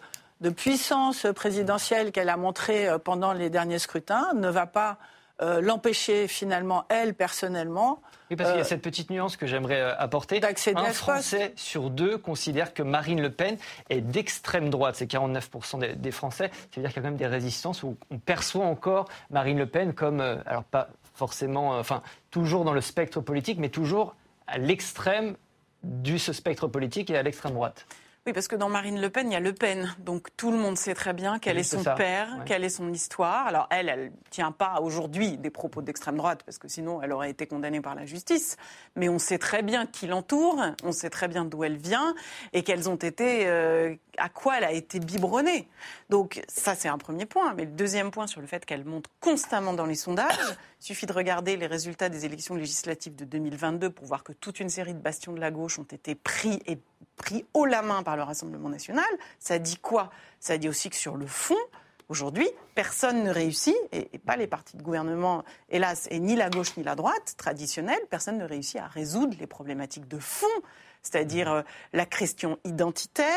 puissance 0.57 1.25
présidentielle 1.33 2.11
qu'elle 2.11 2.27
a 2.27 2.35
montré 2.35 2.89
pendant 3.05 3.31
les 3.31 3.49
derniers 3.49 3.79
scrutins 3.79 4.27
ne 4.33 4.49
va 4.49 4.65
pas 4.65 4.97
l'empêcher 5.39 6.27
finalement, 6.27 6.85
elle, 6.89 7.13
personnellement, 7.13 8.01
oui, 8.29 8.37
parce 8.37 8.49
qu'il 8.49 8.59
y 8.59 8.61
a 8.61 8.65
cette 8.65 8.81
petite 8.81 9.09
nuance 9.09 9.37
que 9.37 9.45
j'aimerais 9.45 9.81
apporter. 9.81 10.41
Un 10.43 10.93
Français 10.93 11.53
sur 11.55 11.89
deux 11.89 12.17
considère 12.17 12.73
que 12.73 12.81
Marine 12.81 13.21
Le 13.21 13.29
Pen 13.29 13.57
est 13.89 14.01
d'extrême 14.01 14.69
droite. 14.69 14.95
C'est 14.95 15.11
49% 15.11 15.95
des, 15.95 16.11
Français. 16.11 16.49
Ça 16.71 16.81
veut 16.81 16.81
dire 16.81 16.91
qu'il 16.91 16.97
y 16.97 16.99
a 16.99 17.01
quand 17.01 17.09
même 17.09 17.17
des 17.17 17.27
résistances 17.27 17.83
où 17.83 17.95
on 18.09 18.17
perçoit 18.17 18.65
encore 18.65 19.07
Marine 19.29 19.57
Le 19.57 19.67
Pen 19.67 19.93
comme, 19.93 20.21
alors 20.21 20.63
pas 20.63 20.89
forcément, 21.13 21.77
enfin, 21.77 22.01
toujours 22.31 22.65
dans 22.65 22.73
le 22.73 22.81
spectre 22.81 23.21
politique, 23.21 23.59
mais 23.59 23.69
toujours 23.69 24.15
à 24.47 24.57
l'extrême 24.57 25.35
du 25.83 26.19
ce 26.19 26.33
spectre 26.33 26.67
politique 26.67 27.09
et 27.09 27.17
à 27.17 27.23
l'extrême 27.23 27.53
droite. 27.53 27.85
Oui, 28.25 28.31
parce 28.31 28.47
que 28.47 28.55
dans 28.55 28.69
Marine 28.69 29.01
Le 29.01 29.09
Pen, 29.09 29.29
il 29.29 29.33
y 29.33 29.35
a 29.35 29.41
Le 29.41 29.51
Pen. 29.51 29.93
Donc 29.99 30.29
tout 30.37 30.49
le 30.49 30.57
monde 30.57 30.77
sait 30.77 30.93
très 30.93 31.11
bien 31.11 31.39
quel 31.39 31.57
est 31.57 31.63
son 31.63 31.83
père, 31.83 32.29
quelle 32.45 32.63
est 32.63 32.69
son 32.69 32.89
histoire. 32.93 33.47
Alors 33.47 33.67
elle, 33.69 33.89
elle 33.89 34.05
ne 34.05 34.09
tient 34.29 34.53
pas 34.53 34.79
aujourd'hui 34.81 35.37
des 35.37 35.49
propos 35.49 35.81
d'extrême 35.81 36.15
droite, 36.15 36.43
parce 36.45 36.57
que 36.57 36.69
sinon 36.69 37.01
elle 37.01 37.11
aurait 37.11 37.29
été 37.29 37.47
condamnée 37.47 37.81
par 37.81 37.95
la 37.95 38.05
justice. 38.05 38.55
Mais 38.95 39.09
on 39.09 39.19
sait 39.19 39.39
très 39.39 39.61
bien 39.61 39.85
qui 39.85 40.07
l'entoure, 40.07 40.57
on 40.83 40.93
sait 40.93 41.09
très 41.09 41.27
bien 41.27 41.43
d'où 41.43 41.65
elle 41.65 41.75
vient 41.75 42.15
et 42.53 42.63
quelles 42.63 42.89
ont 42.89 42.95
été, 42.95 43.45
euh, 43.47 43.93
à 44.17 44.29
quoi 44.29 44.57
elle 44.57 44.63
a 44.63 44.71
été 44.71 45.01
biberonnée. 45.01 45.67
Donc 46.09 46.41
ça, 46.47 46.75
c'est 46.75 46.87
un 46.87 46.97
premier 46.97 47.25
point. 47.25 47.53
Mais 47.55 47.65
le 47.65 47.71
deuxième 47.71 48.09
point 48.09 48.27
sur 48.27 48.39
le 48.39 48.47
fait 48.47 48.65
qu'elle 48.65 48.85
monte 48.85 49.07
constamment 49.19 49.73
dans 49.73 49.85
les 49.85 49.95
sondages, 49.95 50.55
il 50.83 50.87
suffit 50.87 51.05
de 51.05 51.13
regarder 51.13 51.55
les 51.55 51.65
résultats 51.65 52.09
des 52.09 52.25
élections 52.25 52.55
législatives 52.55 53.15
de 53.15 53.23
2022 53.23 53.89
pour 53.89 54.05
voir 54.05 54.21
que 54.21 54.33
toute 54.33 54.59
une 54.59 54.67
série 54.67 54.93
de 54.93 54.99
bastions 54.99 55.31
de 55.31 55.39
la 55.39 55.49
gauche 55.49 55.79
ont 55.79 55.83
été 55.83 56.13
pris 56.13 56.59
et 56.65 56.77
pris 57.15 57.45
haut 57.53 57.65
la 57.65 57.81
main 57.81 58.03
par 58.03 58.17
le 58.17 58.23
Rassemblement 58.23 58.67
national. 58.67 59.05
Ça 59.39 59.59
dit 59.59 59.77
quoi? 59.77 60.11
Ça 60.41 60.57
dit 60.57 60.67
aussi 60.67 60.89
que 60.89 60.97
sur 60.97 61.15
le 61.15 61.25
fond, 61.25 61.55
Aujourd'hui, 62.09 62.47
personne 62.75 63.23
ne 63.23 63.31
réussit, 63.31 63.75
et, 63.93 64.19
pas 64.19 64.35
les 64.35 64.45
partis 64.45 64.75
de 64.75 64.83
gouvernement, 64.83 65.45
hélas, 65.69 66.07
et 66.11 66.19
ni 66.19 66.35
la 66.35 66.49
gauche 66.49 66.75
ni 66.75 66.83
la 66.83 66.95
droite 66.95 67.35
traditionnelle, 67.37 68.01
personne 68.09 68.37
ne 68.37 68.43
réussit 68.43 68.75
à 68.75 68.87
résoudre 68.87 69.37
les 69.39 69.47
problématiques 69.47 70.07
de 70.09 70.19
fond, 70.19 70.45
c'est-à-dire 71.03 71.51
euh, 71.51 71.61
la 71.91 72.05
question 72.05 72.57
identitaire, 72.63 73.27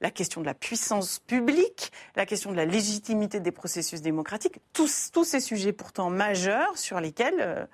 la 0.00 0.10
question 0.10 0.40
de 0.40 0.46
la 0.46 0.54
puissance 0.54 1.18
publique, 1.18 1.90
la 2.14 2.26
question 2.26 2.52
de 2.52 2.56
la 2.56 2.66
légitimité 2.66 3.40
des 3.40 3.50
processus 3.50 4.02
démocratiques, 4.02 4.60
tous, 4.72 5.10
tous 5.12 5.24
ces 5.24 5.40
sujets 5.40 5.72
pourtant 5.72 6.10
majeurs 6.10 6.76
sur 6.76 7.00
lesquels 7.00 7.40
euh, 7.40 7.64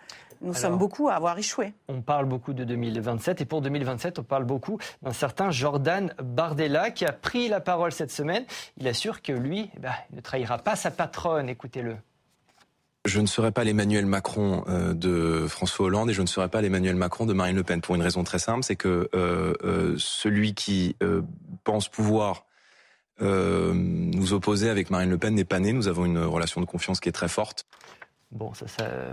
nous 0.40 0.55
sommes 0.55 0.77
beaucoup 0.77 1.09
à 1.09 1.14
avoir 1.14 1.38
échoué. 1.38 1.73
On 1.88 2.03
parle 2.03 2.27
beaucoup 2.27 2.53
de 2.53 2.64
2027 2.64 3.40
et 3.40 3.44
pour 3.44 3.62
2027, 3.62 4.18
on 4.18 4.23
parle 4.23 4.44
beaucoup 4.44 4.79
d'un 5.03 5.12
certain 5.12 5.51
Jordan 5.51 6.12
Bardella 6.23 6.90
qui 6.90 7.07
a 7.07 7.12
pris 7.12 7.49
la 7.49 7.61
parole 7.61 7.92
cette 7.92 8.11
semaine. 8.11 8.44
Il 8.77 8.87
assure 8.87 9.23
que 9.23 9.33
lui, 9.33 9.70
eh 9.75 9.79
ben, 9.79 9.92
il 10.11 10.16
ne 10.16 10.20
trahira 10.20 10.59
pas 10.59 10.77
sa 10.77 10.90
patronne. 10.90 11.49
Écoutez-le. 11.49 11.97
Je 13.05 13.21
ne 13.21 13.27
serai 13.27 13.53
pas 13.53 13.64
l'Emmanuel 13.64 14.07
Macron 14.07 14.64
euh, 14.67 14.95
de 14.95 15.47
François 15.47 15.87
Hollande 15.87 16.09
et 16.09 16.14
je 16.14 16.23
ne 16.23 16.27
serai 16.27 16.49
pas 16.49 16.62
l'Emmanuel 16.62 16.97
Macron 16.97 17.27
de 17.27 17.35
Marine 17.35 17.55
Le 17.55 17.62
Pen 17.62 17.83
pour 17.83 17.95
une 17.95 18.03
raison 18.03 18.25
très 18.25 18.38
simple, 18.38 18.64
c'est 18.64 18.77
que 18.77 19.11
euh, 19.14 19.53
euh, 19.62 19.95
celui 19.99 20.55
qui 20.55 20.97
pense 21.64 21.88
pouvoir 21.88 22.47
nous 23.21 24.33
opposer 24.33 24.69
avec 24.69 24.90
Marine 24.90 25.11
Le 25.11 25.19
Pen 25.19 25.35
n'est 25.35 25.45
pas 25.45 25.61
né. 25.61 25.73
Nous 25.73 25.87
avons 25.87 26.05
une 26.05 26.19
relation 26.19 26.61
de 26.61 26.67
confiance 26.67 26.99
qui 26.99 27.09
est 27.09 27.12
très 27.12 27.29
forte. 27.29 27.64
Bon, 28.35 28.53
ça, 28.53 28.66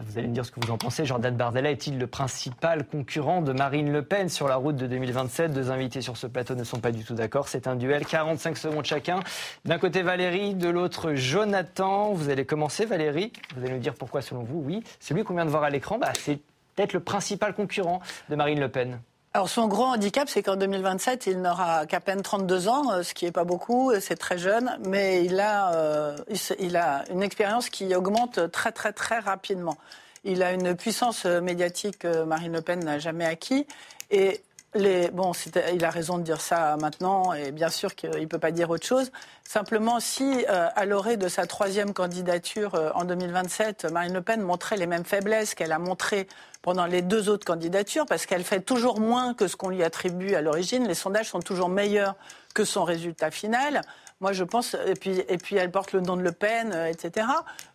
vous 0.03 0.17
allez 0.17 0.27
me 0.27 0.33
dire 0.33 0.43
ce 0.43 0.51
que 0.51 0.59
vous 0.59 0.71
en 0.71 0.79
pensez. 0.79 1.05
Jordan 1.05 1.35
Bardella 1.35 1.69
est-il 1.69 1.99
le 1.99 2.07
principal 2.07 2.87
concurrent 2.87 3.43
de 3.43 3.53
Marine 3.53 3.91
Le 3.91 4.01
Pen 4.01 4.29
sur 4.29 4.47
la 4.47 4.55
route 4.55 4.75
de 4.75 4.87
2027 4.87 5.53
Deux 5.53 5.69
invités 5.69 6.01
sur 6.01 6.17
ce 6.17 6.25
plateau 6.25 6.55
ne 6.55 6.63
sont 6.63 6.79
pas 6.79 6.91
du 6.91 7.03
tout 7.03 7.13
d'accord. 7.13 7.47
C'est 7.47 7.67
un 7.67 7.75
duel, 7.75 8.03
45 8.03 8.57
secondes 8.57 8.83
chacun. 8.83 9.19
D'un 9.63 9.77
côté 9.77 10.01
Valérie, 10.01 10.55
de 10.55 10.69
l'autre 10.69 11.13
Jonathan. 11.13 12.13
Vous 12.13 12.31
allez 12.31 12.45
commencer 12.45 12.85
Valérie. 12.85 13.31
Vous 13.55 13.63
allez 13.63 13.73
nous 13.73 13.79
dire 13.79 13.93
pourquoi 13.93 14.23
selon 14.23 14.41
vous, 14.41 14.63
oui. 14.65 14.83
Celui 14.99 15.23
qu'on 15.23 15.35
vient 15.35 15.45
de 15.45 15.51
voir 15.51 15.63
à 15.63 15.69
l'écran, 15.69 15.99
bah, 15.99 16.13
c'est 16.17 16.39
peut-être 16.75 16.93
le 16.93 17.01
principal 17.01 17.53
concurrent 17.53 18.01
de 18.29 18.35
Marine 18.35 18.59
Le 18.59 18.69
Pen. 18.69 19.01
Alors 19.33 19.47
son 19.47 19.67
gros 19.67 19.85
handicap, 19.85 20.27
c'est 20.27 20.43
qu'en 20.43 20.57
2027, 20.57 21.27
il 21.27 21.41
n'aura 21.41 21.85
qu'à 21.85 22.01
peine 22.01 22.21
32 22.21 22.67
ans, 22.67 22.91
euh, 22.91 23.01
ce 23.03 23.13
qui 23.13 23.23
n'est 23.23 23.31
pas 23.31 23.45
beaucoup, 23.45 23.93
c'est 24.01 24.17
très 24.17 24.37
jeune, 24.37 24.77
mais 24.85 25.23
il 25.23 25.39
a, 25.39 25.73
euh, 25.73 26.17
il 26.59 26.75
a 26.75 27.05
une 27.09 27.23
expérience 27.23 27.69
qui 27.69 27.95
augmente 27.95 28.51
très 28.51 28.73
très 28.73 28.91
très 28.91 29.19
rapidement. 29.19 29.77
Il 30.25 30.43
a 30.43 30.51
une 30.51 30.75
puissance 30.75 31.25
médiatique 31.25 31.99
que 31.99 32.23
Marine 32.23 32.51
Le 32.53 32.61
Pen 32.61 32.83
n'a 32.83 32.99
jamais 32.99 33.25
acquis. 33.25 33.65
Et 34.11 34.41
les, 34.73 35.09
bon, 35.11 35.31
il 35.73 35.83
a 35.83 35.89
raison 35.89 36.17
de 36.17 36.23
dire 36.23 36.39
ça 36.39 36.77
maintenant, 36.77 37.33
et 37.33 37.51
bien 37.51 37.69
sûr 37.69 37.95
qu'il 37.95 38.09
ne 38.09 38.25
peut 38.25 38.39
pas 38.39 38.51
dire 38.51 38.69
autre 38.69 38.85
chose. 38.85 39.11
Simplement, 39.43 39.99
si 39.99 40.45
euh, 40.49 40.67
à 40.75 40.85
l'orée 40.85 41.17
de 41.17 41.27
sa 41.27 41.45
troisième 41.45 41.93
candidature 41.93 42.91
en 42.95 43.03
2027, 43.03 43.91
Marine 43.91 44.13
Le 44.13 44.21
Pen 44.21 44.41
montrait 44.41 44.77
les 44.77 44.87
mêmes 44.87 45.05
faiblesses 45.05 45.55
qu'elle 45.55 45.71
a 45.71 45.79
montrées 45.79 46.27
pendant 46.61 46.85
les 46.85 47.01
deux 47.01 47.29
autres 47.29 47.45
candidatures, 47.45 48.05
parce 48.05 48.25
qu'elle 48.25 48.43
fait 48.43 48.61
toujours 48.61 48.99
moins 48.99 49.33
que 49.33 49.47
ce 49.47 49.55
qu'on 49.55 49.69
lui 49.69 49.83
attribue 49.83 50.35
à 50.35 50.41
l'origine. 50.41 50.87
Les 50.87 50.93
sondages 50.93 51.29
sont 51.29 51.39
toujours 51.39 51.69
meilleurs 51.69 52.15
que 52.53 52.63
son 52.63 52.83
résultat 52.83 53.31
final. 53.31 53.81
Moi, 54.19 54.33
je 54.33 54.43
pense, 54.43 54.75
et 54.85 54.93
puis, 54.93 55.23
et 55.27 55.37
puis 55.37 55.55
elle 55.55 55.71
porte 55.71 55.93
le 55.93 56.01
nom 56.01 56.15
de 56.15 56.21
Le 56.21 56.31
Pen, 56.31 56.71
euh, 56.73 56.85
etc. 56.85 57.27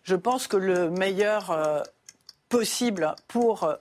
Je 0.03 0.15
pense 0.15 0.47
que 0.47 0.55
le 0.55 0.89
meilleur 0.89 1.51
euh, 1.51 1.81
possible 2.49 3.15
pour 3.27 3.63
euh, 3.63 3.75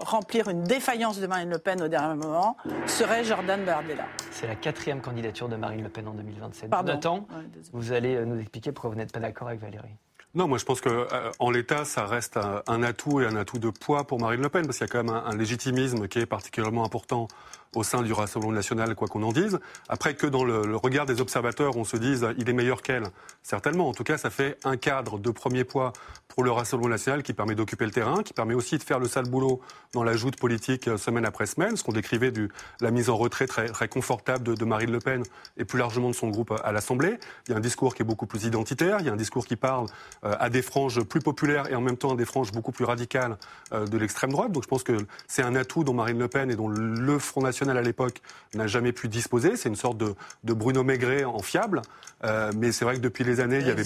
remplir 0.00 0.48
une 0.48 0.64
défaillance 0.64 1.20
de 1.20 1.26
Marine 1.26 1.50
Le 1.50 1.58
Pen 1.58 1.82
au 1.82 1.88
dernier 1.88 2.16
moment 2.16 2.56
serait 2.86 3.24
Jordan 3.24 3.64
Bardella. 3.64 4.06
C'est 4.30 4.46
la 4.46 4.56
quatrième 4.56 5.00
candidature 5.00 5.48
de 5.48 5.56
Marine 5.56 5.82
Le 5.82 5.88
Pen 5.88 6.08
en 6.08 6.14
2027. 6.14 6.70
Pardon. 6.70 6.92
Nathan, 6.92 7.28
vous 7.72 7.92
allez 7.92 8.24
nous 8.24 8.40
expliquer 8.40 8.72
pourquoi 8.72 8.90
vous 8.90 8.96
n'êtes 8.96 9.12
pas 9.12 9.20
d'accord 9.20 9.48
avec 9.48 9.60
Valérie. 9.60 9.96
Non, 10.34 10.46
moi 10.46 10.58
je 10.58 10.64
pense 10.64 10.80
que 10.80 10.88
euh, 10.88 11.30
en 11.38 11.50
l'état, 11.50 11.84
ça 11.84 12.06
reste 12.06 12.36
un, 12.36 12.82
atout 12.82 13.20
et 13.20 13.26
un 13.26 13.34
atout 13.34 13.58
de 13.58 13.70
poids 13.70 14.06
pour 14.06 14.20
Marine 14.20 14.42
Le 14.42 14.48
Pen, 14.48 14.66
parce 14.66 14.78
qu'il 14.78 14.86
y 14.86 14.90
a 14.90 14.92
quand 14.92 15.02
même 15.02 15.22
un, 15.24 15.36
légitimisme 15.36 16.06
qui 16.06 16.18
est 16.18 16.26
particulièrement 16.26 16.84
important 16.84 17.28
au 17.74 17.82
sein 17.82 18.02
du 18.02 18.12
Rassemblement 18.12 18.52
national, 18.52 18.94
quoi 18.94 19.08
qu'on 19.08 19.22
en 19.22 19.32
dise. 19.32 19.58
Après 19.88 20.14
que 20.14 20.26
dans 20.26 20.44
le, 20.44 20.76
regard 20.76 21.06
des 21.06 21.20
observateurs, 21.20 21.76
on 21.76 21.84
se 21.84 21.96
dise 21.96 22.26
il 22.38 22.48
est 22.48 22.52
meilleur 22.52 22.82
qu'elle, 22.82 23.04
certainement. 23.42 23.88
En 23.88 23.92
tout 23.92 24.04
cas, 24.04 24.18
ça 24.18 24.30
fait 24.30 24.58
un 24.64 24.76
cadre 24.76 25.18
de 25.18 25.30
premier 25.30 25.64
poids 25.64 25.92
pour 26.28 26.42
le 26.44 26.50
Rassemblement 26.50 26.90
national 26.90 27.22
qui 27.22 27.32
permet 27.32 27.54
d'occuper 27.54 27.84
le 27.84 27.90
terrain, 27.90 28.22
qui 28.22 28.32
permet 28.32 28.54
aussi 28.54 28.78
de 28.78 28.82
faire 28.82 28.98
le 28.98 29.08
sale 29.08 29.28
boulot 29.28 29.60
dans 29.92 30.02
la 30.02 30.16
joute 30.16 30.36
politique 30.36 30.88
euh, 30.88 30.96
semaine 30.96 31.24
après 31.24 31.46
semaine, 31.46 31.76
ce 31.76 31.82
qu'on 31.82 31.92
décrivait 31.92 32.30
du 32.30 32.48
la 32.80 32.90
mise 32.90 33.10
en 33.10 33.16
retrait 33.16 33.46
très, 33.46 33.88
confortable 33.88 34.44
de, 34.44 34.54
de, 34.54 34.64
Marine 34.64 34.92
Le 34.92 34.98
Pen 34.98 35.22
et 35.56 35.64
plus 35.64 35.78
largement 35.78 36.08
de 36.10 36.14
son 36.14 36.28
groupe 36.28 36.52
à 36.62 36.72
l'Assemblée. 36.72 37.18
Il 37.46 37.52
y 37.52 37.54
a 37.54 37.56
un 37.56 37.60
discours 37.60 37.94
qui 37.94 38.02
est 38.02 38.04
beaucoup 38.04 38.26
plus 38.26 38.44
identitaire, 38.44 38.98
il 39.00 39.06
y 39.06 39.08
a 39.08 39.12
un 39.12 39.16
discours 39.16 39.46
qui 39.46 39.56
parle 39.56 39.86
euh, 40.24 40.34
à 40.38 40.50
des 40.50 40.62
franges 40.62 41.02
plus 41.02 41.20
populaires 41.20 41.70
et 41.70 41.74
en 41.74 41.80
même 41.80 41.96
temps 41.96 42.12
à 42.12 42.16
des 42.16 42.26
franges 42.26 42.52
beaucoup 42.52 42.72
plus 42.72 42.84
radicales 42.84 43.36
euh, 43.72 43.86
de 43.86 43.98
l'extrême 43.98 44.30
droite. 44.30 44.52
Donc 44.52 44.62
je 44.62 44.68
pense 44.68 44.82
que 44.82 44.96
c'est 45.26 45.42
un 45.42 45.54
atout 45.54 45.84
dont 45.84 45.94
Marine 45.94 46.18
Le 46.18 46.28
Pen 46.28 46.50
et 46.50 46.56
dont 46.56 46.68
le 46.68 47.18
Front 47.18 47.42
National 47.42 47.57
à 47.66 47.82
l'époque 47.82 48.20
n'a 48.54 48.66
jamais 48.66 48.92
pu 48.92 49.08
disposer. 49.08 49.56
C'est 49.56 49.68
une 49.68 49.76
sorte 49.76 49.98
de, 49.98 50.14
de, 50.44 50.52
Bruno 50.52 50.84
Maigret 50.84 51.24
en 51.24 51.40
fiable. 51.40 51.82
Euh, 52.24 52.52
mais 52.56 52.72
c'est 52.72 52.84
vrai 52.84 52.94
que 52.94 53.00
depuis 53.00 53.24
les 53.24 53.40
années, 53.40 53.58
il 53.60 53.66
y 53.66 53.70
avait... 53.70 53.84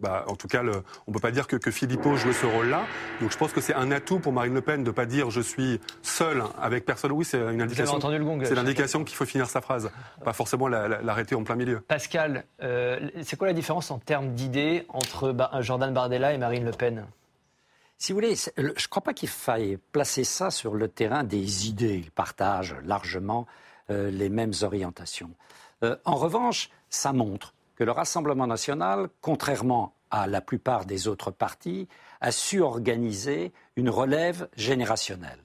Bah, 0.00 0.24
en 0.26 0.34
tout 0.34 0.48
cas, 0.48 0.62
le, 0.62 0.72
on 1.06 1.10
ne 1.10 1.14
peut 1.14 1.20
pas 1.20 1.30
dire 1.30 1.46
que, 1.46 1.54
que 1.54 1.70
Philippot 1.70 2.16
jouait 2.16 2.32
ce 2.32 2.46
rôle-là. 2.46 2.82
Donc 3.20 3.30
je 3.30 3.38
pense 3.38 3.52
que 3.52 3.60
c'est 3.60 3.74
un 3.74 3.92
atout 3.92 4.18
pour 4.18 4.32
Marine 4.32 4.52
Le 4.52 4.60
Pen 4.60 4.82
de 4.82 4.88
ne 4.88 4.94
pas 4.94 5.06
dire 5.06 5.30
je 5.30 5.40
suis 5.40 5.80
seul 6.02 6.42
avec 6.60 6.84
personne. 6.84 7.12
Oui, 7.12 7.24
c'est 7.24 7.38
une 7.38 7.62
indication. 7.62 8.00
C'est 8.42 8.54
l'indication 8.56 9.04
qu'il 9.04 9.16
faut 9.16 9.24
finir 9.24 9.48
sa 9.48 9.60
phrase, 9.60 9.90
pas 10.24 10.32
forcément 10.32 10.66
l'arrêter 10.66 11.36
en 11.36 11.44
plein 11.44 11.54
milieu. 11.54 11.78
Pascal, 11.80 12.44
euh, 12.60 13.08
c'est 13.22 13.36
quoi 13.36 13.46
la 13.46 13.52
différence 13.52 13.92
en 13.92 13.98
termes 13.98 14.34
d'idées 14.34 14.84
entre 14.88 15.32
Jordan 15.60 15.94
Bardella 15.94 16.32
et 16.32 16.38
Marine 16.38 16.64
Le 16.64 16.72
Pen? 16.72 17.04
Si 17.98 18.12
vous 18.12 18.16
voulez, 18.16 18.34
je 18.34 18.62
ne 18.62 18.88
crois 18.88 19.02
pas 19.02 19.14
qu'il 19.14 19.28
faille 19.28 19.78
placer 19.92 20.24
ça 20.24 20.50
sur 20.50 20.74
le 20.74 20.88
terrain 20.88 21.24
des 21.24 21.68
idées. 21.68 21.96
Ils 21.96 22.10
partagent 22.10 22.76
largement 22.84 23.46
euh, 23.90 24.10
les 24.10 24.28
mêmes 24.28 24.52
orientations. 24.62 25.30
Euh, 25.82 25.96
en 26.04 26.16
revanche, 26.16 26.70
ça 26.90 27.12
montre 27.12 27.54
que 27.76 27.84
le 27.84 27.92
Rassemblement 27.92 28.46
national, 28.46 29.08
contrairement 29.20 29.94
à 30.10 30.26
la 30.26 30.40
plupart 30.40 30.84
des 30.84 31.08
autres 31.08 31.30
partis, 31.30 31.88
a 32.20 32.30
su 32.30 32.60
organiser 32.60 33.52
une 33.76 33.90
relève 33.90 34.48
générationnelle. 34.56 35.40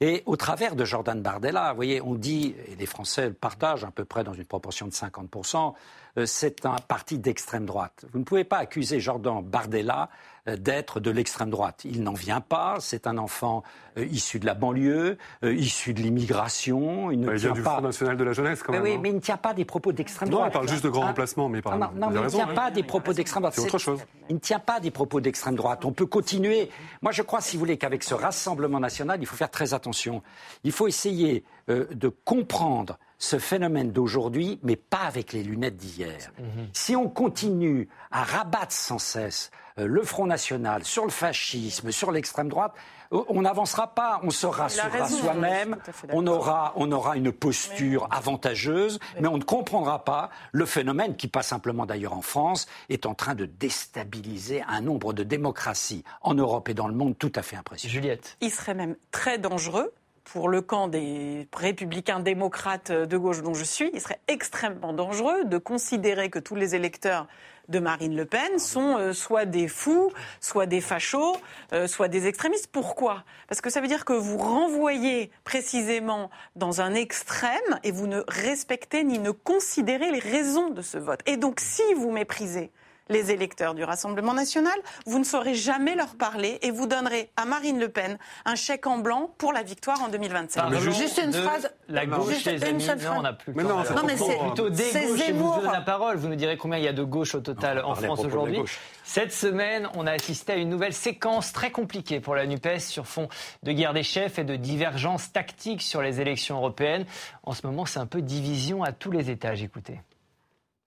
Et 0.00 0.24
au 0.26 0.34
travers 0.34 0.74
de 0.74 0.84
Jordan 0.84 1.22
Bardella, 1.22 1.70
vous 1.70 1.76
voyez, 1.76 2.02
on 2.02 2.14
dit, 2.14 2.56
et 2.66 2.74
les 2.74 2.86
Français 2.86 3.28
le 3.28 3.34
partagent 3.34 3.84
à 3.84 3.92
peu 3.92 4.04
près 4.04 4.24
dans 4.24 4.34
une 4.34 4.44
proportion 4.44 4.86
de 4.86 4.92
50%, 4.92 5.74
euh, 6.18 6.26
c'est 6.26 6.66
un 6.66 6.74
parti 6.76 7.18
d'extrême 7.18 7.66
droite. 7.66 8.04
Vous 8.12 8.18
ne 8.18 8.24
pouvez 8.24 8.42
pas 8.42 8.58
accuser 8.58 8.98
Jordan 8.98 9.42
Bardella 9.42 10.10
d'être 10.46 11.00
de 11.00 11.10
l'extrême 11.10 11.50
droite. 11.50 11.82
Il 11.84 12.02
n'en 12.02 12.14
vient 12.14 12.40
pas. 12.40 12.76
C'est 12.80 13.06
un 13.06 13.18
enfant 13.18 13.62
euh, 13.96 14.04
issu 14.06 14.38
de 14.38 14.46
la 14.46 14.54
banlieue, 14.54 15.18
issu 15.42 15.94
de 15.94 16.00
l'immigration. 16.00 17.10
Il 17.10 17.20
ne 17.20 17.36
tient 17.36 17.52
du 17.52 17.62
pas... 17.62 17.74
Front 17.74 17.82
national 17.82 18.16
de 18.16 18.24
la 18.24 18.32
jeunesse, 18.32 18.62
quand 18.62 18.72
même. 18.72 18.82
Mais 18.82 18.90
oui, 18.90 18.96
hein. 18.96 19.00
mais 19.02 19.10
il 19.10 19.14
ne 19.14 19.20
tient 19.20 19.36
pas 19.36 19.54
des 19.54 19.64
propos 19.64 19.92
d'extrême 19.92 20.28
droite. 20.28 20.46
Non, 20.46 20.50
il 20.50 20.52
parle 20.52 20.68
juste 20.68 20.84
de 20.84 20.90
grand 20.90 21.04
hein 21.04 21.06
remplacement, 21.08 21.48
mais 21.48 21.60
Non, 21.64 21.90
non, 21.94 22.10
mais 22.10 22.20
il 22.20 22.24
ne 22.24 22.28
tient 22.28 22.46
pas 22.48 22.70
des 22.70 22.82
propos 22.82 23.12
d'extrême 23.12 23.42
droite. 23.42 23.54
C'est 23.54 23.62
autre 23.62 23.78
chose. 23.78 24.00
Il 24.28 24.34
ne 24.34 24.40
tient 24.40 24.58
pas 24.58 24.80
des 24.80 24.90
propos 24.90 25.20
d'extrême 25.20 25.54
droite. 25.54 25.84
On 25.84 25.92
peut 25.92 26.06
continuer. 26.06 26.70
Moi, 27.02 27.12
je 27.12 27.22
crois, 27.22 27.40
si 27.40 27.56
vous 27.56 27.60
voulez, 27.60 27.76
qu'avec 27.76 28.02
ce 28.02 28.14
Rassemblement 28.14 28.80
national, 28.80 29.18
il 29.20 29.26
faut 29.26 29.36
faire 29.36 29.50
très 29.50 29.74
attention. 29.74 30.22
Il 30.64 30.72
faut 30.72 30.88
essayer 30.88 31.44
de 31.68 32.08
comprendre 32.08 32.98
ce 33.22 33.38
phénomène 33.38 33.92
d'aujourd'hui, 33.92 34.58
mais 34.64 34.74
pas 34.74 35.04
avec 35.06 35.32
les 35.32 35.44
lunettes 35.44 35.76
d'hier. 35.76 36.32
Mhm. 36.38 36.68
Si 36.72 36.96
on 36.96 37.08
continue 37.08 37.88
à 38.10 38.24
rabattre 38.24 38.72
sans 38.72 38.98
cesse 38.98 39.52
euh, 39.52 39.61
le 39.76 40.02
Front 40.02 40.26
National 40.26 40.84
sur 40.84 41.04
le 41.04 41.10
fascisme, 41.10 41.90
sur 41.90 42.12
l'extrême 42.12 42.48
droite, 42.48 42.74
euh, 43.12 43.22
on 43.28 43.42
n'avancera 43.42 43.88
pas, 43.88 44.20
on 44.22 44.30
se 44.30 44.46
rassurera 44.46 45.08
soi-même, 45.08 45.76
on 46.10 46.26
aura, 46.26 46.72
on 46.76 46.90
aura 46.92 47.16
une 47.16 47.32
posture 47.32 48.08
avantageuse, 48.10 48.98
mais 49.20 49.28
on 49.28 49.38
ne 49.38 49.44
comprendra 49.44 50.04
pas 50.04 50.30
le 50.52 50.66
phénomène 50.66 51.16
qui, 51.16 51.28
pas 51.28 51.42
simplement 51.42 51.86
d'ailleurs 51.86 52.14
en 52.14 52.22
France, 52.22 52.66
est 52.88 53.06
en 53.06 53.14
train 53.14 53.34
de 53.34 53.46
déstabiliser 53.46 54.62
un 54.68 54.80
nombre 54.80 55.12
de 55.12 55.22
démocraties 55.22 56.04
en 56.22 56.34
Europe 56.34 56.68
et 56.68 56.74
dans 56.74 56.88
le 56.88 56.94
monde 56.94 57.16
tout 57.18 57.32
à 57.34 57.42
fait 57.42 57.56
impressionnant. 57.56 57.92
Juliette. 57.92 58.36
Il 58.40 58.50
serait 58.50 58.74
même 58.74 58.96
très 59.10 59.38
dangereux 59.38 59.92
pour 60.24 60.48
le 60.48 60.62
camp 60.62 60.88
des 60.88 61.48
républicains 61.54 62.20
démocrates 62.20 62.92
de 62.92 63.16
gauche 63.16 63.42
dont 63.42 63.54
je 63.54 63.64
suis, 63.64 63.90
il 63.92 64.00
serait 64.00 64.20
extrêmement 64.28 64.92
dangereux 64.92 65.44
de 65.44 65.58
considérer 65.58 66.30
que 66.30 66.38
tous 66.38 66.54
les 66.54 66.74
électeurs 66.74 67.26
de 67.68 67.78
Marine 67.78 68.16
Le 68.16 68.24
Pen 68.24 68.58
sont 68.58 68.96
euh, 68.96 69.12
soit 69.12 69.44
des 69.44 69.68
fous, 69.68 70.12
soit 70.40 70.66
des 70.66 70.80
fachos, 70.80 71.36
euh, 71.72 71.86
soit 71.86 72.08
des 72.08 72.26
extrémistes. 72.26 72.68
Pourquoi? 72.70 73.24
Parce 73.48 73.60
que 73.60 73.70
ça 73.70 73.80
veut 73.80 73.88
dire 73.88 74.04
que 74.04 74.12
vous 74.12 74.38
renvoyez 74.38 75.30
précisément 75.44 76.30
dans 76.56 76.80
un 76.80 76.94
extrême 76.94 77.60
et 77.84 77.92
vous 77.92 78.06
ne 78.06 78.22
respectez 78.28 79.04
ni 79.04 79.18
ne 79.18 79.30
considérez 79.30 80.10
les 80.10 80.18
raisons 80.18 80.70
de 80.70 80.82
ce 80.82 80.98
vote. 80.98 81.20
Et 81.26 81.36
donc 81.36 81.60
si 81.60 81.82
vous 81.94 82.10
méprisez 82.10 82.70
les 83.08 83.30
électeurs 83.30 83.74
du 83.74 83.84
Rassemblement 83.84 84.34
national, 84.34 84.74
vous 85.06 85.18
ne 85.18 85.24
saurez 85.24 85.54
jamais 85.54 85.94
leur 85.94 86.14
parler 86.16 86.58
et 86.62 86.70
vous 86.70 86.86
donnerez 86.86 87.30
à 87.36 87.44
Marine 87.44 87.78
Le 87.78 87.88
Pen 87.88 88.18
un 88.44 88.54
chèque 88.54 88.86
en 88.86 88.98
blanc 88.98 89.34
pour 89.38 89.52
la 89.52 89.62
victoire 89.62 90.02
en 90.02 90.08
2027. 90.08 90.62
juste 90.92 91.20
une 91.22 91.32
phrase. 91.32 91.70
La 91.88 92.06
gauche, 92.06 92.34
juste 92.34 92.46
les 92.46 92.64
amis, 92.64 92.86
non, 92.86 93.18
on 93.18 93.22
n'a 93.22 93.32
plus. 93.32 93.52
Mais 93.54 93.62
non, 93.62 93.78
non 93.78 94.02
mais 94.06 94.16
c'est 94.16 94.38
plutôt 94.38 94.70
des 94.70 94.90
gauches. 94.92 95.28
Et 95.28 95.32
vous 95.32 95.54
donne 95.60 95.72
la 95.72 95.80
parole. 95.80 96.16
Vous 96.16 96.28
nous 96.28 96.36
direz 96.36 96.56
combien 96.56 96.78
il 96.78 96.84
y 96.84 96.88
a 96.88 96.92
de 96.92 97.02
gauche 97.02 97.34
au 97.34 97.40
total 97.40 97.84
en 97.84 97.94
France 97.94 98.24
aujourd'hui. 98.24 98.62
Cette 99.04 99.32
semaine, 99.32 99.88
on 99.94 100.06
a 100.06 100.12
assisté 100.12 100.52
à 100.52 100.56
une 100.56 100.68
nouvelle 100.68 100.94
séquence 100.94 101.52
très 101.52 101.70
compliquée 101.70 102.20
pour 102.20 102.34
la 102.34 102.46
NUPES 102.46 102.78
sur 102.78 103.06
fond 103.06 103.28
de 103.62 103.72
guerre 103.72 103.92
des 103.92 104.02
chefs 104.02 104.38
et 104.38 104.44
de 104.44 104.56
divergences 104.56 105.32
tactiques 105.32 105.82
sur 105.82 106.02
les 106.02 106.20
élections 106.20 106.56
européennes. 106.56 107.04
En 107.42 107.52
ce 107.52 107.66
moment, 107.66 107.84
c'est 107.84 107.98
un 107.98 108.06
peu 108.06 108.22
division 108.22 108.82
à 108.82 108.92
tous 108.92 109.10
les 109.10 109.30
étages. 109.30 109.62
Écoutez. 109.62 110.00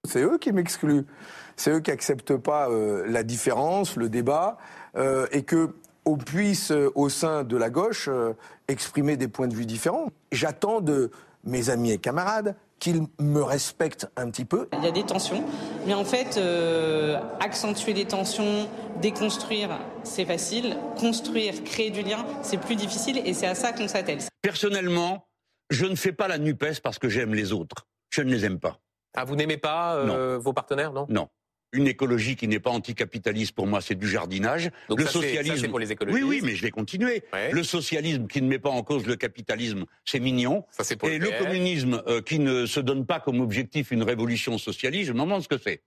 C'est 0.05 0.21
eux 0.21 0.37
qui 0.37 0.51
m'excluent. 0.51 1.05
C'est 1.55 1.71
eux 1.71 1.79
qui 1.79 1.91
acceptent 1.91 2.35
pas 2.35 2.69
euh, 2.69 3.05
la 3.07 3.23
différence, 3.23 3.95
le 3.95 4.09
débat, 4.09 4.57
euh, 4.97 5.27
et 5.31 5.43
que 5.43 5.69
on 6.07 6.17
puisse, 6.17 6.71
euh, 6.71 6.91
au 6.95 7.09
sein 7.09 7.43
de 7.43 7.57
la 7.57 7.69
gauche, 7.69 8.09
exprimer 8.67 9.17
des 9.17 9.27
points 9.27 9.47
de 9.47 9.55
vue 9.55 9.65
différents. 9.65 10.09
J'attends 10.31 10.81
de 10.81 11.11
mes 11.45 11.69
amis 11.69 11.91
et 11.91 11.97
camarades 11.97 12.55
qu'ils 12.79 13.03
me 13.19 13.41
respectent 13.41 14.07
un 14.15 14.29
petit 14.29 14.45
peu. 14.45 14.67
Il 14.77 14.83
y 14.83 14.87
a 14.87 14.91
des 14.91 15.03
tensions, 15.03 15.43
mais 15.87 15.93
en 15.93 16.03
fait, 16.03 16.37
euh, 16.37 17.19
accentuer 17.39 17.93
les 17.93 18.05
tensions, 18.05 18.67
déconstruire, 19.01 19.79
c'est 20.03 20.25
facile. 20.25 20.77
Construire, 20.99 21.63
créer 21.63 21.89
du 21.89 22.01
lien, 22.01 22.25
c'est 22.41 22.57
plus 22.57 22.75
difficile 22.75 23.21
et 23.25 23.33
c'est 23.33 23.47
à 23.47 23.55
ça 23.55 23.71
qu'on 23.71 23.87
s'attelle. 23.87 24.19
Personnellement, 24.41 25.27
je 25.69 25.85
ne 25.85 25.95
fais 25.95 26.11
pas 26.11 26.27
la 26.27 26.37
NUPES 26.37 26.81
parce 26.83 26.99
que 26.99 27.09
j'aime 27.09 27.33
les 27.33 27.53
autres. 27.53 27.87
Je 28.11 28.21
ne 28.21 28.31
les 28.31 28.45
aime 28.45 28.59
pas. 28.59 28.79
Ah, 29.15 29.23
vous 29.23 29.35
n'aimez 29.35 29.57
pas 29.57 29.95
euh, 29.95 30.37
vos 30.37 30.53
partenaires, 30.53 30.93
non? 30.93 31.05
Non. 31.09 31.29
Une 31.71 31.87
écologie 31.87 32.35
qui 32.35 32.47
n'est 32.47 32.59
pas 32.59 32.69
anticapitaliste, 32.69 33.53
pour 33.53 33.67
moi, 33.67 33.81
c'est 33.81 33.95
du 33.95 34.07
jardinage. 34.07 34.69
Donc 34.87 34.99
le 34.99 35.07
socialisme, 35.07 35.67
pour 35.67 35.79
les 35.79 35.91
écologistes. 35.91 36.23
Oui, 36.23 36.37
oui, 36.37 36.41
mais 36.43 36.55
je 36.55 36.61
vais 36.61 36.71
continuer. 36.71 37.23
Le 37.51 37.63
socialisme 37.63 38.27
qui 38.27 38.41
ne 38.41 38.47
met 38.47 38.59
pas 38.59 38.69
en 38.69 38.81
cause 38.83 39.05
le 39.05 39.15
capitalisme, 39.15 39.85
c'est 40.05 40.19
mignon. 40.19 40.63
Ça, 40.71 40.83
pour 40.95 41.09
Et 41.09 41.17
le, 41.17 41.31
communisme 41.37 42.01
euh, 42.07 42.21
qui 42.21 42.39
ne 42.39 42.65
se 42.65 42.79
donne 42.79 43.05
pas 43.05 43.19
comme 43.19 43.41
objectif 43.41 43.91
une 43.91 44.03
révolution 44.03 44.57
socialiste, 44.57 45.07
je 45.07 45.13
me 45.13 45.19
demande 45.19 45.43
ce 45.43 45.49
que 45.49 45.57
c'est. 45.57 45.81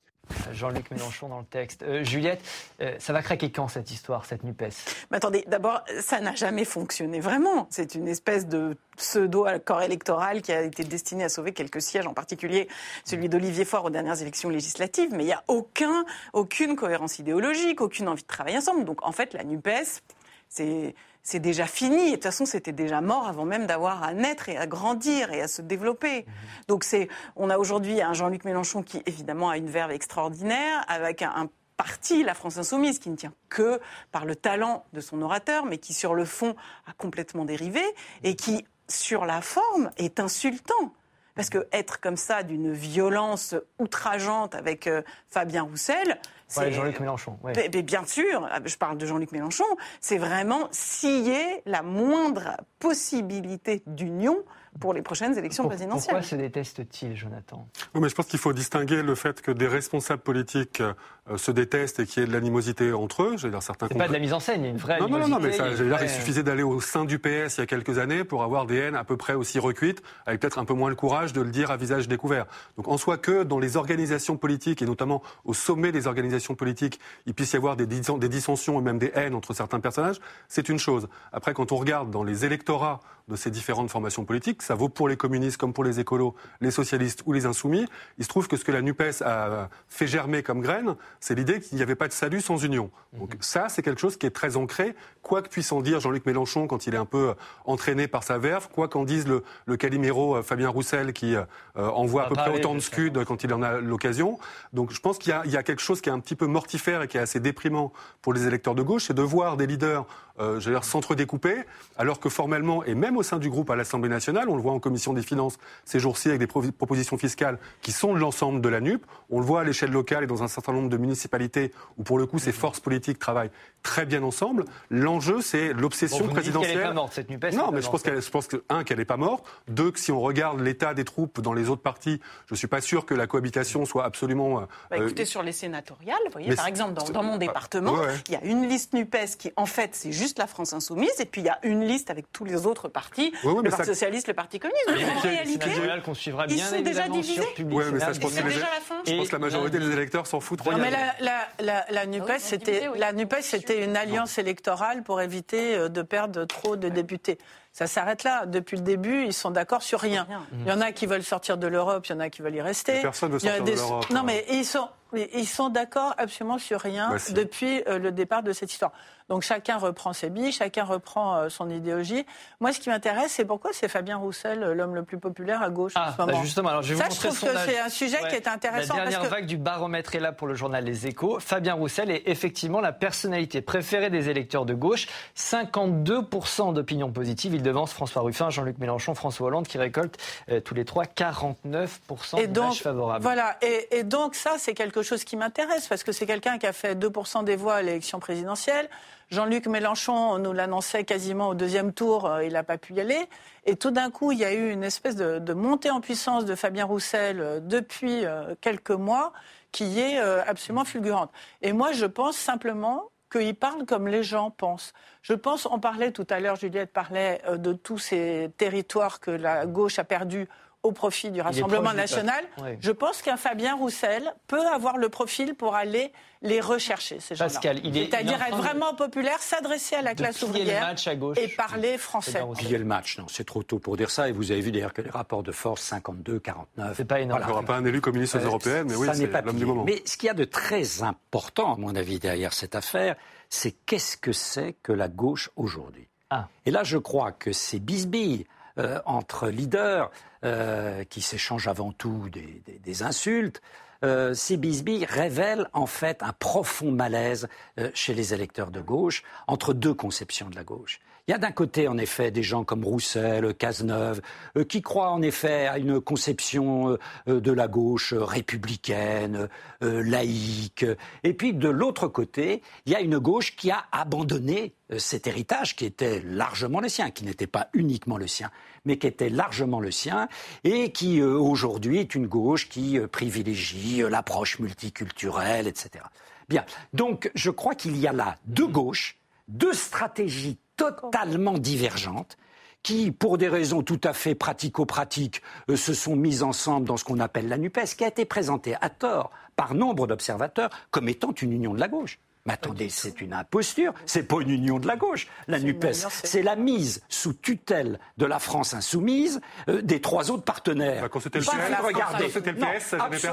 Jean-Luc 0.53 0.91
Mélenchon 0.91 1.29
dans 1.29 1.39
le 1.39 1.45
texte. 1.45 1.83
Euh, 1.83 2.05
Juliette, 2.05 2.43
euh, 2.81 2.95
ça 2.99 3.13
va 3.13 3.23
craquer 3.23 3.51
quand 3.51 3.69
cette 3.69 3.91
histoire, 3.91 4.27
cette 4.27 4.45
NUPES? 4.45 4.71
Mais 5.11 5.17
attendez, 5.17 5.45
d'abord, 5.47 5.83
ça 6.01 6.21
n'a 6.21 6.35
jamais 6.35 6.65
fonctionné 6.65 7.21
vraiment. 7.21 7.67
C'est 7.71 7.95
une 7.95 8.09
espèce 8.09 8.47
de 8.47 8.77
pseudo-accord 8.97 9.83
électoral 9.83 10.43
qui 10.43 10.53
a 10.53 10.63
été 10.63 10.85
destiné 10.85 11.25
à 11.25 11.29
sauver 11.29 11.53
quelques 11.53 11.83
sièges, 11.83 12.07
en 12.07 12.15
particulier 12.15 12.69
celui 13.05 13.29
d'Olivier 13.29 13.65
Faure 13.65 13.85
aux 13.85 13.91
dernières 13.91 14.21
élections 14.21 14.49
législatives. 14.49 15.11
Mais 15.13 15.25
il 15.25 15.27
n'y 15.27 15.33
a 15.33 15.45
aucun, 15.49 16.05
aucune 16.33 16.77
cohérence 16.77 17.19
idéologique, 17.19 17.81
aucune 17.81 18.09
envie 18.09 18.23
de 18.23 18.29
travailler 18.29 18.59
ensemble. 18.59 18.85
Donc 18.85 19.05
en 19.07 19.13
fait, 19.13 19.35
la 19.35 19.45
NUPES, 19.45 20.03
c'est 20.49 20.95
c'est 21.23 21.41
déjà 21.41 21.67
fini. 21.67 22.01
Et 22.01 22.11
de 22.11 22.15
toute 22.15 22.25
façon, 22.25 22.47
c'était 22.47 22.73
déjà 22.73 23.01
mort 23.01 23.27
avant 23.27 23.45
même 23.45 23.67
d'avoir 23.67 24.03
à 24.03 24.15
naître 24.15 24.49
et 24.49 24.57
à 24.57 24.67
grandir 24.67 25.33
et 25.33 25.43
à 25.43 25.49
se 25.49 25.63
développer. 25.63 26.27
Donc 26.69 26.85
c'est, 26.85 27.09
on 27.37 27.51
a 27.51 27.59
aujourd'hui 27.59 28.01
un 28.01 28.15
Jean-Luc 28.15 28.45
Mélenchon 28.45 28.83
qui 28.83 29.03
évidemment 29.07 29.51
a 29.51 29.57
une 29.57 29.71
verve 29.71 29.91
extraordinaire, 29.91 30.85
avec 30.89 31.23
un, 31.23 31.49
parti, 31.79 32.25
la 32.25 32.35
France 32.35 32.59
insoumise, 32.59 32.99
qui 32.99 33.09
ne 33.09 33.17
tient 33.17 33.33
que 33.49 33.81
par 34.13 34.27
le 34.27 34.37
talent 34.37 34.85
de 34.93 35.01
son 35.01 35.23
orateur, 35.23 35.65
mais 35.65 35.79
qui 35.79 35.95
sur 35.95 36.15
le 36.15 36.27
fond 36.27 36.55
a 36.87 36.93
complètement 36.93 37.47
dérivé 37.47 37.81
et 38.25 38.35
qui 38.35 38.67
sur 38.89 39.25
la 39.25 39.41
forme 39.41 39.91
est 39.97 40.21
insultant. 40.21 40.93
Parce 41.39 41.51
que 41.51 41.69
être 41.71 42.01
comme 42.01 42.17
ça 42.17 42.43
d'une 42.43 42.73
violence 42.73 43.55
outrageante 43.79 44.57
avec 44.57 44.89
euh, 44.89 45.03
Fabien 45.29 45.63
Roussel, 45.63 46.19
c'est 46.49 46.73
Jean-Luc 46.73 46.99
Mélenchon. 46.99 47.39
bien 47.85 48.05
sûr, 48.07 48.49
je 48.65 48.77
parle 48.77 48.99
de 48.99 49.07
Jean-Luc 49.07 49.31
Mélenchon, 49.31 49.65
c'est 50.01 50.19
vraiment 50.19 50.67
scier 50.73 51.63
la 51.65 51.83
moindre 51.83 52.57
possibilité 52.81 53.85
d'union 53.87 54.39
pour 54.81 54.95
les 54.95 55.03
prochaines 55.03 55.39
élections 55.39 55.67
présidentielles. 55.69 56.15
Pourquoi 56.15 56.29
se 56.29 56.35
détestent-ils, 56.35 57.17
Jonathan? 57.17 57.69
Oui, 57.95 58.01
mais 58.01 58.09
Je 58.09 58.15
pense 58.17 58.27
qu'il 58.27 58.39
faut 58.41 58.53
distinguer 58.53 59.03
le 59.03 59.15
fait 59.15 59.41
que 59.41 59.53
des 59.53 59.69
responsables 59.69 60.23
politiques 60.23 60.81
euh, 60.81 60.95
se 61.37 61.51
détestent 61.51 62.01
et 62.01 62.07
qu'il 62.07 62.23
y 62.23 62.25
ait 62.25 62.29
de 62.29 62.33
l'animosité 62.33 62.93
entre 62.93 63.23
eux. 63.23 63.37
Certains. 63.61 63.89
C'est 63.89 63.99
pas 63.99 64.09
de 64.09 64.13
la 64.13 64.19
mise 64.19 64.33
en 64.33 64.41
scène, 64.41 64.63
il 64.63 64.65
y 64.65 64.69
a 64.69 64.71
une 64.71 64.77
vraie. 64.77 64.99
Non, 65.01 65.09
non, 65.09 65.29
non, 65.29 65.39
mais 65.41 65.53
ça, 65.53 65.69
il 65.69 66.11
suffisait 66.11 66.43
d'aller 66.43 66.63
au 66.63 66.81
sein 66.81 67.05
du 67.05 67.19
PS 67.19 67.57
il 67.57 67.61
y 67.61 67.61
a 67.61 67.67
quelques 67.67 67.99
années 67.99 68.25
pour 68.25 68.43
avoir 68.43 68.67
des 68.67 68.77
haines 68.77 68.97
à 68.97 69.05
peu 69.05 69.17
près 69.17 69.35
aussi 69.35 69.59
recuites, 69.59 70.03
avec 70.27 70.41
peut-être 70.41 70.59
un 70.59 70.65
peu 70.65 70.75
moins 70.75 70.91
le 70.91 70.97
courage 70.97 71.33
de 71.33 71.41
le 71.41 71.51
dire 71.51 71.71
à 71.71 71.77
visage 71.77 72.09
découvert. 72.09 72.47
Donc 72.77 72.89
en 72.89 72.99
soi 72.99 73.19
que 73.19 73.43
dans 73.43 73.59
les 73.59 73.77
organisations 73.77 74.37
politiques 74.37 74.83
et 74.83 74.87
notamment 74.87 75.23
au 75.45 75.55
sommet 75.55 75.93
des 75.93 76.07
organisations 76.07 76.55
politiques, 76.55 77.01
il 77.27 77.35
puisse 77.35 77.53
y 77.53 77.57
avoir 77.57 77.77
des, 77.77 77.87
des 77.87 78.29
dissensions 78.29 78.79
et 78.79 78.83
même 78.83 78.99
des 78.99 79.13
haines 79.15 79.35
entre 79.35 79.55
certains 79.55 79.81
personnages, 79.81 80.21
c'est 80.49 80.69
une 80.69 80.79
chose. 80.79 81.09
Après, 81.33 81.55
quand 81.55 81.73
on 81.73 81.77
regarde 81.77 82.11
dans 82.11 82.23
les 82.23 82.45
électorats 82.45 83.01
de 83.29 83.37
ces 83.37 83.51
différentes 83.51 83.91
formations 83.91 84.25
politiques, 84.25 84.63
ça 84.63 84.75
vaut 84.75 84.89
pour 84.89 85.09
les 85.09 85.17
communistes 85.17 85.59
comme 85.59 85.75
pour 85.75 85.85
les 85.85 86.01
écolos, 86.01 86.35
les 86.61 86.71
socialistes 86.71 87.23
ou 87.27 87.33
les 87.33 87.45
insoumis. 87.45 87.87
Il 88.17 88.25
se 88.25 88.29
trouve 88.29 88.49
que 88.49 88.57
ce 88.57 88.65
que 88.65 88.73
la 88.73 88.81
NUPES 88.81 89.23
a 89.23 89.69
fait 89.89 90.07
germer 90.07 90.43
comme 90.43 90.61
graine, 90.63 90.97
c'est 91.21 91.35
l'idée 91.35 91.61
qu'il 91.61 91.77
n'y 91.77 91.83
avait 91.83 91.95
pas 91.95 92.09
de 92.09 92.13
salut 92.13 92.41
sans 92.41 92.63
union. 92.65 92.91
Donc 93.13 93.35
mhm. 93.35 93.41
ça, 93.41 93.69
c'est 93.69 93.83
quelque 93.83 94.01
chose 94.01 94.17
qui 94.17 94.27
est 94.27 94.31
très 94.31 94.57
ancré, 94.57 94.95
quoi 95.23 95.43
que 95.43 95.49
puisse 95.49 95.73
en 95.73 95.81
dire 95.81 96.01
Jean-Luc 96.01 96.27
Mélenchon 96.27 96.67
quand 96.67 96.87
il 96.87 96.95
est 96.95 96.99
un 96.99 97.05
peu 97.05 97.31
euh, 97.31 97.35
entraîné 97.65 98.09
par 98.09 98.23
sa 98.23 98.39
verve, 98.39 98.69
quoi 98.69 98.89
qu'en 98.89 99.05
dise 99.05 99.27
le, 99.27 99.43
le 99.67 99.77
Calimero 99.77 100.37
euh, 100.37 100.43
Fabien 100.43 100.69
Roussel 100.69 101.13
qui 101.13 101.35
euh, 101.35 101.45
envoie 101.77 102.25
à 102.25 102.29
peu 102.29 102.35
près 102.35 102.55
autant 102.55 102.75
de 102.75 102.81
scuds 102.81 103.25
quand 103.27 103.45
il 103.45 103.53
en 103.53 103.63
a 103.63 103.81
l'occasion. 103.81 104.39
Donc 104.73 104.93
je 104.93 105.01
pense 105.01 105.19
qu'il 105.19 105.35
y, 105.45 105.51
y, 105.51 105.57
a 105.57 105.63
quelque 105.63 105.83
chose 105.83 106.01
qui 106.01 106.09
est 106.09 106.13
un 106.13 106.21
petit 106.21 106.37
peu 106.37 106.47
mortifère 106.47 107.03
et 107.03 107.09
qui 107.09 107.17
est 107.17 107.21
assez 107.21 107.41
déprimant 107.41 107.93
pour 108.23 108.33
les 108.33 108.47
électeurs 108.47 108.75
de 108.75 108.83
gauche, 108.83 109.05
c'est 109.07 109.15
de 109.15 109.23
voir 109.23 109.57
des 109.57 109.67
leaders 109.67 110.07
euh, 110.41 110.61
dire, 110.61 110.85
s'entre-découper, 110.85 111.65
alors 111.97 112.21
que 112.21 112.29
formellement, 112.29 112.85
et 112.85 112.95
même 112.95 113.17
au 113.17 113.25
sein 113.25 113.39
du 113.39 113.51
groupe 113.51 113.71
à 113.71 113.77
l'Assemblée 113.77 114.09
nationale, 114.09 114.49
on 114.49 114.55
le 114.55 114.63
voit 114.63 114.73
en 114.73 114.79
commission 114.79 115.13
des 115.13 115.23
finances 115.23 115.59
ces 115.85 115.99
jours-ci 115.99 116.29
avec 116.29 116.39
des 116.39 116.47
propositions 116.47 117.19
fiscales 117.19 117.59
qui 117.83 117.91
sont 117.91 118.15
de 118.15 118.21
l'ensemble 118.21 118.61
de 118.61 118.69
la 118.69 118.81
NUP, 118.81 119.05
on 119.31 119.41
le 119.41 119.45
voit 119.45 119.63
à 119.63 119.65
l'échelle 119.65 119.91
locale 119.91 120.23
et 120.23 120.27
dans 120.29 120.45
un 120.45 120.49
certain 120.49 120.73
nombre 120.73 120.91
de 120.91 120.97
municipalités 121.09 121.73
où 121.97 122.03
pour 122.03 122.19
le 122.19 122.27
coup 122.27 122.39
ces 122.39 122.53
forces 122.53 122.81
politiques 122.81 123.19
travaillent 123.19 123.51
très 123.83 124.07
bien 124.07 124.23
ensemble. 124.23 124.65
L'enjeu, 124.91 125.41
c'est 125.41 125.73
l'obsession 125.73 126.27
bon, 126.27 126.35
présidentielle. 126.35 126.75
Qu'elle 126.75 126.83
est 126.83 126.89
pas 126.89 126.93
morte, 126.93 127.13
cette 127.15 127.31
NUPES, 127.31 127.55
non, 127.55 127.71
mais 127.73 127.81
je 127.81 127.89
pense, 127.89 128.03
qu'elle, 128.03 128.21
je 128.21 128.31
pense 128.31 128.47
que, 128.47 128.63
un, 128.69 128.85
qu'elle 128.85 128.99
n'est 128.99 129.05
pas 129.05 129.17
morte. 129.17 129.47
Deux, 129.69 129.91
que 129.91 129.99
si 129.99 130.13
on 130.13 130.21
regarde 130.21 130.61
l'état 130.61 130.95
des 130.95 131.05
troupes 131.05 131.41
dans 131.41 131.53
les 131.53 131.69
autres 131.69 131.83
partis, 131.83 132.21
je 132.47 132.55
ne 132.55 132.57
suis 132.57 132.67
pas 132.67 132.81
sûr 132.81 133.07
que 133.07 133.15
la 133.15 133.27
cohabitation 133.27 133.85
soit 133.85 134.05
absolument. 134.05 134.61
Euh, 134.61 134.65
bah, 134.91 134.99
écoutez, 134.99 135.25
sur 135.25 135.43
les 135.43 135.53
sénatoriales, 135.53 136.19
vous 136.27 136.33
voyez, 136.33 136.55
par 136.55 136.67
exemple, 136.67 136.95
dans, 137.13 137.23
mon 137.23 137.37
département, 137.37 137.97
il 138.29 138.33
y 138.33 138.37
a 138.37 138.45
une 138.45 138.69
liste 138.69 138.93
NUPES 138.93 139.37
qui, 139.39 139.53
en 139.57 139.67
fait, 139.67 139.95
c'est 139.95 140.13
juste 140.13 140.39
la 140.39 140.47
France 140.47 140.73
Insoumise, 140.73 141.21
et 141.21 141.25
puis 141.25 141.41
il 141.41 141.45
y 141.45 141.51
a 141.51 141.59
une 141.63 141.85
liste 141.85 142.11
avec 142.11 142.31
tous 142.33 142.45
les 142.45 142.67
autres 142.67 142.89
partis, 142.89 143.33
le 143.45 143.71
Parti 143.71 143.87
Socialiste, 143.87 144.29
le 144.29 144.35
Parti 144.35 144.59
Communiste. 144.59 145.17
en 145.17 145.21
réalité, 145.21 145.71
qu'on 146.05 146.15
suivra 146.15 146.47
bien 146.47 146.57
ils 146.57 146.77
sont 146.77 146.83
déjà 146.83 147.09
divisés. 147.09 147.43
Oui, 147.59 147.85
mais 147.93 148.01
ça, 148.01 148.13
je 148.13 148.21
pense, 148.21 148.35
que, 148.35 148.43
déjà 148.43 148.61
la 148.61 148.81
fin. 148.81 149.03
je 149.07 149.15
pense 149.15 149.29
que 149.29 149.33
la 149.33 149.39
majorité 149.39 149.79
des 149.79 149.91
électeurs 149.91 150.27
s'en 150.27 150.41
foutent. 150.41 150.65
Non, 150.65 150.79
mais 150.79 150.91
la, 151.21 152.07
NUPES, 152.07 152.39
c'était, 152.39 152.89
la 152.97 153.13
NUPES, 153.13 153.43
c'était 153.43 153.85
une 153.85 153.97
alliance 153.97 154.39
électorale 154.39 155.03
pour 155.03 155.21
éviter 155.21 155.77
euh, 155.77 155.89
de 155.89 156.03
perdre 156.03 156.45
trop 156.45 156.77
de 156.77 156.89
députés. 156.89 157.39
Ça 157.73 157.87
s'arrête 157.87 158.25
là. 158.25 158.47
Depuis 158.47 158.77
le 158.77 158.83
début, 158.83 159.25
ils 159.25 159.33
sont 159.33 159.51
d'accord 159.51 159.83
sur 159.83 160.01
rien. 160.01 160.27
Il 160.53 160.67
y 160.67 160.73
en 160.73 160.81
a 160.81 160.93
qui 160.93 161.07
veulent 161.07 161.23
sortir 161.23 161.59
de 161.59 161.67
l'Europe, 161.67 162.07
il 162.07 162.13
y 162.13 162.15
en 162.15 162.21
a 162.21 162.31
qui 162.31 162.43
veulent 162.43 162.57
y 162.57 162.61
rester. 162.61 163.03
personne 163.03 163.29
ne 163.29 163.35
veut 163.35 163.41
sortir 163.41 163.65
de 163.65 163.71
l'Europe. 163.71 164.11
Non, 164.11 164.23
mais 164.25 164.45
ils 164.51 164.65
sont, 164.65 164.89
ils 165.15 165.47
sont 165.47 165.69
d'accord 165.69 166.15
absolument 166.19 166.59
sur 166.59 166.81
rien 166.81 167.17
depuis 167.31 167.83
euh, 167.87 167.99
le 167.99 168.11
départ 168.11 168.43
de 168.43 168.53
cette 168.53 168.73
histoire. 168.73 168.93
Donc 169.29 169.43
chacun 169.43 169.77
reprend 169.77 170.13
ses 170.13 170.31
billes, 170.31 170.53
chacun 170.53 170.85
reprend 170.85 171.37
euh, 171.37 171.49
son 171.49 171.69
idéologie. 171.69 172.25
Moi, 172.61 172.73
ce 172.73 172.81
qui 172.81 172.89
m'intéresse, 172.89 173.33
c'est 173.33 173.45
pourquoi 173.45 173.73
c'est 173.75 173.89
Fabien 173.89 174.17
Roussel, 174.17 174.63
euh, 174.63 174.75
l'homme 174.75 174.95
le 174.95 175.03
plus 175.03 175.19
populaire 175.19 175.63
à 175.63 175.69
gauche 175.69 175.93
ah, 175.97 176.09
en 176.09 176.13
ce 176.13 176.21
moment? 176.21 176.39
Bah 176.39 176.43
justement, 176.43 176.69
alors 176.71 176.83
je 176.83 176.95
vais 176.95 177.01
Ça, 177.01 177.09
vous 177.09 177.15
je 177.15 177.21
trouve 177.21 177.41
que 177.41 177.59
c'est 177.67 177.79
un 177.79 177.89
sujet 177.91 178.19
qui 178.29 178.37
est 178.37 178.49
intéressant. 178.49 178.95
La 178.95 179.03
dernière 179.03 179.21
parce 179.21 179.31
que... 179.31 179.35
vague 179.37 179.47
du 179.47 179.59
baromètre 179.59 180.15
est 180.15 180.21
là 180.21 180.33
pour 180.33 180.47
le 180.47 180.55
journal 180.55 180.83
Les 180.85 181.07
Échos. 181.07 181.41
Fabien 181.41 181.75
Roussel 181.75 182.11
est 182.11 182.23
effectivement 182.27 182.81
la 182.81 182.93
personnalité 182.93 183.61
préférée 183.61 184.09
des 184.09 184.31
électeurs 184.31 184.65
de 184.65 184.75
gauche. 184.75 185.07
52% 185.37 186.73
d'opinion 186.73 187.13
positive. 187.13 187.55
Il 187.55 187.63
devance 187.63 187.93
François 187.93 188.23
Ruffin, 188.23 188.49
Jean-Luc 188.49 188.79
Mélenchon, 188.79 189.15
François 189.15 189.49
Hollande, 189.49 189.69
qui 189.69 189.77
récoltent 189.77 190.19
euh, 190.51 190.61
tous 190.61 190.75
les 190.75 190.87
trois 190.87 191.05
49% 191.05 192.47
d'images 192.47 192.83
favorables. 192.83 193.23
Voilà. 193.23 193.57
Et, 193.61 193.99
et 193.99 194.05
donc 194.05 194.35
ça, 194.35 194.53
c'est 194.57 194.75
quelque 194.75 195.03
chose 195.03 195.25
qui 195.25 195.37
m'intéresse 195.37 195.87
parce 195.87 196.03
que 196.03 196.13
c'est 196.13 196.27
quelqu'un 196.27 196.59
qui 196.59 196.67
a 196.67 196.73
fait 196.73 196.95
2% 196.95 197.45
des 197.45 197.57
voix 197.57 197.75
à 197.75 197.83
l'élection 197.83 198.21
présidentielle. 198.21 198.89
Jean-Luc 199.31 199.67
Mélenchon 199.67 200.39
nous 200.39 200.55
l'annonçait 200.55 201.05
quasiment 201.05 201.49
au 201.49 201.55
deuxième 201.55 201.93
tour, 201.93 202.25
euh, 202.25 202.45
il 202.45 202.55
n'a 202.55 202.63
pas 202.63 202.79
pu 202.79 202.95
y 202.95 203.01
aller. 203.01 203.29
Et 203.67 203.77
tout 203.77 203.91
d'un 203.91 204.11
coup, 204.11 204.33
il 204.33 204.39
y 204.39 204.45
a 204.45 204.55
eu 204.55 204.71
une 204.71 204.83
espèce 204.83 205.17
de, 205.17 205.53
montée 205.53 205.91
en 205.91 206.01
puissance 206.01 206.47
de 206.47 206.55
Fabien 206.55 206.87
Roussel 206.87 207.41
euh, 207.41 207.61
depuis 207.61 208.25
euh, 208.25 208.55
quelques 208.63 208.91
mois 208.91 209.35
qui 209.71 210.01
est 210.01 210.19
absolument 210.19 210.87
fulgurante. 210.87 211.31
Et 211.61 211.75
moi, 211.75 211.93
je 211.93 212.07
pense 212.07 212.39
simplement 212.39 213.11
qu'il 213.31 213.55
parle 213.55 213.85
comme 213.85 214.09
les 214.09 214.23
gens 214.23 214.51
pensent. 214.51 214.95
Je 215.21 215.35
pense, 215.35 215.67
on 215.67 215.79
parlait 215.79 216.11
tout 216.11 216.27
à 216.31 216.41
l'heure, 216.41 216.57
Juliette 216.57 216.91
parlait 216.91 217.43
de 217.55 217.75
tous 217.75 217.99
ces 217.99 218.51
territoires 218.57 219.21
que 219.21 219.31
la 219.31 219.67
gauche 219.67 219.99
a 219.99 220.05
perdus 220.05 220.49
au 220.83 220.93
profit 220.93 221.31
du 221.31 221.41
Rassemblement 221.41 221.93
national. 221.93 222.45
Je 222.81 222.93
pense 222.93 223.23
qu'un 223.23 223.37
Fabien 223.37 223.75
Roussel 223.77 224.35
peut 224.47 224.67
avoir 224.67 224.97
le 224.97 225.09
profil 225.09 225.55
pour 225.55 225.75
aller 225.75 226.13
les 226.41 226.61
rechercher, 226.61 227.19
ces 227.19 227.35
gens-là. 227.35 227.51
C'est-à-dire 227.51 228.43
être 228.43 228.57
vraiment 228.57 228.95
populaire, 228.95 229.41
s'adresser 229.41 229.97
à 229.97 230.03
la 230.03 230.15
classe 230.15 230.43
ouvrière 230.43 230.95
et 231.37 231.49
parler 231.49 231.99
français. 231.99 232.43
Piller 232.57 232.79
le 232.79 232.85
match, 232.85 233.19
non, 233.19 233.27
c'est 233.29 233.45
trop 233.45 233.63
tôt 233.63 233.79
pour 233.79 233.97
dire 233.97 234.11
ça. 234.11 234.29
Et 234.29 234.33
vous 234.33 234.53
avez 234.53 234.61
vu 234.61 234.71
d'ailleurs 234.71 234.93
que 234.93 235.03
les 235.03 235.11
rapports 235.11 235.43
de 235.43 235.53
force 235.53 235.83
52, 235.83 236.39
49. 236.39 236.97
C'est 236.97 237.05
pas 237.05 237.21
énorme. 237.21 237.41
Il 237.43 237.47
n'y 237.47 237.53
aura 237.53 237.63
pas 237.63 237.77
un 237.77 237.85
élu 237.85 238.01
communiste 238.01 238.37
aux 238.37 238.41
européennes, 238.41 238.87
mais 238.89 238.97
oui, 238.97 239.09
c'est 239.13 239.27
l'homme 239.43 239.59
du 239.59 239.67
moment. 239.67 239.85
Mais 239.85 240.03
ce 240.05 240.17
qu'il 240.17 240.29
y 240.29 240.31
a 240.31 240.35
de 240.35 240.45
très 240.45 241.03
important, 241.03 241.75
à 241.75 241.77
mon 241.77 241.95
avis, 241.97 242.19
derrière 242.19 242.53
cette 242.53 242.75
affaire, 242.75 243.17
c'est 243.51 243.73
qu'est-ce 243.73 244.17
que 244.17 244.33
c'est 244.33 244.75
que 244.83 244.93
la 244.93 245.09
gauche 245.09 245.51
aujourd'hui? 245.57 246.09
Ah. 246.31 246.49
Et 246.67 246.71
là, 246.71 246.85
je 246.85 246.99
crois 246.99 247.33
que 247.33 247.53
c'est 247.53 247.79
bisbille 247.79 248.47
euh, 248.79 249.01
entre 249.07 249.49
leaders 249.49 250.11
euh, 250.45 251.05
qui 251.05 251.21
s'échangent 251.21 251.69
avant 251.69 251.93
tout 251.93 252.29
des, 252.31 253.03
insultes. 253.03 253.61
Euh, 254.05 254.35
ces 254.35 254.57
bisbilles 254.57 255.05
révèlent 255.05 255.69
en 255.73 255.87
fait 255.87 256.23
un 256.23 256.33
profond 256.33 256.93
malaise 256.93 257.49
chez 257.95 258.15
les 258.15 258.35
électeurs 258.35 258.71
de 258.71 258.81
gauche 258.81 259.23
entre 259.47 259.73
deux 259.73 259.95
conceptions 259.95 260.49
de 260.49 260.55
la 260.55 260.65
gauche. 260.65 261.01
Il 261.29 261.33
y 261.33 261.35
a 261.35 261.39
d'un 261.39 261.53
côté, 261.53 261.89
en 261.89 261.99
effet, 261.99 262.31
des 262.31 262.43
gens 262.43 262.65
comme 262.65 262.83
Roussel, 262.83 263.53
Cazeneuve, 263.53 264.23
euh, 264.57 264.65
qui 264.65 264.81
croient 264.81 265.11
en 265.11 265.21
effet 265.21 265.67
à 265.67 265.77
une 265.77 266.01
conception 266.01 266.89
euh, 266.89 266.99
euh, 267.29 267.41
de 267.41 267.53
la 267.53 267.69
gauche 267.69 268.15
républicaine, 268.15 269.51
laïque. 269.83 270.87
Et 271.25 271.35
puis 271.35 271.53
de 271.53 271.69
l'autre 271.69 272.09
côté, 272.09 272.63
il 272.87 272.93
y 272.93 272.97
a 272.97 273.01
une 273.01 273.19
gauche 273.19 273.57
qui 273.57 273.71
a 273.71 273.85
abandonné 273.93 274.73
cet 274.97 275.27
héritage 275.27 275.77
qui 275.77 275.85
était 275.85 276.23
largement 276.25 276.81
le 276.81 276.89
sien, 276.89 277.11
qui 277.11 277.25
n'était 277.25 277.47
pas 277.47 277.69
uniquement 277.75 278.17
le 278.17 278.27
sien, 278.27 278.51
mais 278.87 278.97
qui 278.99 279.07
était 279.07 279.29
largement 279.29 279.81
le 279.81 279.91
sien, 279.91 280.29
et 280.65 280.91
qui 280.93 281.23
aujourd'hui 281.23 281.99
est 281.99 282.15
une 282.15 282.27
gauche 282.27 282.69
qui 282.69 282.99
privilégie 283.13 284.03
l'approche 284.09 284.59
multiculturelle, 284.59 285.69
etc. 285.69 286.05
Bien, 286.49 286.65
donc 286.93 287.31
je 287.35 287.51
crois 287.51 287.75
qu'il 287.75 287.97
y 287.99 288.07
a 288.07 288.13
là 288.13 288.37
deux 288.47 288.67
gauches, 288.67 289.19
deux 289.47 289.75
stratégies 289.75 290.59
totalement 290.79 291.59
divergentes 291.59 292.39
qui, 292.83 293.11
pour 293.13 293.37
des 293.37 293.49
raisons 293.49 293.83
tout 293.83 294.01
à 294.05 294.15
fait 294.15 294.35
pratico-pratiques, 294.35 295.43
euh, 295.69 295.77
se 295.77 295.93
sont 295.93 296.17
mises 296.17 296.43
ensemble 296.43 296.87
dans 296.87 296.97
ce 296.97 297.05
qu'on 297.05 297.21
appelle 297.21 297.49
la 297.49 297.59
NUPES, 297.59 297.97
qui 297.97 298.05
a 298.05 298.09
été 298.09 298.25
présentée 298.25 298.77
à 298.81 298.89
tort 298.89 299.31
par 299.57 299.75
nombre 299.75 300.07
d'observateurs 300.07 300.71
comme 300.91 301.09
étant 301.09 301.33
une 301.33 301.53
union 301.53 301.75
de 301.75 301.81
la 301.81 301.89
gauche. 301.89 302.19
Mais 302.49 302.55
attendez, 302.55 302.89
c'est 302.89 303.21
une 303.21 303.35
imposture, 303.35 303.93
c'est 304.07 304.23
pas 304.23 304.41
une 304.41 304.49
union 304.49 304.79
de 304.79 304.87
la 304.87 304.97
gauche. 304.97 305.29
La 305.49 305.59
NUPES, 305.59 305.93
c'est 306.25 306.43
la 306.43 306.57
mise 306.57 307.03
sous 307.11 307.35
tutelle 307.35 308.01
de 308.17 308.25
la 308.25 308.39
France 308.39 308.73
insoumise 308.73 309.43
euh, 309.69 309.83
des 309.83 310.01
trois 310.01 310.31
autres 310.31 310.45
partenaires. 310.45 311.03
Bah, 311.03 311.09
quand 311.11 311.21
c'était 311.21 311.41
le 311.41 311.45
PS, 311.45 311.51
regardez, 311.85 312.31
c'était 312.31 312.53
le 312.53 312.59
PS, 312.59 312.87
ça 312.87 313.09
personne. 313.11 313.33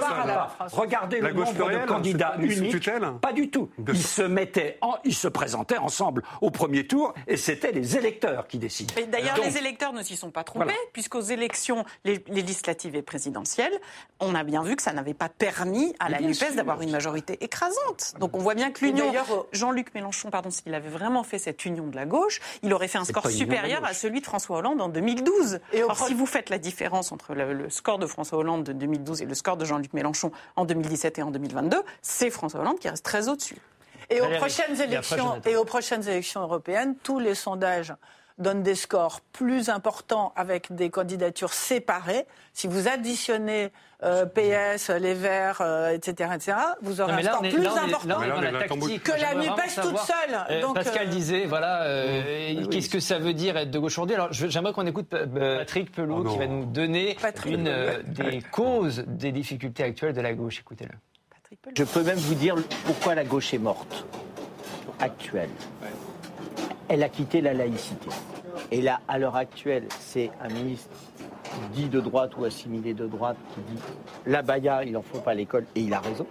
Regardez 0.73 1.21
le 1.21 1.31
nombre 1.31 1.53
de 1.53 1.85
candidats 1.85 2.35
uniques. 2.39 2.89
Pas 3.21 3.31
du 3.31 3.49
tout. 3.49 3.69
Ils 3.87 4.03
se 4.03 4.21
mettaient, 4.21 4.77
en, 4.81 4.95
ils 5.05 5.15
se 5.15 5.29
présentaient 5.29 5.77
ensemble 5.77 6.21
au 6.41 6.51
premier 6.51 6.85
tour 6.85 7.13
et 7.25 7.37
c'était 7.37 7.71
les 7.71 7.95
électeurs 7.95 8.47
qui 8.47 8.57
décidaient. 8.57 9.07
D'ailleurs, 9.07 9.37
les 9.41 9.57
électeurs 9.57 9.93
ne 9.93 10.03
s'y 10.03 10.17
sont 10.17 10.31
pas 10.31 10.43
trompés, 10.43 10.73
puisqu'aux 10.91 11.21
élections 11.21 11.85
législatives 12.03 12.97
et 12.97 13.01
présidentielles, 13.01 13.79
on 14.19 14.35
a 14.35 14.43
bien 14.43 14.61
vu 14.63 14.75
que 14.75 14.81
ça 14.81 14.91
n'avait 14.91 15.13
pas 15.13 15.29
permis 15.29 15.95
à 15.99 16.09
la 16.09 16.19
NUPES 16.19 16.55
d'avoir 16.57 16.81
une 16.81 16.91
majorité 16.91 17.37
écrasante. 17.41 18.15
Donc 18.19 18.35
on 18.35 18.39
voit 18.39 18.55
bien 18.55 18.71
que 18.71 18.83
l'union 18.83 19.04
D'ailleurs, 19.05 19.45
Jean-Luc 19.51 19.93
Mélenchon, 19.93 20.29
pardon, 20.29 20.49
s'il 20.49 20.73
avait 20.73 20.89
vraiment 20.89 21.23
fait 21.23 21.39
cette 21.39 21.65
union 21.65 21.87
de 21.87 21.95
la 21.95 22.05
gauche, 22.05 22.39
il 22.63 22.73
aurait 22.73 22.87
fait 22.87 22.97
un 22.97 23.05
score 23.05 23.29
supérieur 23.29 23.83
à 23.85 23.93
celui 23.93 24.21
de 24.21 24.25
François 24.25 24.57
Hollande 24.57 24.81
en 24.81 24.89
2012. 24.89 25.59
Et 25.73 25.81
Alors, 25.81 25.97
si 25.97 26.13
vous 26.13 26.25
faites 26.25 26.49
la 26.49 26.57
différence 26.57 27.11
entre 27.11 27.33
le, 27.33 27.69
score 27.69 27.99
de 27.99 28.07
François 28.07 28.39
Hollande 28.39 28.63
de 28.63 28.73
2012 28.73 29.21
et 29.21 29.25
le 29.25 29.33
score 29.33 29.57
de 29.57 29.65
Jean-Luc 29.65 29.93
Mélenchon 29.93 30.31
en 30.55 30.65
2017 30.65 31.19
et 31.19 31.23
en 31.23 31.31
2022, 31.31 31.77
c'est 32.01 32.29
François 32.29 32.61
Hollande 32.61 32.79
qui 32.79 32.89
reste 32.89 33.05
très 33.05 33.29
au-dessus. 33.29 33.57
Et 34.09 34.21
aux, 34.21 34.29
prochaines 34.37 34.79
élections, 34.79 35.41
et 35.45 35.55
aux 35.55 35.65
prochaines 35.65 36.07
élections 36.07 36.41
européennes, 36.41 36.95
tous 37.01 37.19
les 37.19 37.33
sondages 37.33 37.93
donnent 38.37 38.63
des 38.63 38.75
scores 38.75 39.21
plus 39.31 39.69
importants 39.69 40.33
avec 40.35 40.73
des 40.73 40.89
candidatures 40.89 41.53
séparées. 41.53 42.25
Si 42.53 42.67
vous 42.67 42.87
additionnez 42.87 43.71
euh, 44.03 44.25
PS, 44.25 44.89
les 44.89 45.13
Verts, 45.13 45.61
etc., 45.93 46.29
euh, 46.29 46.35
etc., 46.35 46.57
vous 46.81 46.99
aurez 46.99 47.13
un 47.13 47.23
score 47.23 47.41
plus 47.41 47.67
important 47.67 48.19
que 48.19 49.21
la 49.21 49.35
NUPES 49.35 49.81
toute 49.81 49.97
seule. 49.99 50.37
Euh, 50.49 50.61
Donc, 50.61 50.75
Pascal 50.75 51.09
disait, 51.09 51.45
voilà, 51.45 51.85
qu'est-ce 52.69 52.89
que 52.89 52.99
ça 52.99 53.19
veut 53.19 53.33
dire 53.33 53.55
être 53.57 53.71
de 53.71 53.79
gauche 53.79 53.93
aujourd'hui 53.93 54.15
Alors, 54.15 54.31
j'aimerais 54.31 54.73
qu'on 54.73 54.85
écoute 54.85 55.07
Patrick 55.07 55.91
Pelot 55.91 56.23
oh 56.25 56.29
qui 56.29 56.37
va 56.37 56.47
nous 56.47 56.65
donner 56.65 57.17
une 57.45 57.71
des 58.07 58.41
causes 58.41 59.03
des 59.07 59.31
difficultés 59.31 59.83
actuelles 59.83 60.13
de 60.13 60.21
la 60.21 60.33
gauche. 60.33 60.59
Écoutez-le. 60.59 60.95
Je 61.75 61.83
peux 61.83 62.03
même 62.03 62.17
vous 62.17 62.35
dire 62.35 62.55
pourquoi 62.85 63.15
la 63.15 63.23
gauche 63.23 63.53
est 63.53 63.59
morte, 63.59 64.05
actuelle. 64.99 65.49
Elle 66.87 67.03
a 67.03 67.09
quitté 67.09 67.41
la 67.41 67.53
laïcité. 67.53 68.09
Et 68.71 68.81
là, 68.81 69.01
à 69.07 69.17
l'heure 69.17 69.35
actuelle, 69.35 69.85
c'est 69.99 70.31
un 70.41 70.49
ministre 70.49 70.89
dit 71.73 71.89
de 71.89 71.99
droite 71.99 72.31
ou 72.37 72.45
assimilé 72.45 72.93
de 72.93 73.07
droite 73.07 73.37
qui 73.53 73.61
dit 73.73 73.81
la 74.25 74.41
baya, 74.41 74.83
il 74.83 74.93
n'en 74.93 75.01
faut 75.01 75.19
pas 75.19 75.33
l'école, 75.33 75.65
et 75.75 75.81
il 75.81 75.93
a 75.93 75.99
raison. 75.99 76.25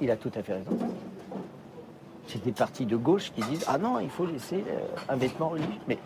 Il 0.00 0.10
a 0.10 0.16
tout 0.16 0.30
à 0.34 0.42
fait 0.42 0.54
raison. 0.54 0.78
C'est 2.26 2.42
des 2.44 2.52
partis 2.52 2.86
de 2.86 2.96
gauche 2.96 3.32
qui 3.34 3.42
disent 3.42 3.64
ah 3.66 3.76
non, 3.76 3.98
il 3.98 4.08
faut 4.08 4.26
laisser 4.26 4.64
euh, 4.68 4.78
un 5.08 5.16
vêtement 5.16 5.50
religieux. 5.50 5.80
Mais 5.88 5.98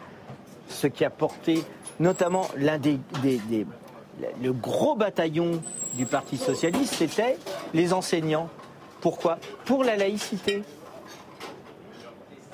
ce 0.69 0.87
qui 0.87 1.05
a 1.05 1.11
porté, 1.11 1.63
notamment 2.01 2.47
l'un 2.57 2.79
des, 2.79 2.99
le 4.43 4.53
gros 4.53 4.97
bataillon 4.97 5.61
du 5.95 6.07
Parti 6.07 6.37
socialiste, 6.37 6.95
c'était 6.95 7.37
les 7.73 7.93
enseignants. 7.93 8.49
Pourquoi? 9.01 9.39
Pour 9.65 9.85
la 9.85 9.97
laïcité. 9.97 10.63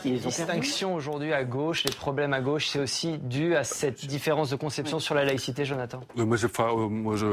Les 0.05 0.19
distinctions 0.19 0.95
aujourd'hui 0.95 1.33
à 1.33 1.45
gauche, 1.45 1.85
les 1.85 1.93
problèmes 1.93 2.33
à 2.33 2.41
gauche, 2.41 2.69
c'est 2.69 2.79
aussi 2.79 3.19
dû 3.19 3.55
à 3.57 3.65
cette 3.65 4.07
différence 4.07 4.51
de 4.51 4.57
conception 4.57 4.99
sur 4.99 5.15
la 5.15 5.25
laïcité, 5.25 5.65
Jonathan 5.65 6.01
euh, 6.19 6.25
moi, 6.25 6.37
euh, 6.43 6.89
moi 6.89 7.17
je, 7.17 7.27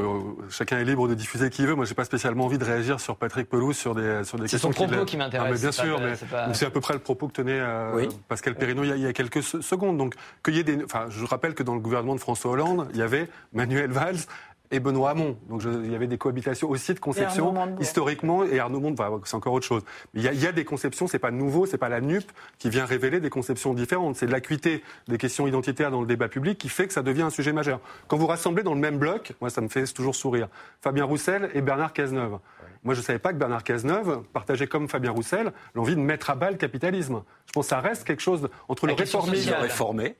chacun 0.50 0.78
est 0.78 0.84
libre 0.84 1.08
de 1.08 1.14
diffuser 1.14 1.50
qui 1.50 1.64
veut. 1.64 1.74
Moi, 1.74 1.84
j'ai 1.84 1.94
pas 1.94 2.04
spécialement 2.04 2.44
envie 2.44 2.58
de 2.58 2.64
réagir 2.64 3.00
sur 3.00 3.16
Patrick 3.16 3.48
Pelouse 3.48 3.76
sur 3.76 3.94
des, 3.94 4.24
sur 4.24 4.38
des 4.38 4.44
questions. 4.44 4.72
C'est 4.72 4.78
son 4.78 4.86
propos 4.86 5.04
qui, 5.04 5.16
m'intéresse. 5.16 5.52
Ah, 5.54 5.60
bien 5.60 5.72
sûr, 5.72 6.00
mais 6.00 6.14
c'est 6.54 6.66
à 6.66 6.70
peu 6.70 6.80
près 6.80 6.94
le 6.94 7.00
propos 7.00 7.28
que 7.28 7.32
tenait 7.32 7.60
euh, 7.60 8.06
Pascal 8.28 8.54
Perrineau 8.54 8.84
il 8.84 9.00
y, 9.00 9.06
a, 9.06 9.12
quelques 9.12 9.42
secondes. 9.42 9.98
Donc, 9.98 10.14
qu'il 10.44 10.56
y 10.56 10.58
ait 10.58 10.64
des, 10.64 10.84
enfin, 10.84 11.06
je 11.08 11.24
rappelle 11.24 11.54
que 11.54 11.62
dans 11.62 11.74
le 11.74 11.80
gouvernement 11.80 12.14
de 12.14 12.20
François 12.20 12.52
Hollande, 12.52 12.88
il 12.92 12.98
y 12.98 13.02
avait 13.02 13.28
Manuel 13.52 13.90
Valls, 13.90 14.18
et 14.70 14.80
Benoît 14.80 15.10
Hamon. 15.10 15.36
Donc 15.48 15.62
il 15.64 15.90
y 15.90 15.94
avait 15.94 16.06
des 16.06 16.18
cohabitations 16.18 16.68
aussi 16.68 16.94
de 16.94 17.00
conception 17.00 17.54
historiquement 17.80 18.44
et 18.44 18.58
Arnaud 18.58 18.80
Montebourg, 18.80 19.06
enfin, 19.06 19.20
c'est 19.24 19.36
encore 19.36 19.52
autre 19.54 19.66
chose. 19.66 19.82
il 20.14 20.22
y, 20.22 20.28
a, 20.28 20.32
il 20.32 20.40
y 20.40 20.46
a 20.46 20.52
des 20.52 20.64
conceptions, 20.64 21.06
c'est 21.06 21.18
pas 21.18 21.30
nouveau, 21.30 21.66
c'est 21.66 21.78
pas 21.78 21.88
la 21.88 22.00
NUP 22.00 22.24
qui 22.58 22.70
vient 22.70 22.84
révéler 22.84 23.20
des 23.20 23.30
conceptions 23.30 23.74
différentes. 23.74 24.16
C'est 24.16 24.26
l'acuité 24.26 24.82
des 25.08 25.18
questions 25.18 25.46
identitaires 25.46 25.90
dans 25.90 26.00
le 26.00 26.06
débat 26.06 26.28
public 26.28 26.58
qui 26.58 26.68
fait 26.68 26.86
que 26.86 26.92
ça 26.92 27.02
devient 27.02 27.22
un 27.22 27.30
sujet 27.30 27.52
majeur. 27.52 27.80
Quand 28.06 28.16
vous 28.16 28.26
rassemblez 28.26 28.62
dans 28.62 28.74
le 28.74 28.80
même 28.80 28.98
bloc, 28.98 29.32
moi 29.40 29.50
ça 29.50 29.60
me 29.60 29.68
fait 29.68 29.84
toujours 29.92 30.14
sourire, 30.14 30.48
Fabien 30.80 31.04
Roussel 31.04 31.50
et 31.54 31.60
Bernard 31.60 31.92
Cazeneuve. 31.92 32.38
Moi, 32.84 32.94
je 32.94 33.00
ne 33.00 33.04
savais 33.04 33.18
pas 33.18 33.32
que 33.32 33.38
Bernard 33.38 33.64
Cazeneuve 33.64 34.22
partageait 34.32 34.66
comme 34.66 34.88
Fabien 34.88 35.10
Roussel 35.10 35.52
l'envie 35.74 35.96
de 35.96 36.00
mettre 36.00 36.30
à 36.30 36.34
bas 36.34 36.50
le 36.50 36.56
capitalisme. 36.56 37.22
Je 37.46 37.52
pense 37.52 37.66
que 37.66 37.70
ça 37.70 37.80
reste 37.80 38.04
quelque 38.04 38.22
chose 38.22 38.48
entre 38.68 38.86
le 38.86 38.92
réformisme. 38.92 39.52
réformé 39.54 40.16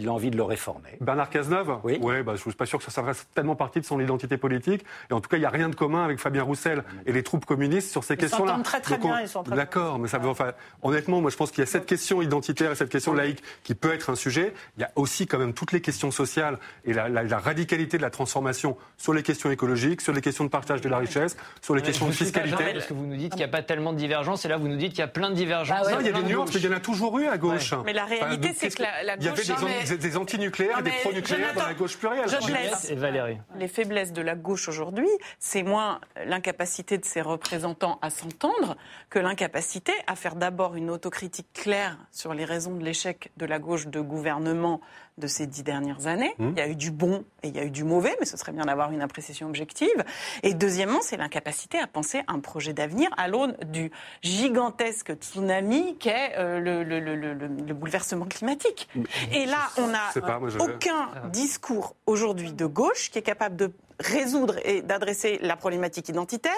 il 0.00 0.08
a 0.08 0.12
envie 0.12 0.30
de 0.30 0.36
le 0.36 0.42
réformer. 0.42 0.90
Bernard 1.00 1.30
Cazeneuve 1.30 1.78
Oui. 1.84 1.98
Ouais, 2.00 2.22
bah, 2.22 2.32
je 2.34 2.40
ne 2.40 2.50
suis 2.50 2.52
pas 2.52 2.66
sûr 2.66 2.78
que 2.78 2.90
ça, 2.90 3.02
fasse 3.02 3.26
tellement 3.34 3.56
partie 3.56 3.80
de 3.80 3.86
son 3.86 4.00
identité 4.00 4.36
politique. 4.36 4.84
Et 5.10 5.12
en 5.12 5.20
tout 5.20 5.28
cas, 5.28 5.36
il 5.36 5.40
n'y 5.40 5.46
a 5.46 5.50
rien 5.50 5.68
de 5.68 5.74
commun 5.74 6.04
avec 6.04 6.18
Fabien 6.18 6.42
Roussel 6.42 6.84
et 7.06 7.12
les 7.12 7.22
troupes 7.22 7.44
communistes 7.44 7.90
sur 7.90 8.04
ces 8.04 8.16
questions-là. 8.16 8.56
Ils 8.58 8.62
très 8.62 8.80
très 8.80 8.98
bien. 8.98 9.16
D'accord, 9.48 9.98
mais 9.98 10.08
ça 10.08 10.18
veut, 10.18 10.28
enfin, 10.28 10.52
honnêtement, 10.82 11.20
moi 11.20 11.30
je 11.30 11.36
pense 11.36 11.50
qu'il 11.50 11.60
y 11.60 11.62
a 11.62 11.66
cette 11.66 11.86
question 11.86 12.22
identitaire 12.22 12.72
et 12.72 12.74
cette 12.74 12.88
question 12.88 13.12
laïque 13.12 13.42
qui 13.62 13.74
peut 13.74 13.92
être 13.92 14.10
un 14.10 14.16
sujet. 14.16 14.54
Il 14.76 14.80
y 14.80 14.84
a 14.84 14.90
aussi 14.96 15.26
quand 15.26 15.38
même 15.38 15.52
toutes 15.52 15.72
les 15.72 15.80
questions 15.80 16.10
sociales 16.10 16.58
et 16.84 16.92
la, 16.92 17.38
radicalité 17.38 17.96
de 17.96 18.02
la 18.02 18.10
transformation 18.10 18.76
sur 18.96 19.14
les 19.14 19.22
questions 19.22 19.50
écologiques, 19.50 20.00
sur 20.00 20.12
les 20.12 20.20
questions 20.20 20.44
de 20.44 20.50
partage 20.50 20.80
de 20.80 20.88
la 20.88 20.98
richesse, 20.98 21.36
sur 21.62 21.74
les 21.74 21.82
questions 21.82 22.06
de 22.06 22.12
fiscalité. 22.12 22.72
parce 22.74 22.86
que 22.86 22.94
vous 22.94 23.06
nous 23.06 23.16
dites 23.16 23.32
qu'il 23.32 23.38
n'y 23.38 23.44
a 23.44 23.48
pas 23.48 23.62
tellement 23.62 23.92
de 23.92 23.98
divergences 23.98 24.44
et 24.44 24.48
là 24.48 24.56
vous 24.56 24.68
nous 24.68 24.76
dites 24.76 24.90
qu'il 24.90 25.00
y 25.00 25.02
a 25.02 25.08
plein 25.08 25.30
de 25.30 25.34
divergences. 25.34 25.86
Ah 25.88 25.96
il 26.00 26.06
y 26.06 26.08
a 26.08 26.12
des 26.12 26.22
nuances, 26.22 26.52
mais 26.54 26.60
il 26.60 26.66
y 26.66 26.68
en 26.68 26.76
a 26.76 26.80
toujours 26.80 27.18
eu 27.18 27.26
à 27.26 27.38
gauche. 27.38 27.74
Mais 27.84 27.92
la 27.92 28.04
réalité, 28.04 28.52
c'est 28.56 28.74
que 28.74 28.82
la, 28.82 29.16
gauche 29.16 29.46
des, 29.46 29.89
des 29.98 30.16
antinucléaires 30.16 30.78
et 30.78 30.82
des 30.82 30.90
pro-nucléaires 30.90 31.54
dans 31.54 31.66
la 31.66 31.74
gauche 31.74 31.96
plurielle. 31.96 32.28
Je 32.28 32.92
et 32.92 32.94
Valérie. 32.94 33.38
Les 33.56 33.68
faiblesses 33.68 34.12
de 34.12 34.22
la 34.22 34.34
gauche 34.34 34.68
aujourd'hui, 34.68 35.08
c'est 35.38 35.62
moins 35.62 36.00
l'incapacité 36.24 36.98
de 36.98 37.04
ses 37.04 37.20
représentants 37.20 37.98
à 38.02 38.10
s'entendre 38.10 38.76
que 39.08 39.18
l'incapacité 39.18 39.92
à 40.06 40.16
faire 40.16 40.36
d'abord 40.36 40.76
une 40.76 40.90
autocritique 40.90 41.52
claire 41.52 41.98
sur 42.10 42.34
les 42.34 42.44
raisons 42.44 42.74
de 42.74 42.84
l'échec 42.84 43.30
de 43.36 43.46
la 43.46 43.58
gauche 43.58 43.86
de 43.86 44.00
gouvernement 44.00 44.80
de 45.20 45.26
ces 45.26 45.46
dix 45.46 45.62
dernières 45.62 46.06
années. 46.06 46.34
Mmh. 46.38 46.48
Il 46.50 46.58
y 46.58 46.62
a 46.62 46.68
eu 46.68 46.76
du 46.76 46.90
bon 46.90 47.24
et 47.42 47.48
il 47.48 47.56
y 47.56 47.60
a 47.60 47.64
eu 47.64 47.70
du 47.70 47.84
mauvais, 47.84 48.16
mais 48.18 48.26
ce 48.26 48.36
serait 48.36 48.52
bien 48.52 48.64
d'avoir 48.64 48.90
une 48.90 49.02
appréciation 49.02 49.46
objective. 49.46 50.04
Et 50.42 50.54
deuxièmement, 50.54 51.00
c'est 51.02 51.16
l'incapacité 51.16 51.78
à 51.78 51.86
penser 51.86 52.22
un 52.26 52.40
projet 52.40 52.72
d'avenir 52.72 53.08
à 53.16 53.28
l'aune 53.28 53.56
du 53.66 53.90
gigantesque 54.22 55.12
tsunami 55.14 55.96
qu'est 55.98 56.36
euh, 56.36 56.58
le, 56.58 56.82
le, 56.82 56.98
le, 56.98 57.14
le, 57.14 57.74
bouleversement 57.74 58.26
climatique. 58.26 58.88
Et 59.32 59.46
là, 59.46 59.70
on 59.78 59.88
n'a 59.88 60.10
aucun 60.58 61.10
discours 61.30 61.94
aujourd'hui 62.06 62.52
de 62.52 62.66
gauche 62.66 63.10
qui 63.10 63.18
est 63.18 63.22
capable 63.22 63.56
de 63.56 63.72
résoudre 64.00 64.56
et 64.64 64.82
d'adresser 64.82 65.38
la 65.42 65.56
problématique 65.56 66.08
identitaire 66.08 66.52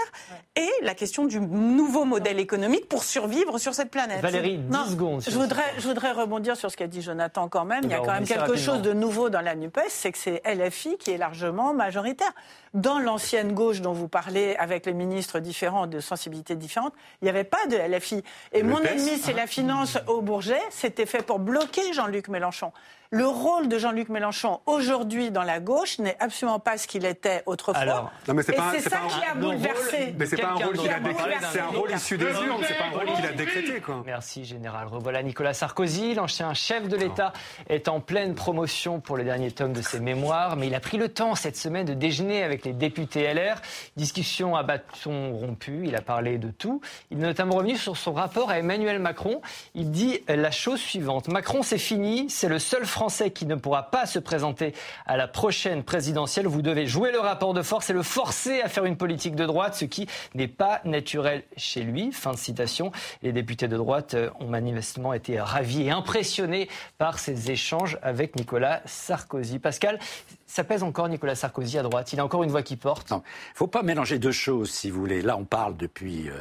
et 0.57 0.71
la 0.83 0.95
question 0.95 1.27
du 1.27 1.41
nouveau 1.41 2.05
modèle 2.05 2.39
économique 2.39 2.89
pour 2.89 3.05
survivre 3.05 3.59
sur 3.59 3.75
cette 3.75 3.91
planète. 3.91 4.21
Valérie, 4.23 4.59
10 4.59 4.91
secondes. 4.93 5.23
Je 5.27 5.37
voudrais, 5.37 5.75
je 5.79 5.89
voudrais 5.89 6.13
rebondir 6.13 6.57
sur 6.57 6.71
ce 6.71 6.77
qu'a 6.77 6.87
dit 6.87 7.03
Jonathan 7.03 7.49
quand 7.49 7.65
même. 7.65 7.85
Il 7.85 7.91
y 7.91 7.95
a 7.95 7.99
quand 7.99 8.13
même 8.13 8.27
quelque 8.27 8.57
chose 8.57 8.83
de 8.83 8.93
nouveau 8.93 9.29
dans 9.29 9.41
la 9.41 9.55
NUPES, 9.55 9.89
c'est 9.89 10.13
que 10.13 10.19
c'est 10.19 10.43
LFI 10.47 10.97
qui 10.99 11.11
est 11.11 11.19
largement 11.19 11.75
majoritaire. 11.75 12.33
Dans 12.75 12.99
l'ancienne 12.99 13.53
gauche 13.53 13.83
dont 13.83 13.93
vous 13.93 14.09
parlez, 14.09 14.57
avec 14.57 14.87
les 14.87 14.95
ministres 14.95 15.41
différents, 15.41 15.87
de 15.87 16.01
sensibilités 16.01 16.57
différentes, 16.57 16.95
il 17.21 17.25
n'y 17.25 17.31
avait 17.31 17.45
pas 17.45 17.67
de 17.67 17.77
LFI. 17.77 18.23
Et 18.53 18.63
mon 18.63 18.81
ennemi, 18.81 19.19
c'est 19.19 19.33
la 19.35 19.47
finance 19.47 19.99
au 20.07 20.23
Bourget. 20.23 20.61
C'était 20.71 21.07
fait 21.07 21.23
pour 21.23 21.39
bloquer 21.39 21.93
Jean-Luc 21.93 22.29
Mélenchon. 22.29 22.73
Le 23.15 23.27
rôle 23.27 23.69
de 23.69 23.77
Jean-Luc 23.77 24.09
Mélenchon 24.09 24.61
aujourd'hui 24.65 25.31
dans 25.31 25.43
la 25.43 25.61
gauche 25.61 25.99
n'est 25.99 26.17
absolument 26.19 26.59
pas 26.59 26.79
ce 26.79 26.87
qu'il 26.87 27.05
était 27.05 27.43
autrefois. 27.45 27.83
Alors, 27.83 28.11
non, 28.27 28.35
c'est 28.43 28.57
ça 28.57 29.01
qui 29.07 29.23
a 29.23 29.35
bouleversé. 29.35 30.15
Mais 30.19 30.25
c'est 30.25 30.39
pas 30.39 30.53
un 30.53 30.55
rôle 30.55 30.79
qu'il 30.79 30.91
a 30.91 30.99
décrété. 30.99 31.37
C'est 31.53 31.61
un 31.61 31.67
rôle 31.67 31.91
issu 31.91 32.17
des 32.17 32.25
urnes. 32.25 32.63
C'est 32.67 32.73
pas 32.73 32.85
un 32.87 32.99
rôle 32.99 33.15
qu'il 33.15 33.27
a 33.27 33.33
décrété. 33.33 33.81
Quoi. 33.83 34.03
Merci, 34.07 34.47
général. 34.47 34.87
Revoilà 34.87 35.23
Nicolas 35.23 35.53
Sarkozy, 35.53 36.15
l'ancien 36.15 36.55
chef 36.55 36.89
de 36.89 36.97
l'État, 36.97 37.35
est 37.69 37.89
en 37.89 38.01
pleine 38.01 38.35
promotion 38.35 38.99
pour 38.99 39.19
le 39.19 39.25
dernier 39.25 39.51
tome 39.51 39.75
de 39.75 39.83
ses 39.83 40.01
mémoires, 40.01 40.57
mais 40.57 40.69
il 40.69 40.75
a 40.75 40.81
pris 40.81 40.97
le 40.97 41.11
temps 41.11 41.35
cette 41.35 41.59
semaine 41.59 41.85
de 41.85 41.93
déjeuner 41.93 42.43
avec 42.43 42.65
les 42.65 42.73
députés 42.73 43.31
LR. 43.35 43.61
Discussion 43.95 44.57
à 44.57 44.63
bâton 44.63 45.35
rompu. 45.35 45.83
Il 45.85 45.97
a 45.97 46.01
parlé 46.01 46.39
de 46.39 46.49
tout. 46.49 46.81
Il 47.11 47.19
est 47.19 47.27
notamment 47.27 47.57
revenu 47.57 47.77
sur 47.77 47.99
son 47.99 48.15
rapport 48.15 48.49
à 48.49 48.59
Emmanuel 48.59 49.01
Macron. 49.01 49.43
Il 49.75 49.91
dit 49.91 50.21
la 50.29 50.51
chose 50.51 50.81
suivante 50.81 51.29
Macron, 51.29 51.63
c'est 51.63 51.77
fini. 51.77 52.31
C'est 52.31 52.49
le 52.49 52.59
seul 52.59 52.87
Français 52.87 53.02
qui 53.09 53.47
ne 53.47 53.57
pourra 53.57 53.91
pas 53.91 54.07
se 54.07 54.19
présenter 54.19 54.75
à 55.07 55.17
la 55.17 55.27
prochaine 55.27 55.83
présidentielle. 55.83 56.47
Vous 56.47 56.63
devez 56.63 56.87
jouer 56.87 57.11
le 57.11 57.19
rapport 57.19 57.53
de 57.53 57.63
force 57.63 57.91
et 57.91 57.93
le 57.93 58.03
forcer 58.03 58.61
à 58.61 58.69
faire 58.69 58.85
une 58.85 58.97
politique 58.97 59.35
de 59.35 59.45
droite, 59.45 59.75
ce 59.75 59.85
qui 59.85 60.07
n'est 60.35 60.49
pas 60.49 60.81
naturel 60.85 61.43
chez 61.57 61.83
lui. 61.83 62.13
Fin 62.13 62.33
de 62.33 62.37
citation. 62.37 62.93
Les 63.23 63.33
députés 63.33 63.67
de 63.67 63.77
droite 63.77 64.15
ont 64.39 64.47
manifestement 64.47 65.13
été 65.13 65.41
ravis 65.41 65.83
et 65.83 65.91
impressionnés 65.91 66.69
par 66.99 67.19
ces 67.19 67.51
échanges 67.51 67.99
avec 68.03 68.37
Nicolas 68.37 68.83
Sarkozy. 68.85 69.59
Pascal, 69.59 69.99
ça 70.47 70.63
pèse 70.63 70.83
encore 70.83 71.09
Nicolas 71.09 71.35
Sarkozy 71.35 71.79
à 71.79 71.83
droite. 71.83 72.13
Il 72.13 72.21
a 72.21 72.25
encore 72.25 72.45
une 72.45 72.51
voix 72.51 72.63
qui 72.63 72.77
porte. 72.77 73.11
Il 73.11 73.15
ne 73.15 73.21
faut 73.55 73.67
pas 73.67 73.83
mélanger 73.83 74.19
deux 74.19 74.33
choses, 74.33 74.71
si 74.71 74.91
vous 74.91 75.01
voulez. 75.01 75.23
Là, 75.23 75.37
on 75.37 75.45
parle 75.45 75.77
depuis 75.77 76.29
euh, 76.29 76.35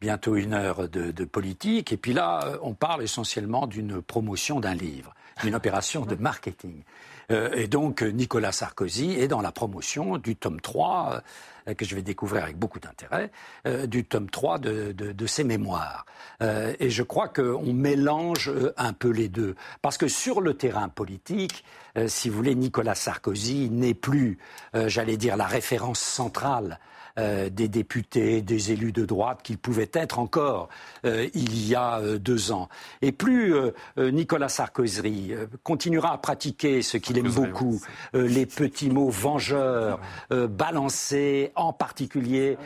bientôt 0.00 0.36
une 0.36 0.54
heure 0.54 0.88
de, 0.88 1.10
de, 1.10 1.24
politique, 1.24 1.92
et 1.92 1.96
puis 1.96 2.12
là, 2.12 2.40
euh, 2.44 2.58
on 2.62 2.74
parle 2.74 3.02
essentiellement 3.02 3.66
d'une 3.66 4.02
promotion 4.02 4.60
d'un 4.60 4.74
livre, 4.74 5.14
d'une 5.42 5.54
opération 5.54 6.06
de 6.06 6.14
marketing. 6.14 6.82
Euh, 7.30 7.50
et 7.54 7.66
donc, 7.66 8.02
Nicolas 8.02 8.52
Sarkozy 8.52 9.12
est 9.12 9.28
dans 9.28 9.40
la 9.40 9.52
promotion 9.52 10.16
du 10.16 10.36
tome 10.36 10.60
3, 10.60 11.22
euh, 11.68 11.74
que 11.74 11.84
je 11.84 11.94
vais 11.94 12.02
découvrir 12.02 12.44
avec 12.44 12.56
beaucoup 12.56 12.78
d'intérêt, 12.78 13.30
euh, 13.66 13.86
du 13.86 14.04
tome 14.04 14.30
3 14.30 14.58
de, 14.58 14.92
de, 14.92 15.12
de 15.12 15.26
ses 15.26 15.44
mémoires. 15.44 16.06
et 16.40 16.90
je 16.90 17.02
crois 17.02 17.28
qu'on 17.28 17.72
mélange 17.72 18.52
un 18.76 18.92
peu 18.92 19.10
les 19.10 19.28
deux. 19.28 19.56
Parce 19.82 19.98
que 19.98 20.08
sur 20.08 20.40
le 20.40 20.54
terrain 20.54 20.88
politique, 20.88 21.64
si 22.06 22.28
vous 22.28 22.36
voulez, 22.36 22.54
Nicolas 22.54 22.94
Sarkozy 22.94 23.70
n'est 23.70 23.94
plus, 23.94 24.38
j'allais 24.74 25.16
dire, 25.16 25.36
la 25.36 25.46
référence 25.46 25.98
centrale 25.98 26.78
euh, 27.18 27.48
des 27.48 27.68
députés, 27.68 28.42
des 28.42 28.72
élus 28.72 28.92
de 28.92 29.06
droite 29.06 29.40
qu'ils 29.42 29.56
pouvaient 29.56 29.90
être 29.94 30.18
encore 30.18 30.68
euh, 31.06 31.26
il 31.32 31.66
y 31.66 31.74
a 31.74 31.98
euh, 31.98 32.18
deux 32.18 32.52
ans. 32.52 32.68
Et 33.00 33.10
plus 33.10 33.54
Nicolas 33.96 34.48
Sarkozy 34.48 35.32
continuera 35.62 36.12
à 36.12 36.18
pratiquer 36.18 36.82
ce 36.82 36.98
qu'il 36.98 37.16
aime 37.18 37.30
beaucoup, 37.30 37.80
les 38.12 38.46
petits 38.46 38.90
mots 38.90 39.08
vengeurs, 39.08 40.00
balancés, 40.30 41.52
en 41.54 41.72
particulier 41.72 42.58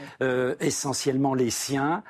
essentiellement 0.60 1.34
les 1.34 1.50
siens, 1.50 2.02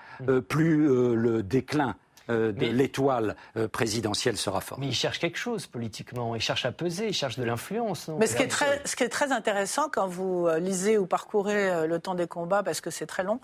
plus 0.49 0.87
le 1.15 1.43
déclin 1.43 1.97
euh, 2.31 2.53
de 2.53 2.67
l'étoile 2.67 3.37
euh, 3.57 3.69
présidentielle 3.69 4.37
sera 4.37 4.61
forte. 4.61 4.81
Mais 4.81 4.87
il 4.87 4.95
cherche 4.95 5.19
quelque 5.19 5.39
chose 5.39 5.67
politiquement, 5.67 6.35
il 6.35 6.41
cherche 6.41 6.65
à 6.65 6.73
peser, 6.73 7.09
il 7.09 7.13
cherche 7.13 7.39
de 7.39 7.45
l'influence. 7.45 8.09
Mais 8.19 8.27
ce 8.27 8.37
qui, 8.37 8.43
est 8.43 8.49
très, 8.49 8.81
ce 8.85 8.97
qui 8.97 9.05
est 9.05 9.09
très 9.09 9.33
intéressant 9.33 9.89
quand 9.91 10.07
vous 10.07 10.47
euh, 10.47 10.59
lisez 10.59 10.99
ou 10.99 11.07
parcourez 11.07 11.87
le 11.87 11.99
temps 11.99 12.15
des 12.15 12.27
combats, 12.27 12.63
parce 12.63 12.81
que 12.81 12.91
c'est 12.91 13.07
très 13.07 13.25
long, 13.25 13.41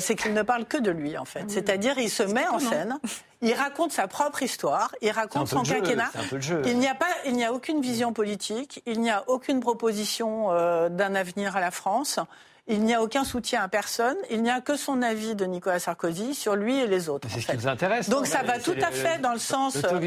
c'est 0.00 0.16
qu'il 0.16 0.34
ne 0.34 0.42
parle 0.42 0.64
que 0.64 0.78
de 0.78 0.90
lui, 0.90 1.16
en 1.16 1.24
fait. 1.24 1.44
C'est-à-dire, 1.48 1.96
il 1.96 2.10
se 2.10 2.24
met 2.24 2.46
en 2.48 2.58
scène, 2.58 2.98
il 3.40 3.54
raconte 3.54 3.92
sa 3.92 4.08
propre 4.08 4.42
histoire, 4.42 4.92
il 5.00 5.12
raconte 5.12 5.46
son 5.46 5.62
quinquennat. 5.62 6.10
Il 6.64 6.78
n'y 6.78 6.88
a 6.88 6.96
pas, 6.96 7.06
il 7.24 7.34
n'y 7.34 7.44
a 7.44 7.52
aucune 7.52 7.80
vision 7.80 8.12
politique, 8.12 8.82
il 8.86 9.00
n'y 9.00 9.10
a 9.10 9.22
aucune 9.28 9.60
proposition 9.60 10.48
d'un 10.88 11.14
avenir 11.14 11.56
à 11.56 11.60
la 11.60 11.70
France. 11.70 12.18
Il 12.68 12.82
n'y 12.82 12.94
a 12.94 13.02
aucun 13.02 13.22
soutien 13.22 13.62
à 13.62 13.68
personne. 13.68 14.16
Il 14.28 14.42
n'y 14.42 14.50
a 14.50 14.60
que 14.60 14.76
son 14.76 15.00
avis 15.00 15.36
de 15.36 15.44
Nicolas 15.44 15.78
Sarkozy 15.78 16.34
sur 16.34 16.56
lui 16.56 16.76
et 16.80 16.88
les 16.88 17.08
autres. 17.08 17.28
C'est 17.30 17.40
ce 17.40 17.46
qui 17.46 17.56
vous 17.56 17.68
intéresse. 17.68 18.08
Donc 18.08 18.26
ça 18.26 18.42
va 18.42 18.58
tout 18.58 18.74
à 18.82 18.90
fait 18.90 19.18
dans 19.18 19.32
le 19.32 19.38
sens. 19.38 19.76
De... 19.76 19.98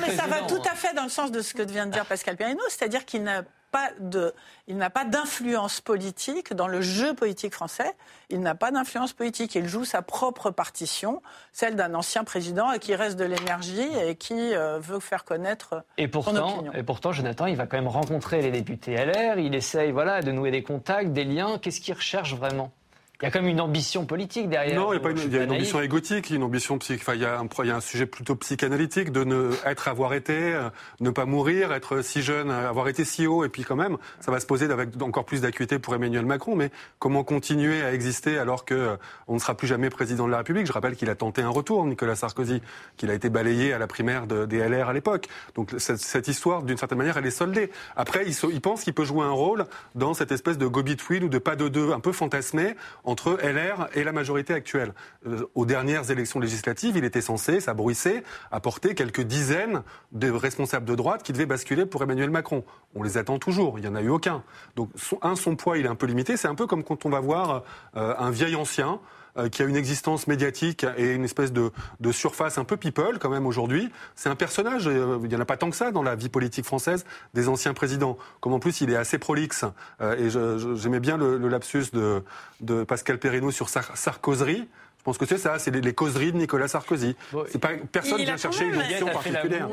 Mais 0.00 0.16
ça 0.16 0.26
va 0.26 0.42
tout 0.42 0.62
à 0.64 0.74
fait 0.74 0.94
dans 0.94 1.02
le 1.02 1.10
sens 1.10 1.30
de 1.30 1.42
ce 1.42 1.52
que 1.52 1.62
vient 1.62 1.86
de 1.86 1.92
dire 1.92 2.06
Pascal 2.06 2.36
Perrineau, 2.36 2.64
c'est-à-dire 2.68 3.04
qu'il 3.04 3.22
n'a 3.22 3.42
pas 3.70 3.90
de, 4.00 4.34
il 4.66 4.76
n'a 4.76 4.90
pas 4.90 5.04
d'influence 5.04 5.80
politique 5.80 6.54
dans 6.54 6.66
le 6.66 6.80
jeu 6.80 7.14
politique 7.14 7.54
français. 7.54 7.94
Il 8.30 8.40
n'a 8.40 8.54
pas 8.54 8.70
d'influence 8.70 9.12
politique. 9.12 9.54
Il 9.54 9.66
joue 9.66 9.84
sa 9.84 10.02
propre 10.02 10.50
partition, 10.50 11.22
celle 11.52 11.76
d'un 11.76 11.94
ancien 11.94 12.24
président 12.24 12.72
qui 12.78 12.94
reste 12.94 13.18
de 13.18 13.24
l'énergie 13.24 13.88
et 14.06 14.16
qui 14.16 14.54
euh, 14.54 14.78
veut 14.78 15.00
faire 15.00 15.24
connaître 15.24 15.84
et 15.96 16.08
pourtant, 16.08 16.34
son 16.34 16.56
opinion. 16.56 16.72
Et 16.74 16.82
pourtant, 16.82 17.12
Jonathan, 17.12 17.46
il 17.46 17.56
va 17.56 17.66
quand 17.66 17.76
même 17.76 17.88
rencontrer 17.88 18.42
les 18.42 18.50
députés 18.50 18.96
LR. 18.96 19.38
Il 19.38 19.54
essaye, 19.54 19.90
voilà, 19.90 20.22
de 20.22 20.32
nouer 20.32 20.50
des 20.50 20.62
contacts, 20.62 21.12
des 21.12 21.24
liens. 21.24 21.58
Qu'est-ce 21.58 21.80
qu'il 21.80 21.94
recherche 21.94 22.34
vraiment? 22.34 22.72
Il 23.20 23.24
y 23.24 23.28
a 23.28 23.32
quand 23.32 23.40
même 23.40 23.50
une 23.50 23.60
ambition 23.60 24.06
politique 24.06 24.48
derrière. 24.48 24.80
Non, 24.80 24.92
il 24.92 24.96
y 24.96 24.98
a, 24.98 25.00
pas 25.00 25.10
une, 25.10 25.18
il 25.18 25.32
y 25.32 25.38
a 25.38 25.42
une 25.42 25.50
ambition 25.50 25.80
égotique, 25.80 26.30
une 26.30 26.44
ambition 26.44 26.78
psy, 26.78 26.94
enfin, 26.94 27.14
il 27.14 27.20
y, 27.20 27.24
a 27.24 27.40
un, 27.40 27.48
il 27.64 27.66
y 27.66 27.70
a 27.72 27.74
un 27.74 27.80
sujet 27.80 28.06
plutôt 28.06 28.36
psychanalytique 28.36 29.10
de 29.10 29.24
ne 29.24 29.50
être, 29.64 29.88
avoir 29.88 30.14
été, 30.14 30.34
euh, 30.54 30.70
ne 31.00 31.10
pas 31.10 31.24
mourir, 31.24 31.72
être 31.72 32.00
si 32.00 32.22
jeune, 32.22 32.48
avoir 32.52 32.86
été 32.86 33.04
si 33.04 33.26
haut, 33.26 33.44
et 33.44 33.48
puis 33.48 33.64
quand 33.64 33.74
même, 33.74 33.96
ça 34.20 34.30
va 34.30 34.38
se 34.38 34.46
poser 34.46 34.70
avec 34.70 34.90
encore 35.02 35.24
plus 35.24 35.40
d'acuité 35.40 35.80
pour 35.80 35.96
Emmanuel 35.96 36.26
Macron. 36.26 36.54
Mais 36.54 36.70
comment 37.00 37.24
continuer 37.24 37.82
à 37.82 37.92
exister 37.92 38.38
alors 38.38 38.64
que 38.64 38.74
euh, 38.74 38.96
on 39.26 39.34
ne 39.34 39.40
sera 39.40 39.56
plus 39.56 39.66
jamais 39.66 39.90
président 39.90 40.26
de 40.26 40.30
la 40.30 40.38
République? 40.38 40.66
Je 40.66 40.72
rappelle 40.72 40.94
qu'il 40.94 41.10
a 41.10 41.16
tenté 41.16 41.42
un 41.42 41.48
retour, 41.48 41.84
Nicolas 41.86 42.14
Sarkozy, 42.14 42.62
qu'il 42.96 43.10
a 43.10 43.14
été 43.14 43.30
balayé 43.30 43.72
à 43.72 43.78
la 43.78 43.88
primaire 43.88 44.28
de, 44.28 44.46
des 44.46 44.58
LR 44.58 44.90
à 44.90 44.92
l'époque. 44.92 45.26
Donc 45.56 45.74
cette, 45.78 45.98
cette 45.98 46.28
histoire, 46.28 46.62
d'une 46.62 46.76
certaine 46.76 46.98
manière, 46.98 47.16
elle 47.16 47.26
est 47.26 47.32
soldée. 47.32 47.72
Après, 47.96 48.24
il, 48.28 48.36
il 48.52 48.60
pense 48.60 48.84
qu'il 48.84 48.94
peut 48.94 49.04
jouer 49.04 49.24
un 49.24 49.32
rôle 49.32 49.64
dans 49.96 50.14
cette 50.14 50.30
espèce 50.30 50.56
de 50.56 50.68
go-between 50.68 51.24
ou 51.24 51.28
de 51.28 51.38
pas 51.38 51.56
de 51.56 51.66
deux 51.66 51.90
un 51.90 51.98
peu 51.98 52.12
fantasmé 52.12 52.76
entre 53.08 53.38
LR 53.42 53.88
et 53.94 54.04
la 54.04 54.12
majorité 54.12 54.52
actuelle. 54.52 54.92
Euh, 55.26 55.48
aux 55.54 55.64
dernières 55.64 56.10
élections 56.10 56.40
législatives, 56.40 56.94
il 56.94 57.04
était 57.04 57.22
censé, 57.22 57.58
ça 57.60 57.72
bruissait, 57.72 58.22
apporter 58.50 58.94
quelques 58.94 59.22
dizaines 59.22 59.82
de 60.12 60.30
responsables 60.30 60.84
de 60.84 60.94
droite 60.94 61.22
qui 61.22 61.32
devaient 61.32 61.46
basculer 61.46 61.86
pour 61.86 62.02
Emmanuel 62.02 62.28
Macron. 62.28 62.64
On 62.94 63.02
les 63.02 63.16
attend 63.16 63.38
toujours, 63.38 63.78
il 63.78 63.82
n'y 63.82 63.88
en 63.88 63.94
a 63.94 64.02
eu 64.02 64.10
aucun. 64.10 64.42
Donc, 64.76 64.90
un, 65.22 65.36
son 65.36 65.56
poids, 65.56 65.78
il 65.78 65.86
est 65.86 65.88
un 65.88 65.94
peu 65.94 66.04
limité. 66.04 66.36
C'est 66.36 66.48
un 66.48 66.54
peu 66.54 66.66
comme 66.66 66.84
quand 66.84 67.06
on 67.06 67.08
va 67.08 67.20
voir 67.20 67.64
euh, 67.96 68.14
un 68.18 68.30
vieil 68.30 68.54
ancien 68.54 69.00
euh, 69.38 69.48
qui 69.48 69.62
a 69.62 69.66
une 69.66 69.76
existence 69.76 70.26
médiatique 70.26 70.84
et 70.96 71.14
une 71.14 71.24
espèce 71.24 71.52
de, 71.52 71.70
de 72.00 72.12
surface 72.12 72.58
un 72.58 72.64
peu 72.64 72.76
people 72.76 73.18
quand 73.20 73.30
même 73.30 73.46
aujourd'hui. 73.46 73.90
C'est 74.16 74.28
un 74.28 74.34
personnage, 74.34 74.88
euh, 74.88 75.18
il 75.22 75.28
n'y 75.28 75.36
en 75.36 75.40
a 75.40 75.44
pas 75.44 75.56
tant 75.56 75.70
que 75.70 75.76
ça 75.76 75.92
dans 75.92 76.02
la 76.02 76.16
vie 76.16 76.28
politique 76.28 76.64
française 76.64 77.04
des 77.34 77.48
anciens 77.48 77.74
présidents. 77.74 78.18
Comme 78.40 78.52
en 78.52 78.58
plus 78.58 78.80
il 78.80 78.90
est 78.90 78.96
assez 78.96 79.18
prolixe, 79.18 79.64
euh, 80.00 80.16
et 80.16 80.76
j'aimais 80.76 81.00
bien 81.00 81.16
le, 81.16 81.38
le, 81.38 81.48
lapsus 81.48 81.90
de, 81.92 82.22
de 82.60 82.84
Pascal 82.84 83.18
Perrineau 83.18 83.50
sur 83.50 83.68
Sar 83.68 83.96
Sarkozy. 83.96 84.68
Je 84.98 85.04
pense 85.04 85.18
que 85.18 85.26
c'est 85.26 85.38
ça, 85.38 85.58
c'est 85.58 85.70
les, 85.70 85.94
causeries 85.94 86.32
de 86.32 86.36
Nicolas 86.36 86.68
Sarkozy. 86.68 87.16
c'est 87.50 87.58
pas 87.58 87.70
personne 87.90 88.22
vient 88.22 88.36
chercher 88.36 88.66
une 88.66 88.76
option 88.76 89.06
particulière. 89.06 89.68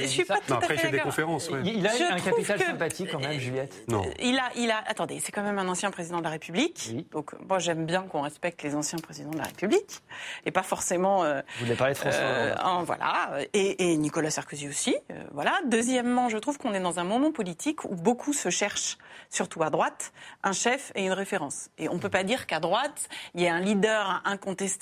je 0.00 0.06
suis 0.06 0.24
pas 0.24 0.38
tout 0.46 0.54
après, 0.54 0.74
il 0.74 0.80
fait 0.80 0.90
des 0.90 1.00
conférences. 1.00 1.48
Ouais. 1.50 1.60
Il 1.64 1.86
a 1.86 1.92
un 2.12 2.20
capital 2.20 2.60
sympathique 2.60 3.08
quand 3.10 3.20
même, 3.20 3.38
Juliette. 3.38 3.74
Non. 3.88 4.04
Il 4.20 4.38
a, 4.38 4.50
il 4.56 4.70
a. 4.70 4.82
Attendez, 4.86 5.20
c'est 5.20 5.32
quand 5.32 5.42
même 5.42 5.58
un 5.58 5.68
ancien 5.68 5.90
président 5.90 6.18
de 6.18 6.24
la 6.24 6.30
République. 6.30 6.90
Oui. 6.92 7.06
Donc 7.10 7.32
moi 7.48 7.58
j'aime 7.58 7.86
bien 7.86 8.02
qu'on 8.02 8.22
respecte 8.22 8.62
les 8.62 8.74
anciens 8.74 8.98
présidents 8.98 9.30
de 9.30 9.38
la 9.38 9.44
République 9.44 10.02
et 10.46 10.50
pas 10.50 10.62
forcément. 10.62 11.24
Euh, 11.24 11.40
Vous 11.58 11.64
voulez 11.64 11.76
parler 11.76 11.94
de 11.94 11.98
François 11.98 12.20
euh, 12.20 12.54
en, 12.62 12.82
Voilà. 12.84 13.30
Et, 13.54 13.90
et, 13.90 13.96
Nicolas 13.96 14.30
Sarkozy 14.30 14.68
aussi. 14.68 14.96
Euh, 15.10 15.14
voilà. 15.32 15.58
Deuxièmement, 15.66 16.28
je 16.28 16.38
trouve 16.38 16.58
qu'on 16.58 16.74
est 16.74 16.80
dans 16.80 16.98
un 17.00 17.04
moment 17.04 17.32
politique 17.32 17.84
où 17.84 17.94
beaucoup 17.94 18.32
se 18.32 18.50
cherchent, 18.50 18.98
surtout 19.30 19.62
à 19.62 19.70
droite, 19.70 20.12
un 20.42 20.52
chef 20.52 20.92
et 20.94 21.04
une 21.04 21.12
référence. 21.12 21.70
Et 21.78 21.88
on 21.88 21.98
peut 21.98 22.08
pas 22.08 22.24
dire 22.24 22.46
qu'à 22.46 22.60
droite 22.60 23.08
il 23.34 23.40
y 23.40 23.44
ait 23.44 23.50
un 23.50 23.60
leader 23.60 24.22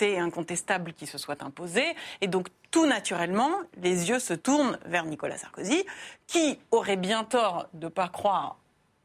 et 0.01 0.19
incontestable 0.19 0.93
qui 0.93 1.07
se 1.07 1.19
soit 1.19 1.43
imposé. 1.43 1.85
Et 2.21 2.29
donc, 2.29 2.49
tout 2.71 2.87
naturellement, 2.87 3.51
les 3.81 4.09
yeux 4.09 4.19
se 4.19 4.35
tournent 4.35 4.79
vers 4.85 5.05
Nicolas 5.05 5.39
Sarkozy, 5.39 5.85
qui 6.27 6.59
aurait 6.71 6.97
bien 6.97 7.25
tort 7.25 7.69
de 7.75 7.87
ne 7.87 7.91
pas 7.91 8.09
croire 8.09 8.59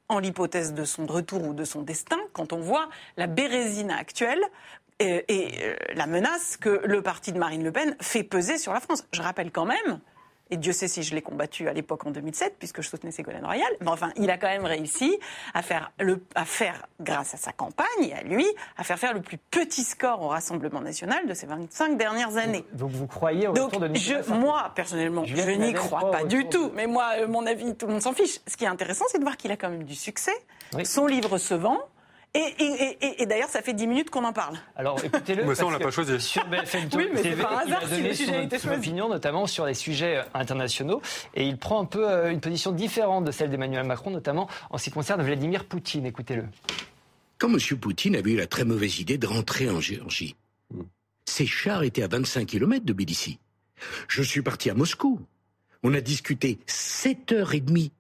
en 0.09 0.20
l'hypothèse 0.20 0.74
de 0.74 0.84
son 0.84 1.05
retour 1.05 1.43
ou 1.43 1.53
de 1.53 1.64
son 1.64 1.82
destin 1.82 2.20
quand 2.34 2.53
on 2.53 2.59
voit 2.59 2.89
la 3.18 3.28
bérésine 3.28 3.91
actuelle 3.91 4.43
et, 4.99 5.26
et 5.28 5.64
euh, 5.64 5.76
la 5.95 6.05
menace 6.07 6.57
que 6.57 6.82
le 6.86 7.01
parti 7.01 7.32
de 7.32 7.39
Marine 7.39 7.64
Le 7.64 7.72
Pen 7.72 7.95
fait 7.99 8.24
peser 8.24 8.57
sur 8.57 8.74
la 8.74 8.80
France. 8.80 9.05
Je 9.11 9.22
rappelle 9.22 9.51
quand 9.51 9.66
même 9.66 9.99
et 10.53 10.57
Dieu 10.57 10.71
sait 10.71 10.87
si 10.87 11.01
je 11.01 11.15
l'ai 11.15 11.23
combattu 11.23 11.67
à 11.67 11.73
l'époque 11.73 12.05
en 12.05 12.11
2007, 12.11 12.57
puisque 12.59 12.83
je 12.83 12.87
soutenais 12.87 13.11
Ségolène 13.11 13.43
Royal. 13.43 13.67
Mais 13.81 13.87
enfin, 13.87 14.11
il 14.17 14.29
a 14.29 14.37
quand 14.37 14.47
même 14.47 14.65
réussi 14.65 15.17
à 15.55 15.63
faire, 15.63 15.91
le, 15.99 16.23
à 16.35 16.45
faire, 16.45 16.85
grâce 16.99 17.33
à 17.33 17.37
sa 17.37 17.51
campagne 17.51 17.87
et 18.01 18.13
à 18.13 18.21
lui, 18.21 18.45
à 18.77 18.83
faire 18.83 18.99
faire 18.99 19.15
le 19.15 19.21
plus 19.21 19.39
petit 19.39 19.83
score 19.83 20.21
au 20.21 20.27
Rassemblement 20.27 20.79
national 20.79 21.25
de 21.27 21.33
ces 21.33 21.47
25 21.47 21.97
dernières 21.97 22.37
années. 22.37 22.65
Donc, 22.73 22.91
vous 22.91 23.07
croyez 23.07 23.47
au 23.47 23.53
de 23.53 23.61
Nicolas 23.61 24.21
je, 24.21 24.33
Moi, 24.33 24.71
personnellement, 24.75 25.25
je 25.25 25.35
n'y 25.35 25.73
crois 25.73 26.11
pas 26.11 26.23
du 26.23 26.45
tout. 26.45 26.71
Mais 26.75 26.85
moi, 26.85 27.25
mon 27.27 27.47
avis, 27.47 27.75
tout 27.75 27.87
le 27.87 27.93
monde 27.93 28.01
s'en 28.03 28.13
fiche. 28.13 28.39
Ce 28.45 28.55
qui 28.55 28.65
est 28.65 28.67
intéressant, 28.67 29.05
c'est 29.09 29.17
de 29.17 29.23
voir 29.23 29.37
qu'il 29.37 29.51
a 29.51 29.57
quand 29.57 29.69
même 29.69 29.85
du 29.85 29.95
succès. 29.95 30.33
Oui. 30.75 30.85
Son 30.85 31.07
livre 31.07 31.39
se 31.39 31.55
vend. 31.55 31.79
Et, 32.36 33.25
d'ailleurs, 33.27 33.49
ça 33.49 33.61
fait 33.61 33.73
10 33.73 33.86
minutes 33.86 34.09
qu'on 34.09 34.23
en 34.23 34.34
parle. 34.34 34.57
Alors 34.75 35.03
écoutez-le. 35.03 35.45
Mais 35.45 35.53
ça, 35.53 35.67
on 35.67 35.69
l'a 35.69 35.77
pas 35.77 35.91
choisi. 35.91 36.19
Sur 36.19 36.45
BFM 36.47 36.89
oui, 36.95 37.07
mais 37.13 37.21
TV, 37.21 37.41
par 37.41 37.59
hasard, 37.59 37.81
il 37.84 37.93
a 37.93 37.97
donné 37.97 38.13
si 38.15 38.25
son, 38.25 38.71
opinion, 38.71 39.07
notamment 39.07 39.45
sur 39.45 39.67
les 39.67 39.75
sujets 39.75 40.17
euh, 40.17 40.23
internationaux. 40.34 41.01
Et 41.36 41.45
il 41.45 41.57
prend 41.57 41.79
un 41.79 41.86
peu 41.86 42.09
euh, 42.09 42.31
une 42.31 42.41
position 42.41 42.71
différente 42.71 43.25
de 43.25 43.31
celle 43.31 43.51
d'Emmanuel 43.51 43.86
Macron, 43.86 44.09
notamment 44.09 44.49
en 44.71 44.79
ce 44.79 44.86
qui 44.86 44.91
concerne 44.91 45.21
Vladimir 45.21 45.65
Poutine. 45.65 46.07
Écoutez-le. 46.07 46.45
Quand 47.38 47.49
M. 47.49 47.59
Poutine 47.77 48.15
avait 48.15 48.31
eu 48.31 48.38
la 48.38 48.47
très 48.47 48.65
mauvaise 48.65 48.99
idée 48.99 49.19
de 49.19 49.27
rentrer 49.27 49.69
en 49.69 49.79
Géorgie, 49.79 50.36
ses 51.25 51.45
chars 51.45 51.84
étaient 51.84 52.03
à 52.03 52.07
25 52.07 52.47
km 52.47 52.84
de 52.84 52.93
Tbilissi. 52.93 53.38
Je 54.07 54.23
suis 54.23 54.41
parti 54.41 54.69
à 54.69 54.73
Moscou. 54.73 55.19
On 55.84 55.93
a 55.93 56.01
discuté 56.01 56.57
7 56.65 57.31
heures 57.34 57.53
et 57.53 57.59
demie. 57.59 57.91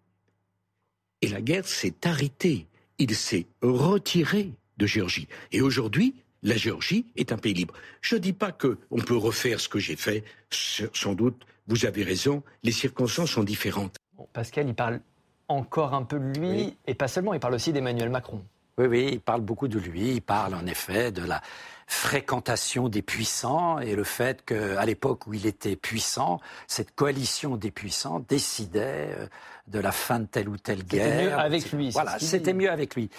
Et 1.21 1.27
la 1.27 1.41
guerre 1.41 1.67
s'est 1.67 1.95
arrêtée 2.03 2.67
il 2.99 3.15
s'est 3.15 3.47
retiré 3.61 4.51
de 4.77 4.85
Géorgie. 4.85 5.27
Et 5.51 5.61
aujourd'hui, 5.61 6.15
la 6.41 6.55
Géorgie 6.55 7.05
est 7.15 7.31
un 7.31 7.37
pays 7.37 7.53
libre. 7.53 7.73
Je 8.01 8.15
ne 8.15 8.19
dis 8.19 8.33
pas 8.33 8.51
qu'on 8.51 8.99
peut 9.05 9.17
refaire 9.17 9.59
ce 9.59 9.69
que 9.69 9.79
j'ai 9.79 9.95
fait. 9.95 10.23
Sans 10.49 11.13
doute, 11.13 11.45
vous 11.67 11.85
avez 11.85 12.03
raison, 12.03 12.43
les 12.63 12.71
circonstances 12.71 13.31
sont 13.31 13.43
différentes. 13.43 13.95
Pascal, 14.33 14.67
il 14.67 14.75
parle 14.75 14.99
encore 15.47 15.93
un 15.93 16.03
peu 16.03 16.19
de 16.19 16.39
lui, 16.39 16.77
et 16.87 16.93
pas 16.93 17.07
seulement, 17.07 17.33
il 17.33 17.39
parle 17.39 17.55
aussi 17.55 17.73
d'Emmanuel 17.73 18.09
Macron. 18.09 18.43
Oui, 18.77 18.87
oui, 18.87 19.09
il 19.13 19.19
parle 19.19 19.41
beaucoup 19.41 19.67
de 19.67 19.77
lui. 19.77 20.15
Il 20.15 20.21
parle 20.21 20.55
en 20.55 20.65
effet 20.65 21.11
de 21.11 21.21
la 21.23 21.41
fréquentation 21.87 22.89
des 22.89 23.01
puissants 23.01 23.79
et 23.79 23.95
le 23.95 24.03
fait 24.03 24.43
qu'à 24.45 24.85
l'époque 24.85 25.27
où 25.27 25.33
il 25.33 25.45
était 25.45 25.75
puissant, 25.75 26.39
cette 26.67 26.95
coalition 26.95 27.57
des 27.57 27.71
puissants 27.71 28.19
décidait 28.27 29.15
euh, 29.17 29.27
de 29.67 29.79
la 29.79 29.91
fin 29.91 30.19
de 30.19 30.25
telle 30.25 30.49
ou 30.49 30.57
telle 30.57 30.83
guerre. 30.83 31.05
C'était 31.05 31.23
mieux 31.23 31.39
avec 31.39 31.71
lui. 31.71 31.89
Voilà, 31.91 32.19
c'était 32.19 32.53
mieux 32.53 32.71
avec 32.71 32.95
lui. 32.95 33.09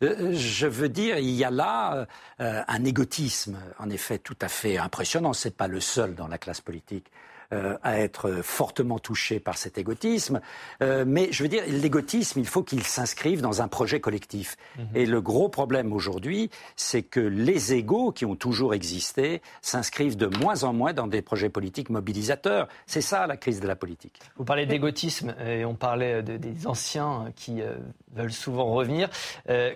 Je 0.00 0.66
veux 0.66 0.88
dire, 0.88 1.18
il 1.18 1.30
y 1.30 1.44
a 1.44 1.50
là 1.50 2.06
euh, 2.40 2.62
un 2.66 2.84
égotisme, 2.84 3.58
en 3.78 3.88
effet, 3.90 4.18
tout 4.18 4.36
à 4.40 4.48
fait 4.48 4.76
impressionnant. 4.76 5.32
C'est 5.32 5.56
pas 5.56 5.68
le 5.68 5.80
seul 5.80 6.14
dans 6.14 6.28
la 6.28 6.38
classe 6.38 6.60
politique. 6.60 7.10
Euh, 7.52 7.76
à 7.82 8.00
être 8.00 8.40
fortement 8.42 8.98
touché 8.98 9.38
par 9.38 9.58
cet 9.58 9.76
égotisme. 9.76 10.40
Euh, 10.82 11.04
mais 11.06 11.28
je 11.30 11.42
veux 11.42 11.48
dire, 11.48 11.62
l'égotisme, 11.68 12.40
il 12.40 12.46
faut 12.46 12.62
qu'il 12.62 12.82
s'inscrive 12.82 13.42
dans 13.42 13.60
un 13.60 13.68
projet 13.68 14.00
collectif. 14.00 14.56
Mhm. 14.78 14.86
Et 14.94 15.06
le 15.06 15.20
gros 15.20 15.50
problème 15.50 15.92
aujourd'hui, 15.92 16.50
c'est 16.74 17.02
que 17.02 17.20
les 17.20 17.74
égaux 17.74 18.12
qui 18.12 18.24
ont 18.24 18.34
toujours 18.34 18.72
existé 18.72 19.42
s'inscrivent 19.60 20.16
de 20.16 20.26
moins 20.26 20.64
en 20.64 20.72
moins 20.72 20.94
dans 20.94 21.06
des 21.06 21.20
projets 21.20 21.50
politiques 21.50 21.90
mobilisateurs. 21.90 22.66
C'est 22.86 23.02
ça 23.02 23.26
la 23.26 23.36
crise 23.36 23.60
de 23.60 23.68
la 23.68 23.76
politique. 23.76 24.20
Vous 24.36 24.44
parlez 24.44 24.64
d'égotisme 24.64 25.34
et 25.46 25.66
on 25.66 25.74
parlait 25.74 26.22
des 26.22 26.66
anciens 26.66 27.26
qui 27.36 27.60
euh, 27.60 27.74
veulent 28.14 28.32
souvent 28.32 28.72
revenir. 28.72 29.10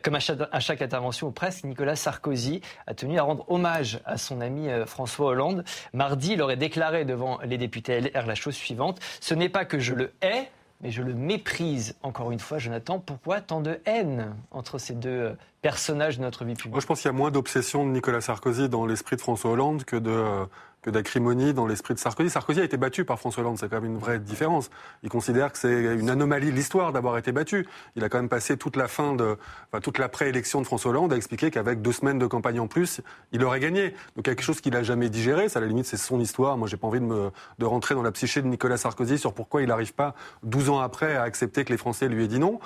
comme 0.03 0.15
à 0.15 0.21
chaque, 0.21 0.39
à 0.51 0.61
chaque, 0.61 0.81
intervention 0.81 1.29
ou 1.29 1.33
presque, 1.33 1.65
Nicolas 1.65 1.97
Sarkozy 1.97 2.63
a 2.87 2.95
tenu 2.95 3.19
à 3.19 3.23
rendre 3.23 3.45
hommage 3.49 4.01
à 4.07 4.17
son 4.17 4.41
ami 4.41 4.69
François 4.87 5.27
Hollande. 5.27 5.65
Mardi, 5.93 6.33
il 6.33 6.43
aurait 6.43 6.57
déclaré 6.57 7.05
devant 7.05 7.39
les 7.45 7.58
député 7.59 8.01
LR 8.01 8.27
la 8.27 8.35
chose 8.35 8.55
suivante. 8.55 9.01
Ce 9.21 9.35
n'est 9.35 9.49
pas 9.49 9.65
que 9.65 9.79
je 9.79 9.95
le 9.95 10.13
hais, 10.23 10.51
mais 10.81 10.91
je 10.91 11.03
le 11.03 11.15
méprise. 11.15 11.97
Encore 12.03 12.31
une 12.31 12.39
fois, 12.39 12.59
Jonathan, 12.59 12.99
pourquoi 12.99 13.41
tant 13.41 13.61
de 13.61 13.81
haine 13.85 14.35
entre 14.51 14.79
ces 14.79 14.95
deux 14.95 15.09
euh, 15.09 15.33
personnages 15.63 16.19
de 16.19 16.23
notre 16.23 16.45
vie 16.45 16.55
publique? 16.55 16.73
Moi, 16.73 16.81
je 16.81 16.87
pense 16.87 17.01
qu'il 17.01 17.09
y 17.09 17.15
a 17.15 17.17
moins 17.17 17.31
d'obsession 17.31 17.85
de 17.85 17.91
Nicolas 17.91 18.21
Sarkozy 18.21 18.69
dans 18.69 18.87
l'esprit 18.87 19.17
de 19.17 19.21
François 19.21 19.51
Hollande 19.51 19.85
que 19.85 19.97
de 19.97 20.11
euh, 20.11 20.45
que 20.83 20.91
d'acrimonie 20.91 21.55
dans 21.55 21.67
l'esprit 21.67 21.95
de 21.95 21.99
Sarkozy. 21.99 22.31
Sarkozy 22.31 22.61
a 22.61 22.65
été 22.65 22.77
battu 22.77 23.05
par 23.05 23.19
François 23.19 23.43
Hollande, 23.43 23.59
c'est 23.59 23.69
quand 23.69 23.81
même 23.81 23.93
une 23.93 23.99
vraie 23.99 24.19
différence. 24.19 24.71
Il 25.03 25.09
considère 25.09 25.53
que 25.53 25.59
c'est 25.59 25.95
une 25.95 26.11
anomalie 26.11 26.51
de 26.51 26.57
l'histoire 26.57 26.93
d'avoir 26.93 27.19
été 27.19 27.33
battu. 27.33 27.67
Il 27.97 28.05
a 28.05 28.09
quand 28.09 28.19
même 28.19 28.29
passé 28.29 28.57
toute 28.57 28.77
la 28.77 28.89
fin 28.89 29.15
de, 29.15 29.37
enfin, 29.73 29.81
toute 29.81 29.99
l'après-élection 29.99 30.61
de 30.61 30.67
François 30.67 30.91
Hollande 30.91 31.13
à 31.13 31.17
expliquer 31.17 31.51
qu'avec 31.51 31.83
deux 31.83 31.93
semaines 31.93 32.19
de 32.19 32.27
campagne 32.27 32.61
en 32.61 32.69
plus, 32.69 33.01
il 33.33 33.45
aurait 33.45 33.61
gagné. 33.61 33.95
Donc 34.17 34.25
quelque 34.25 34.43
chose 34.43 34.61
qu'il 34.61 34.77
a 34.77 34.83
jamais 34.83 35.09
digéré, 35.09 35.49
ça 35.49 35.59
à 35.59 35.63
la 35.63 35.69
limite 35.69 35.87
c'est 35.87 35.97
son 35.97 36.21
histoire. 36.21 36.57
Moi 36.57 36.69
j'ai 36.69 36.77
pas 36.77 36.87
envie 36.87 37.01
de 37.01 37.05
me, 37.05 37.31
de 37.59 37.67
rentrer 37.67 37.95
dans 37.95 38.03
la 38.03 38.13
psyché 38.13 38.41
de 38.43 38.47
Nicolas 38.47 38.77
Sarkozy 38.77 39.19
sur 39.19 39.35
pourquoi 39.35 39.63
il 39.63 39.69
n'arrive 39.69 39.95
pas 39.95 40.15
12 40.45 40.71
ans 40.71 40.81
après 40.81 41.17
à 41.17 41.23
accepter 41.23 41.65
que 41.65 41.73
les 41.73 41.79
Français 41.79 42.09
lui 42.09 42.25
aient 42.25 42.29
dit 42.29 42.39
non. 42.39 42.61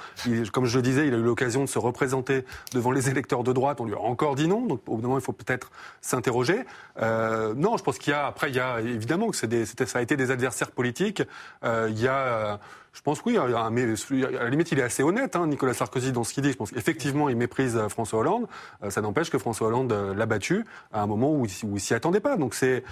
Comme 0.52 0.66
je 0.66 0.76
le 0.76 0.82
disais, 0.82 1.06
il 1.06 1.14
a 1.14 1.16
eu 1.16 1.22
l'occasion 1.22 1.62
de 1.62 1.68
se 1.68 1.78
représenter 1.78 2.44
devant 2.74 2.90
les 2.90 3.08
électeurs 3.08 3.42
de 3.42 3.52
droite, 3.52 3.80
on 3.80 3.86
lui 3.86 3.94
a 3.94 4.00
encore 4.00 4.34
dit 4.34 4.48
non. 4.48 4.66
Donc 4.66 4.82
au 4.86 4.96
bout 4.96 5.02
d'un 5.02 5.08
moment 5.08 5.18
il 5.18 5.24
faut 5.24 5.32
peut-être 5.32 5.70
s'interroger. 6.00 6.64
Euh, 7.00 7.54
non, 7.54 7.76
je 7.76 7.82
pense 7.82 7.98
qu'il 7.98 8.11
après 8.12 8.50
il 8.50 8.56
y 8.56 8.60
a 8.60 8.80
évidemment 8.80 9.30
que 9.30 9.46
des, 9.46 9.66
ça 9.66 9.98
a 9.98 10.02
été 10.02 10.16
des 10.16 10.30
adversaires 10.30 10.70
politiques. 10.70 11.22
Euh, 11.64 11.88
il 11.90 12.00
y 12.00 12.08
a 12.08 12.60
je 12.92 13.00
pense 13.00 13.22
oui, 13.24 13.38
à 13.38 13.46
la 13.46 14.50
limite, 14.50 14.70
il 14.70 14.78
est 14.78 14.82
assez 14.82 15.02
honnête, 15.02 15.34
hein, 15.34 15.46
Nicolas 15.46 15.72
Sarkozy, 15.72 16.12
dans 16.12 16.24
ce 16.24 16.34
qu'il 16.34 16.42
dit. 16.42 16.52
Je 16.52 16.58
pense 16.58 16.72
qu'effectivement, 16.72 17.30
il 17.30 17.36
méprise 17.36 17.74
euh, 17.74 17.88
François 17.88 18.20
Hollande. 18.20 18.46
Euh, 18.82 18.90
ça 18.90 19.00
n'empêche 19.00 19.30
que 19.30 19.38
François 19.38 19.68
Hollande 19.68 19.92
l'a 20.14 20.26
battu 20.26 20.66
à 20.92 21.00
un 21.00 21.06
moment 21.06 21.32
où, 21.32 21.44
où 21.44 21.76
il 21.76 21.80
s'y 21.80 21.94
attendait 21.94 22.20
pas. 22.20 22.36
Donc 22.36 22.52
c'est 22.52 22.84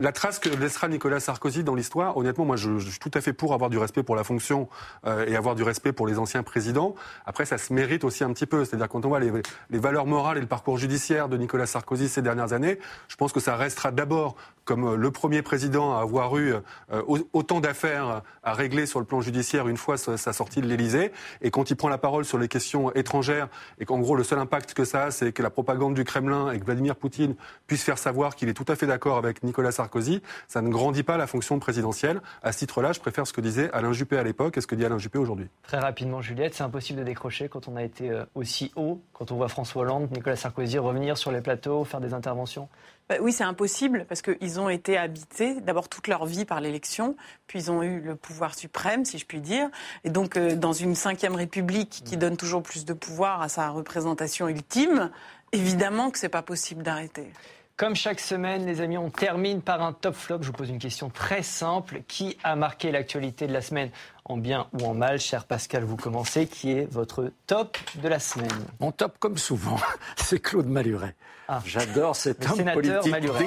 la 0.00 0.12
trace 0.12 0.38
que 0.38 0.48
laissera 0.48 0.88
Nicolas 0.88 1.20
Sarkozy 1.20 1.62
dans 1.64 1.74
l'histoire, 1.74 2.16
honnêtement, 2.16 2.44
moi, 2.44 2.56
je, 2.56 2.78
suis 2.78 2.98
tout 2.98 3.10
à 3.14 3.20
fait 3.20 3.32
pour 3.32 3.54
avoir 3.54 3.70
du 3.70 3.78
respect 3.78 4.02
pour 4.02 4.16
la 4.16 4.24
fonction 4.24 4.68
euh, 5.06 5.26
et 5.26 5.36
avoir 5.36 5.54
du 5.54 5.62
respect 5.62 5.92
pour 5.92 6.06
les 6.06 6.18
anciens 6.18 6.42
présidents. 6.42 6.94
Après, 7.24 7.44
ça 7.44 7.58
se 7.58 7.72
mérite 7.72 8.04
aussi 8.04 8.24
un 8.24 8.32
petit 8.32 8.46
peu. 8.46 8.64
C'est-à-dire 8.64 8.88
quand 8.88 9.04
on 9.04 9.08
voit 9.08 9.20
les, 9.20 9.78
valeurs 9.78 10.06
morales 10.06 10.38
et 10.38 10.40
le 10.40 10.46
parcours 10.46 10.78
judiciaire 10.78 11.28
de 11.28 11.36
Nicolas 11.36 11.66
Sarkozy 11.66 12.08
ces 12.08 12.22
dernières 12.22 12.52
années, 12.52 12.78
je 13.08 13.16
pense 13.16 13.32
que 13.32 13.40
ça 13.40 13.56
restera 13.56 13.92
d'abord 13.92 14.36
comme 14.64 14.84
euh, 14.84 14.96
le 14.96 15.10
premier 15.10 15.42
président 15.42 15.96
à 15.96 16.00
avoir 16.00 16.36
eu 16.36 16.54
euh, 16.92 17.02
autant 17.32 17.60
d'affaires 17.60 18.22
à 18.42 18.52
régler 18.52 18.86
sur 18.86 18.98
le 18.98 19.06
plan 19.06 19.20
judiciaire 19.20 19.68
une 19.68 19.76
fois 19.76 19.96
sa 19.96 20.32
sortie 20.32 20.60
de 20.60 20.66
l'Élysée. 20.66 21.12
Et 21.42 21.50
quand 21.50 21.70
il 21.70 21.76
prend 21.76 21.88
la 21.88 21.98
parole 21.98 22.24
sur 22.24 22.38
les 22.38 22.48
questions 22.48 22.92
étrangères 22.94 23.48
et 23.78 23.84
qu'en 23.84 23.98
gros 23.98 24.16
le 24.16 24.24
seul 24.24 24.38
impact 24.38 24.74
que 24.74 24.84
ça 24.84 25.04
a, 25.04 25.10
c'est 25.10 25.32
que 25.32 25.42
la 25.42 25.50
propagande 25.50 25.94
du 25.94 26.04
Kremlin 26.04 26.50
et 26.50 26.58
que 26.58 26.64
Vladimir 26.64 26.96
Poutine 26.96 27.36
puisse 27.66 27.84
faire 27.84 27.98
savoir 27.98 28.34
qu'il 28.34 28.48
est 28.48 28.54
tout 28.54 28.64
à 28.68 28.76
fait 28.76 28.86
d'accord 28.86 29.16
avec 29.18 29.42
Nicolas 29.42 29.75
Sarkozy, 29.76 30.22
ça 30.48 30.62
ne 30.62 30.68
grandit 30.68 31.02
pas 31.02 31.16
la 31.16 31.26
fonction 31.26 31.58
présidentielle. 31.58 32.20
À 32.42 32.52
ce 32.52 32.58
titre-là, 32.58 32.92
je 32.92 33.00
préfère 33.00 33.26
ce 33.26 33.32
que 33.32 33.40
disait 33.40 33.70
Alain 33.72 33.92
Juppé 33.92 34.18
à 34.18 34.22
l'époque 34.22 34.56
et 34.58 34.60
ce 34.60 34.66
que 34.66 34.74
dit 34.74 34.84
Alain 34.84 34.98
Juppé 34.98 35.18
aujourd'hui. 35.18 35.48
Très 35.62 35.78
rapidement, 35.78 36.20
Juliette, 36.20 36.54
c'est 36.54 36.64
impossible 36.64 36.98
de 36.98 37.04
décrocher 37.04 37.48
quand 37.48 37.68
on 37.68 37.76
a 37.76 37.82
été 37.82 38.10
euh, 38.10 38.24
aussi 38.34 38.72
haut, 38.76 39.00
quand 39.12 39.30
on 39.30 39.36
voit 39.36 39.48
François 39.48 39.82
Hollande, 39.82 40.10
Nicolas 40.10 40.36
Sarkozy 40.36 40.78
revenir 40.78 41.16
sur 41.16 41.30
les 41.30 41.40
plateaux, 41.40 41.84
faire 41.84 42.00
des 42.00 42.14
interventions 42.14 42.68
bah 43.08 43.16
oui, 43.20 43.32
c'est 43.32 43.44
impossible 43.44 44.04
parce 44.08 44.20
qu'ils 44.20 44.58
ont 44.58 44.68
été 44.68 44.98
habités 44.98 45.60
d'abord 45.60 45.88
toute 45.88 46.08
leur 46.08 46.26
vie 46.26 46.44
par 46.44 46.60
l'élection, 46.60 47.14
puis 47.46 47.60
ils 47.60 47.70
ont 47.70 47.80
eu 47.84 48.00
le 48.00 48.16
pouvoir 48.16 48.56
suprême, 48.56 49.04
si 49.04 49.18
je 49.18 49.26
puis 49.26 49.40
dire. 49.40 49.68
Et 50.02 50.10
donc, 50.10 50.36
euh, 50.36 50.56
dans 50.56 50.72
une 50.72 50.96
cinquième 50.96 51.36
république 51.36 52.02
qui 52.04 52.16
donne 52.16 52.36
toujours 52.36 52.64
plus 52.64 52.84
de 52.84 52.92
pouvoir 52.94 53.42
à 53.42 53.48
sa 53.48 53.70
représentation 53.70 54.48
ultime, 54.48 55.10
évidemment 55.52 56.10
que 56.10 56.18
c'est 56.18 56.28
pas 56.28 56.42
possible 56.42 56.82
d'arrêter. 56.82 57.30
Comme 57.76 57.94
chaque 57.94 58.20
semaine, 58.20 58.64
les 58.64 58.80
amis, 58.80 58.96
on 58.96 59.10
termine 59.10 59.60
par 59.60 59.82
un 59.82 59.92
top 59.92 60.14
flop. 60.14 60.38
Je 60.40 60.46
vous 60.46 60.54
pose 60.54 60.70
une 60.70 60.78
question 60.78 61.10
très 61.10 61.42
simple. 61.42 62.00
Qui 62.08 62.38
a 62.42 62.56
marqué 62.56 62.90
l'actualité 62.90 63.46
de 63.46 63.52
la 63.52 63.60
semaine 63.60 63.90
en 64.24 64.38
bien 64.38 64.66
ou 64.72 64.86
en 64.86 64.94
mal 64.94 65.20
Cher 65.20 65.44
Pascal, 65.44 65.84
vous 65.84 65.98
commencez. 65.98 66.46
Qui 66.46 66.72
est 66.72 66.90
votre 66.90 67.30
top 67.46 67.76
de 67.96 68.08
la 68.08 68.18
semaine? 68.18 68.48
Mon 68.80 68.92
top, 68.92 69.18
comme 69.18 69.36
souvent, 69.36 69.76
c'est 70.16 70.40
Claude 70.40 70.68
Maluret. 70.68 71.14
Ah. 71.48 71.60
J'adore 71.66 72.16
cet 72.16 72.48
homme 72.48 72.64
politique 72.72 73.12
décalé. 73.12 73.44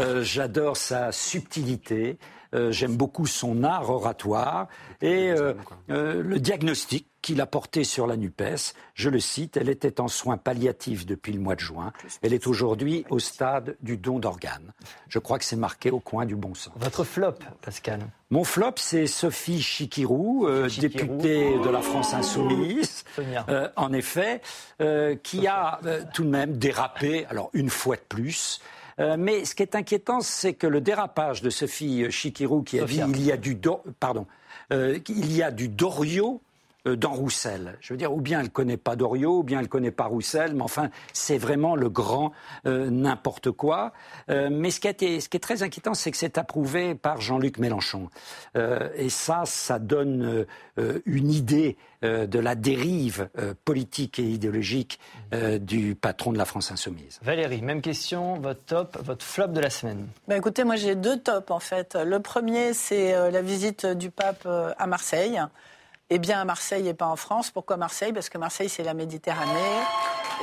Euh, 0.00 0.22
j'adore 0.22 0.76
sa 0.76 1.10
subtilité. 1.10 2.18
Euh, 2.54 2.72
j'aime 2.72 2.96
beaucoup 2.96 3.26
son 3.26 3.64
art 3.64 3.90
oratoire 3.90 4.68
et 5.00 5.30
euh, 5.30 5.54
le 5.88 6.38
diagnostic 6.38 7.06
qu'il 7.22 7.40
a 7.40 7.46
porté 7.46 7.84
sur 7.84 8.06
la 8.06 8.16
NUPES. 8.16 8.74
Je 8.94 9.08
le 9.08 9.20
cite, 9.20 9.56
elle 9.56 9.68
était 9.68 10.00
en 10.00 10.08
soins 10.08 10.36
palliatifs 10.36 11.06
depuis 11.06 11.32
le 11.32 11.40
mois 11.40 11.54
de 11.54 11.60
juin. 11.60 11.92
Elle 12.20 12.34
est 12.34 12.46
aujourd'hui 12.48 13.06
au 13.08 13.20
stade 13.20 13.76
du 13.80 13.96
don 13.96 14.18
d'organes. 14.18 14.72
Je 15.08 15.20
crois 15.20 15.38
que 15.38 15.44
c'est 15.44 15.56
marqué 15.56 15.90
au 15.90 16.00
coin 16.00 16.26
du 16.26 16.34
bon 16.34 16.54
sens. 16.54 16.74
Votre 16.76 17.04
flop, 17.04 17.36
Pascal 17.62 18.00
Mon 18.30 18.44
flop, 18.44 18.74
c'est 18.76 19.06
Sophie 19.06 19.62
Chikirou, 19.62 20.46
euh, 20.46 20.68
députée 20.80 21.58
de 21.58 21.70
la 21.70 21.80
France 21.80 22.12
Insoumise, 22.12 23.04
euh, 23.48 23.68
en 23.76 23.92
effet, 23.92 24.42
euh, 24.80 25.14
qui 25.14 25.46
a 25.46 25.80
tout 26.12 26.24
de 26.24 26.28
même 26.28 26.58
dérapé, 26.58 27.24
alors 27.26 27.50
une 27.52 27.70
fois 27.70 27.96
de 27.96 28.02
plus, 28.08 28.60
mais 29.18 29.44
ce 29.44 29.54
qui 29.54 29.62
est 29.62 29.74
inquiétant, 29.74 30.20
c'est 30.20 30.54
que 30.54 30.66
le 30.66 30.80
dérapage 30.80 31.42
de 31.42 31.50
Sophie 31.50 32.10
Chikirou, 32.10 32.62
qui 32.62 32.80
a 32.80 32.84
dit 32.84 33.00
il 33.08 33.22
y 33.22 33.32
a 33.32 33.36
du 33.36 33.58
pardon, 34.00 34.26
il 34.70 35.36
y 35.36 35.42
a 35.42 35.50
du 35.50 35.68
Dorio 35.68 36.40
euh, 36.40 36.51
dans 36.84 37.12
Roussel. 37.12 37.76
Je 37.80 37.92
veux 37.92 37.96
dire, 37.96 38.12
ou 38.12 38.20
bien 38.20 38.40
elle 38.40 38.50
connaît 38.50 38.76
pas 38.76 38.96
Doriot, 38.96 39.38
ou 39.38 39.42
bien 39.42 39.60
elle 39.60 39.68
connaît 39.68 39.92
pas 39.92 40.04
Roussel, 40.04 40.54
mais 40.54 40.62
enfin, 40.62 40.90
c'est 41.12 41.38
vraiment 41.38 41.76
le 41.76 41.88
grand 41.88 42.32
euh, 42.66 42.90
n'importe 42.90 43.50
quoi. 43.52 43.92
Euh, 44.30 44.48
mais 44.50 44.70
ce 44.70 44.80
qui, 44.80 45.20
ce 45.20 45.28
qui, 45.28 45.36
est 45.36 45.40
très 45.40 45.62
inquiétant, 45.62 45.94
c'est 45.94 46.10
que 46.10 46.16
c'est 46.16 46.38
approuvé 46.38 46.94
par 46.94 47.20
Jean-Luc 47.20 47.58
Mélenchon. 47.58 48.08
et 48.96 49.08
ça, 49.08 49.42
ça 49.44 49.78
donne 49.78 50.46
une 51.06 51.30
idée 51.30 51.76
de 52.02 52.38
la 52.38 52.54
dérive 52.54 53.28
politique 53.64 54.18
et 54.18 54.24
idéologique 54.24 54.98
du 55.60 55.94
patron 55.94 56.32
de 56.32 56.38
la 56.38 56.44
France 56.44 56.70
insoumise. 56.72 57.18
Valérie, 57.22 57.62
même 57.62 57.80
question, 57.80 58.38
votre 58.40 58.64
top, 58.64 58.98
votre 59.04 59.24
flop 59.24 59.48
de 59.48 59.60
la 59.60 59.70
semaine. 59.70 60.06
Bah 60.28 60.36
écoutez, 60.36 60.64
moi 60.64 60.76
j'ai 60.76 60.94
deux 60.94 61.18
tops 61.18 61.50
en 61.50 61.60
fait. 61.60 61.96
Le 61.96 62.20
premier, 62.20 62.74
c'est 62.74 63.12
la 63.30 63.42
visite 63.42 63.86
du 63.86 64.10
pape 64.10 64.46
à 64.46 64.86
Marseille. 64.86 65.40
Eh 66.14 66.18
bien, 66.18 66.40
à 66.40 66.44
Marseille 66.44 66.88
et 66.88 66.94
pas 66.94 67.06
en 67.06 67.16
France. 67.16 67.50
Pourquoi 67.50 67.78
Marseille? 67.78 68.12
Parce 68.12 68.28
que 68.28 68.36
Marseille, 68.36 68.68
c'est 68.68 68.82
la 68.82 68.92
Méditerranée. 68.92 69.80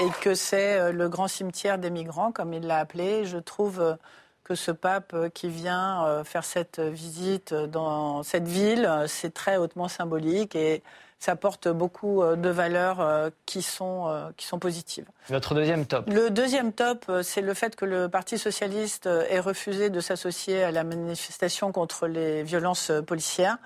et 0.01 0.09
que 0.21 0.33
c'est 0.33 0.91
le 0.91 1.09
grand 1.09 1.27
cimetière 1.27 1.77
des 1.77 1.91
migrants, 1.91 2.31
comme 2.31 2.53
il 2.53 2.65
l'a 2.65 2.77
appelé. 2.77 3.25
Je 3.25 3.37
trouve 3.37 3.97
que 4.43 4.55
ce 4.55 4.71
pape 4.71 5.15
qui 5.33 5.49
vient 5.49 6.23
faire 6.23 6.43
cette 6.43 6.79
visite 6.79 7.53
dans 7.53 8.23
cette 8.23 8.47
ville, 8.47 8.89
c'est 9.07 9.33
très 9.33 9.57
hautement 9.57 9.87
symbolique 9.87 10.55
et 10.55 10.81
ça 11.19 11.35
porte 11.35 11.67
beaucoup 11.67 12.23
euh, 12.23 12.35
de 12.35 12.49
valeurs 12.49 13.01
euh, 13.01 13.29
qui 13.45 13.61
sont, 13.61 14.07
euh, 14.07 14.29
qui 14.37 14.47
sont 14.47 14.57
positives. 14.57 15.05
Votre 15.27 15.53
deuxième 15.53 15.85
top 15.85 16.05
Le 16.09 16.29
deuxième 16.29 16.71
top, 16.71 17.11
c'est 17.23 17.41
le 17.41 17.53
fait 17.53 17.75
que 17.75 17.85
le 17.85 18.07
Parti 18.07 18.37
socialiste 18.37 19.07
ait 19.07 19.39
refusé 19.39 19.89
de 19.89 19.99
s'associer 19.99 20.63
à 20.63 20.71
la 20.71 20.83
manifestation 20.83 21.71
contre 21.71 22.07
les 22.07 22.43
violences 22.43 22.91
policières. 23.05 23.57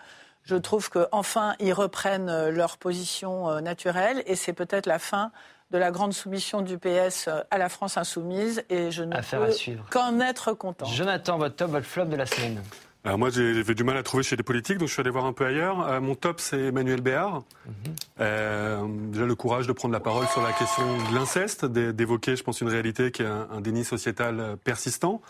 Je 0.46 0.56
trouve 0.56 0.90
qu'enfin, 0.90 1.56
ils 1.60 1.74
reprennent 1.74 2.50
leur 2.50 2.78
position 2.78 3.62
naturelle 3.62 4.24
et 4.26 4.36
c'est 4.36 4.54
peut-être 4.54 4.86
la 4.86 5.00
fin 5.00 5.32
de 5.72 5.78
la 5.78 5.90
grande 5.90 6.14
soumission 6.14 6.62
du 6.62 6.78
PS 6.78 7.30
à 7.50 7.58
la 7.58 7.70
France 7.70 7.98
insoumise 7.98 8.64
et 8.70 8.92
je 8.92 9.04
ne 9.04 9.16
Affaire 9.16 9.40
peux 9.40 9.54
qu'en 9.90 10.20
être 10.20 10.54
content. 10.54 10.86
Jonathan, 10.86 11.38
votre 11.38 11.56
top, 11.56 11.72
votre 11.72 11.86
flop 11.86 12.06
de 12.06 12.16
la 12.16 12.26
semaine 12.26 12.62
alors 13.06 13.20
moi, 13.20 13.30
j'ai 13.30 13.64
du 13.64 13.84
mal 13.84 13.98
à 13.98 14.04
trouver 14.04 14.24
chez 14.24 14.38
les 14.38 14.44
politiques, 14.44 14.78
donc 14.78 14.88
je 14.88 14.94
suis 14.94 15.02
allé 15.02 15.10
voir 15.10 15.26
un 15.26 15.34
peu 15.34 15.46
ailleurs. 15.46 15.86
Euh, 15.86 16.00
mon 16.00 16.16
top, 16.16 16.40
c'est 16.40 16.68
Emmanuel 16.68 17.02
Béard. 17.02 17.44
Mhm. 17.66 17.74
euh, 18.22 18.88
déjà 19.12 19.26
le 19.26 19.36
courage 19.36 19.68
de 19.68 19.74
prendre 19.74 19.92
la 19.92 20.00
parole 20.00 20.26
sur 20.28 20.42
la 20.42 20.54
question 20.54 20.84
de 21.12 21.16
l'inceste, 21.16 21.66
d'évoquer, 21.66 22.38
je 22.38 22.44
pense, 22.44 22.62
une 22.62 22.70
réalité 22.70 23.12
qui 23.12 23.24
est 23.24 23.28
un, 23.28 23.60
déni 23.60 23.84
sociétal 23.84 24.40
euh, 24.40 24.56
persistant. 24.56 25.22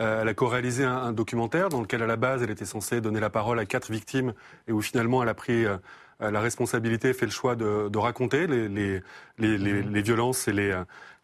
Euh, 0.00 0.22
elle 0.22 0.28
a 0.28 0.34
co-réalisé 0.34 0.84
un, 0.84 1.12
documentaire 1.12 1.68
dans 1.68 1.80
lequel, 1.80 2.02
à 2.02 2.06
la 2.06 2.16
base, 2.16 2.42
elle 2.42 2.50
était 2.50 2.64
censée 2.64 3.00
donner 3.00 3.20
la 3.20 3.30
parole 3.30 3.58
à 3.58 3.66
quatre 3.66 3.90
victimes 3.90 4.32
et 4.68 4.72
où 4.72 4.80
finalement, 4.80 5.22
elle 5.22 5.28
a 5.28 5.34
pris 5.34 5.64
euh, 5.64 5.76
la 6.20 6.40
responsabilité, 6.40 7.12
fait 7.12 7.26
le 7.26 7.32
choix 7.32 7.54
de, 7.54 7.88
de 7.88 7.98
raconter 7.98 8.46
les, 8.46 8.68
les, 8.68 9.00
les, 9.38 9.58
mhm. 9.58 9.92
les, 9.92 10.02
violences 10.02 10.48
et 10.48 10.52
les 10.52 10.74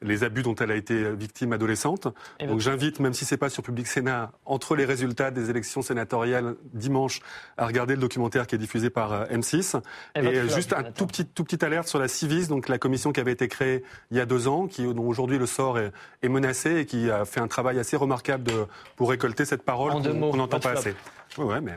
les 0.05 0.23
abus 0.23 0.43
dont 0.43 0.55
elle 0.55 0.71
a 0.71 0.77
été 0.77 1.11
victime 1.15 1.53
adolescente. 1.53 2.09
Donc 2.47 2.61
j'invite, 2.61 3.01
même 3.01 3.15
si 3.15 3.25
c'est 3.25 3.37
pas 3.37 3.49
sur 3.49 3.63
Public 3.63 3.87
Sénat, 3.87 4.33
entre 4.45 4.77
les 4.77 4.85
résultats 4.85 5.31
des 5.31 5.51
élections 5.51 5.83
sénatoriales 5.83 6.55
dimanche, 6.73 7.21
à 7.57 7.67
regarder 7.67 7.95
le 7.95 8.01
documentaire 8.01 8.47
qui 8.47 8.55
est 8.55 8.59
diffusé 8.59 8.91
par 8.91 9.13
euh, 9.13 9.27
M6. 9.27 9.81
Et, 10.17 10.49
juste 10.49 10.73
un 10.73 10.83
tout 10.83 11.07
petit, 11.07 11.25
tout 11.25 11.45
petit 11.45 11.65
alerte 11.65 11.89
sur 11.89 11.99
la 11.99 12.09
Civis, 12.09 12.49
donc 12.49 12.69
la 12.69 12.79
commission 12.79 13.13
qui 13.13 13.21
avait 13.21 13.33
été 13.33 13.49
créée 13.49 13.83
il 14.11 14.17
y 14.17 14.21
a 14.21 14.27
deux 14.27 14.47
ans, 14.47 14.67
qui, 14.67 14.83
dont 14.83 15.07
aujourd'hui 15.07 15.39
le 15.39 15.47
sort 15.47 15.79
est, 15.79 15.93
est, 16.23 16.29
menacé 16.29 16.77
et 16.77 16.87
qui 16.87 17.11
a 17.11 17.25
fait 17.25 17.41
un 17.41 17.49
travail 17.49 17.79
assez 17.79 17.97
remarquable 17.97 18.45
de, 18.45 18.67
pour 18.97 19.11
récolter 19.11 19.45
cette 19.45 19.63
parole 19.63 19.93
qu'on 19.93 20.37
n'entend 20.37 20.61
pas, 20.61 20.73
assez. 20.73 20.95
Ouais, 21.39 21.61
mais 21.61 21.77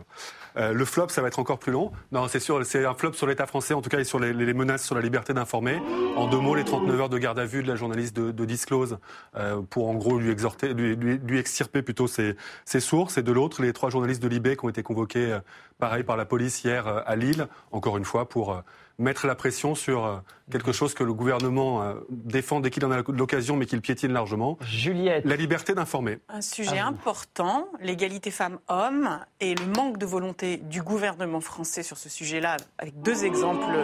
euh, 0.57 0.73
le 0.73 0.85
flop, 0.85 1.09
ça 1.09 1.21
va 1.21 1.27
être 1.27 1.39
encore 1.39 1.59
plus 1.59 1.71
long. 1.71 1.91
Non, 2.11 2.27
c'est 2.27 2.39
sûr, 2.39 2.65
c'est 2.65 2.85
un 2.85 2.93
flop 2.93 3.13
sur 3.13 3.27
l'État 3.27 3.45
français, 3.45 3.73
en 3.73 3.81
tout 3.81 3.89
cas, 3.89 3.99
et 3.99 4.03
sur 4.03 4.19
les, 4.19 4.53
menaces 4.53 4.85
sur 4.85 4.95
la 4.95 5.01
liberté 5.01 5.33
d'informer. 5.33 5.79
En 6.15 6.27
deux 6.27 6.39
mots, 6.39 6.55
les 6.55 6.63
39 6.63 6.99
heures 6.99 7.09
de 7.09 7.17
garde 7.17 7.39
à 7.39 7.45
vue 7.45 7.63
de 7.63 7.67
la 7.67 7.75
journaliste 7.75 8.15
de, 8.15 8.45
Disclose 8.45 8.97
euh, 9.35 9.61
pour, 9.61 9.89
en 9.89 9.95
gros, 9.95 10.17
lui 10.17 10.31
exhorter, 10.31 10.73
lui, 10.73 10.95
lui, 10.95 11.37
extirper 11.37 11.81
plutôt 11.81 12.07
ses, 12.07 12.35
ses, 12.65 12.79
sources. 12.79 13.17
Et 13.17 13.23
de 13.23 13.31
l'autre, 13.31 13.61
les 13.61 13.73
trois 13.73 13.89
journalistes 13.89 14.23
de 14.23 14.27
Libé 14.27 14.55
qui 14.55 14.65
ont 14.65 14.69
été 14.69 14.83
convoqués, 14.83 15.33
euh, 15.33 15.39
pareil, 15.79 16.03
par 16.03 16.17
la 16.17 16.25
police 16.25 16.63
hier 16.63 16.87
à 16.87 17.15
Lille, 17.15 17.47
encore 17.71 17.97
une 17.97 18.05
fois, 18.05 18.29
pour 18.29 18.63
mettre 18.99 19.27
la 19.27 19.35
pression 19.35 19.75
sur 19.75 20.05
euh, 20.05 20.17
quelque 20.51 20.71
chose 20.71 20.93
que 20.93 21.03
le 21.03 21.13
gouvernement 21.13 21.83
euh, 21.83 21.95
défend 22.09 22.59
dès 22.59 22.69
qu'il 22.69 22.85
en 22.85 22.91
a 22.91 23.03
l'occasion, 23.07 23.55
mais 23.55 23.65
qu'il 23.65 23.81
piétine 23.81 24.11
largement. 24.11 24.57
Juliette. 24.61 25.25
La 25.25 25.35
liberté 25.35 25.73
d'informer. 25.73 26.19
Un 26.29 26.41
sujet 26.41 26.79
important, 26.79 27.67
l'égalité 27.79 28.31
femmes-hommes 28.31 29.19
et 29.39 29.55
le 29.55 29.65
manque 29.67 29.97
de 29.97 30.05
volonté 30.05 30.57
du 30.57 30.81
gouvernement 30.81 31.41
français 31.41 31.83
sur 31.83 31.97
ce 31.97 32.09
sujet-là, 32.09 32.57
avec 32.77 33.01
deux 33.01 33.25
exemples 33.25 33.75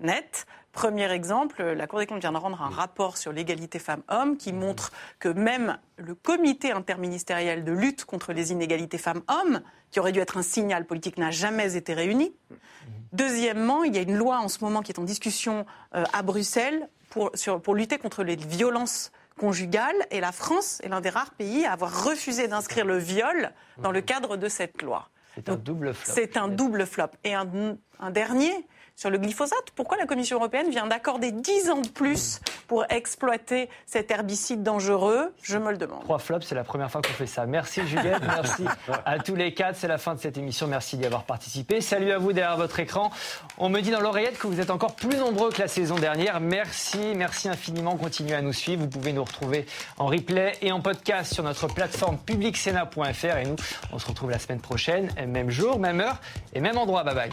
nets. 0.00 0.46
Premier 0.78 1.10
exemple, 1.10 1.60
la 1.64 1.88
Cour 1.88 1.98
des 1.98 2.06
comptes 2.06 2.20
vient 2.20 2.30
de 2.30 2.36
rendre 2.36 2.62
un 2.62 2.68
rapport 2.68 3.16
sur 3.16 3.32
l'égalité 3.32 3.80
femmes-hommes 3.80 4.36
qui 4.36 4.52
montre 4.52 4.92
que 5.18 5.28
même 5.28 5.76
le 5.96 6.14
comité 6.14 6.70
interministériel 6.70 7.64
de 7.64 7.72
lutte 7.72 8.04
contre 8.04 8.32
les 8.32 8.52
inégalités 8.52 8.96
femmes-hommes, 8.96 9.60
qui 9.90 9.98
aurait 9.98 10.12
dû 10.12 10.20
être 10.20 10.36
un 10.36 10.42
signal 10.42 10.84
politique, 10.84 11.18
n'a 11.18 11.32
jamais 11.32 11.74
été 11.74 11.94
réuni. 11.94 12.32
Deuxièmement, 13.12 13.82
il 13.82 13.96
y 13.96 13.98
a 13.98 14.02
une 14.02 14.16
loi 14.16 14.38
en 14.38 14.46
ce 14.46 14.62
moment 14.62 14.82
qui 14.82 14.92
est 14.92 15.00
en 15.00 15.02
discussion 15.02 15.66
euh, 15.96 16.04
à 16.12 16.22
Bruxelles 16.22 16.88
pour, 17.10 17.32
pour 17.64 17.74
lutter 17.74 17.98
contre 17.98 18.22
les 18.22 18.36
violences 18.36 19.10
conjugales 19.36 20.06
et 20.12 20.20
la 20.20 20.30
France 20.30 20.80
est 20.84 20.88
l'un 20.88 21.00
des 21.00 21.10
rares 21.10 21.32
pays 21.32 21.66
à 21.66 21.72
avoir 21.72 22.04
refusé 22.04 22.46
d'inscrire 22.46 22.84
le 22.84 22.98
viol 22.98 23.50
dans 23.78 23.90
le 23.90 24.00
cadre 24.00 24.36
de 24.36 24.46
cette 24.48 24.80
loi. 24.82 25.08
C'est 25.34 25.48
un 25.48 25.56
double 25.56 25.92
flop. 25.92 26.12
C'est 26.14 26.36
un 26.36 26.46
double 26.46 26.86
flop. 26.86 27.10
Et 27.24 27.34
un, 27.34 27.48
un 27.98 28.10
dernier, 28.10 28.52
sur 28.98 29.10
le 29.10 29.18
glyphosate. 29.18 29.70
Pourquoi 29.76 29.96
la 29.96 30.06
Commission 30.06 30.38
européenne 30.38 30.70
vient 30.70 30.88
d'accorder 30.88 31.30
10 31.30 31.70
ans 31.70 31.80
de 31.80 31.88
plus 31.88 32.40
pour 32.66 32.84
exploiter 32.90 33.70
cet 33.86 34.10
herbicide 34.10 34.64
dangereux? 34.64 35.32
Je 35.40 35.56
me 35.56 35.70
le 35.70 35.78
demande. 35.78 36.00
Trois 36.00 36.18
flops, 36.18 36.44
c'est 36.44 36.56
la 36.56 36.64
première 36.64 36.90
fois 36.90 37.00
qu'on 37.00 37.12
fait 37.12 37.28
ça. 37.28 37.46
Merci 37.46 37.86
Juliette, 37.86 38.20
merci 38.26 38.64
à 39.06 39.20
tous 39.20 39.36
les 39.36 39.54
quatre. 39.54 39.76
C'est 39.76 39.86
la 39.86 39.98
fin 39.98 40.16
de 40.16 40.20
cette 40.20 40.36
émission. 40.36 40.66
Merci 40.66 40.96
d'y 40.96 41.06
avoir 41.06 41.22
participé. 41.22 41.80
Salut 41.80 42.10
à 42.10 42.18
vous 42.18 42.32
derrière 42.32 42.56
votre 42.56 42.80
écran. 42.80 43.12
On 43.56 43.68
me 43.68 43.80
dit 43.80 43.92
dans 43.92 44.00
l'oreillette 44.00 44.36
que 44.36 44.48
vous 44.48 44.60
êtes 44.60 44.70
encore 44.70 44.96
plus 44.96 45.16
nombreux 45.16 45.52
que 45.52 45.60
la 45.62 45.68
saison 45.68 45.94
dernière. 45.94 46.40
Merci, 46.40 47.12
merci 47.14 47.48
infiniment. 47.48 47.96
Continuez 47.96 48.34
à 48.34 48.42
nous 48.42 48.52
suivre. 48.52 48.82
Vous 48.82 48.88
pouvez 48.88 49.12
nous 49.12 49.22
retrouver 49.22 49.64
en 49.98 50.06
replay 50.06 50.54
et 50.60 50.72
en 50.72 50.80
podcast 50.80 51.32
sur 51.32 51.44
notre 51.44 51.68
plateforme 51.68 52.18
publicsena.fr. 52.18 53.36
Et 53.36 53.44
nous, 53.44 53.56
on 53.92 54.00
se 54.00 54.08
retrouve 54.08 54.30
la 54.30 54.40
semaine 54.40 54.60
prochaine, 54.60 55.08
même 55.28 55.50
jour, 55.50 55.78
même 55.78 56.00
heure 56.00 56.20
et 56.52 56.60
même 56.60 56.78
endroit. 56.78 57.04
Bye 57.04 57.14
bye. 57.14 57.30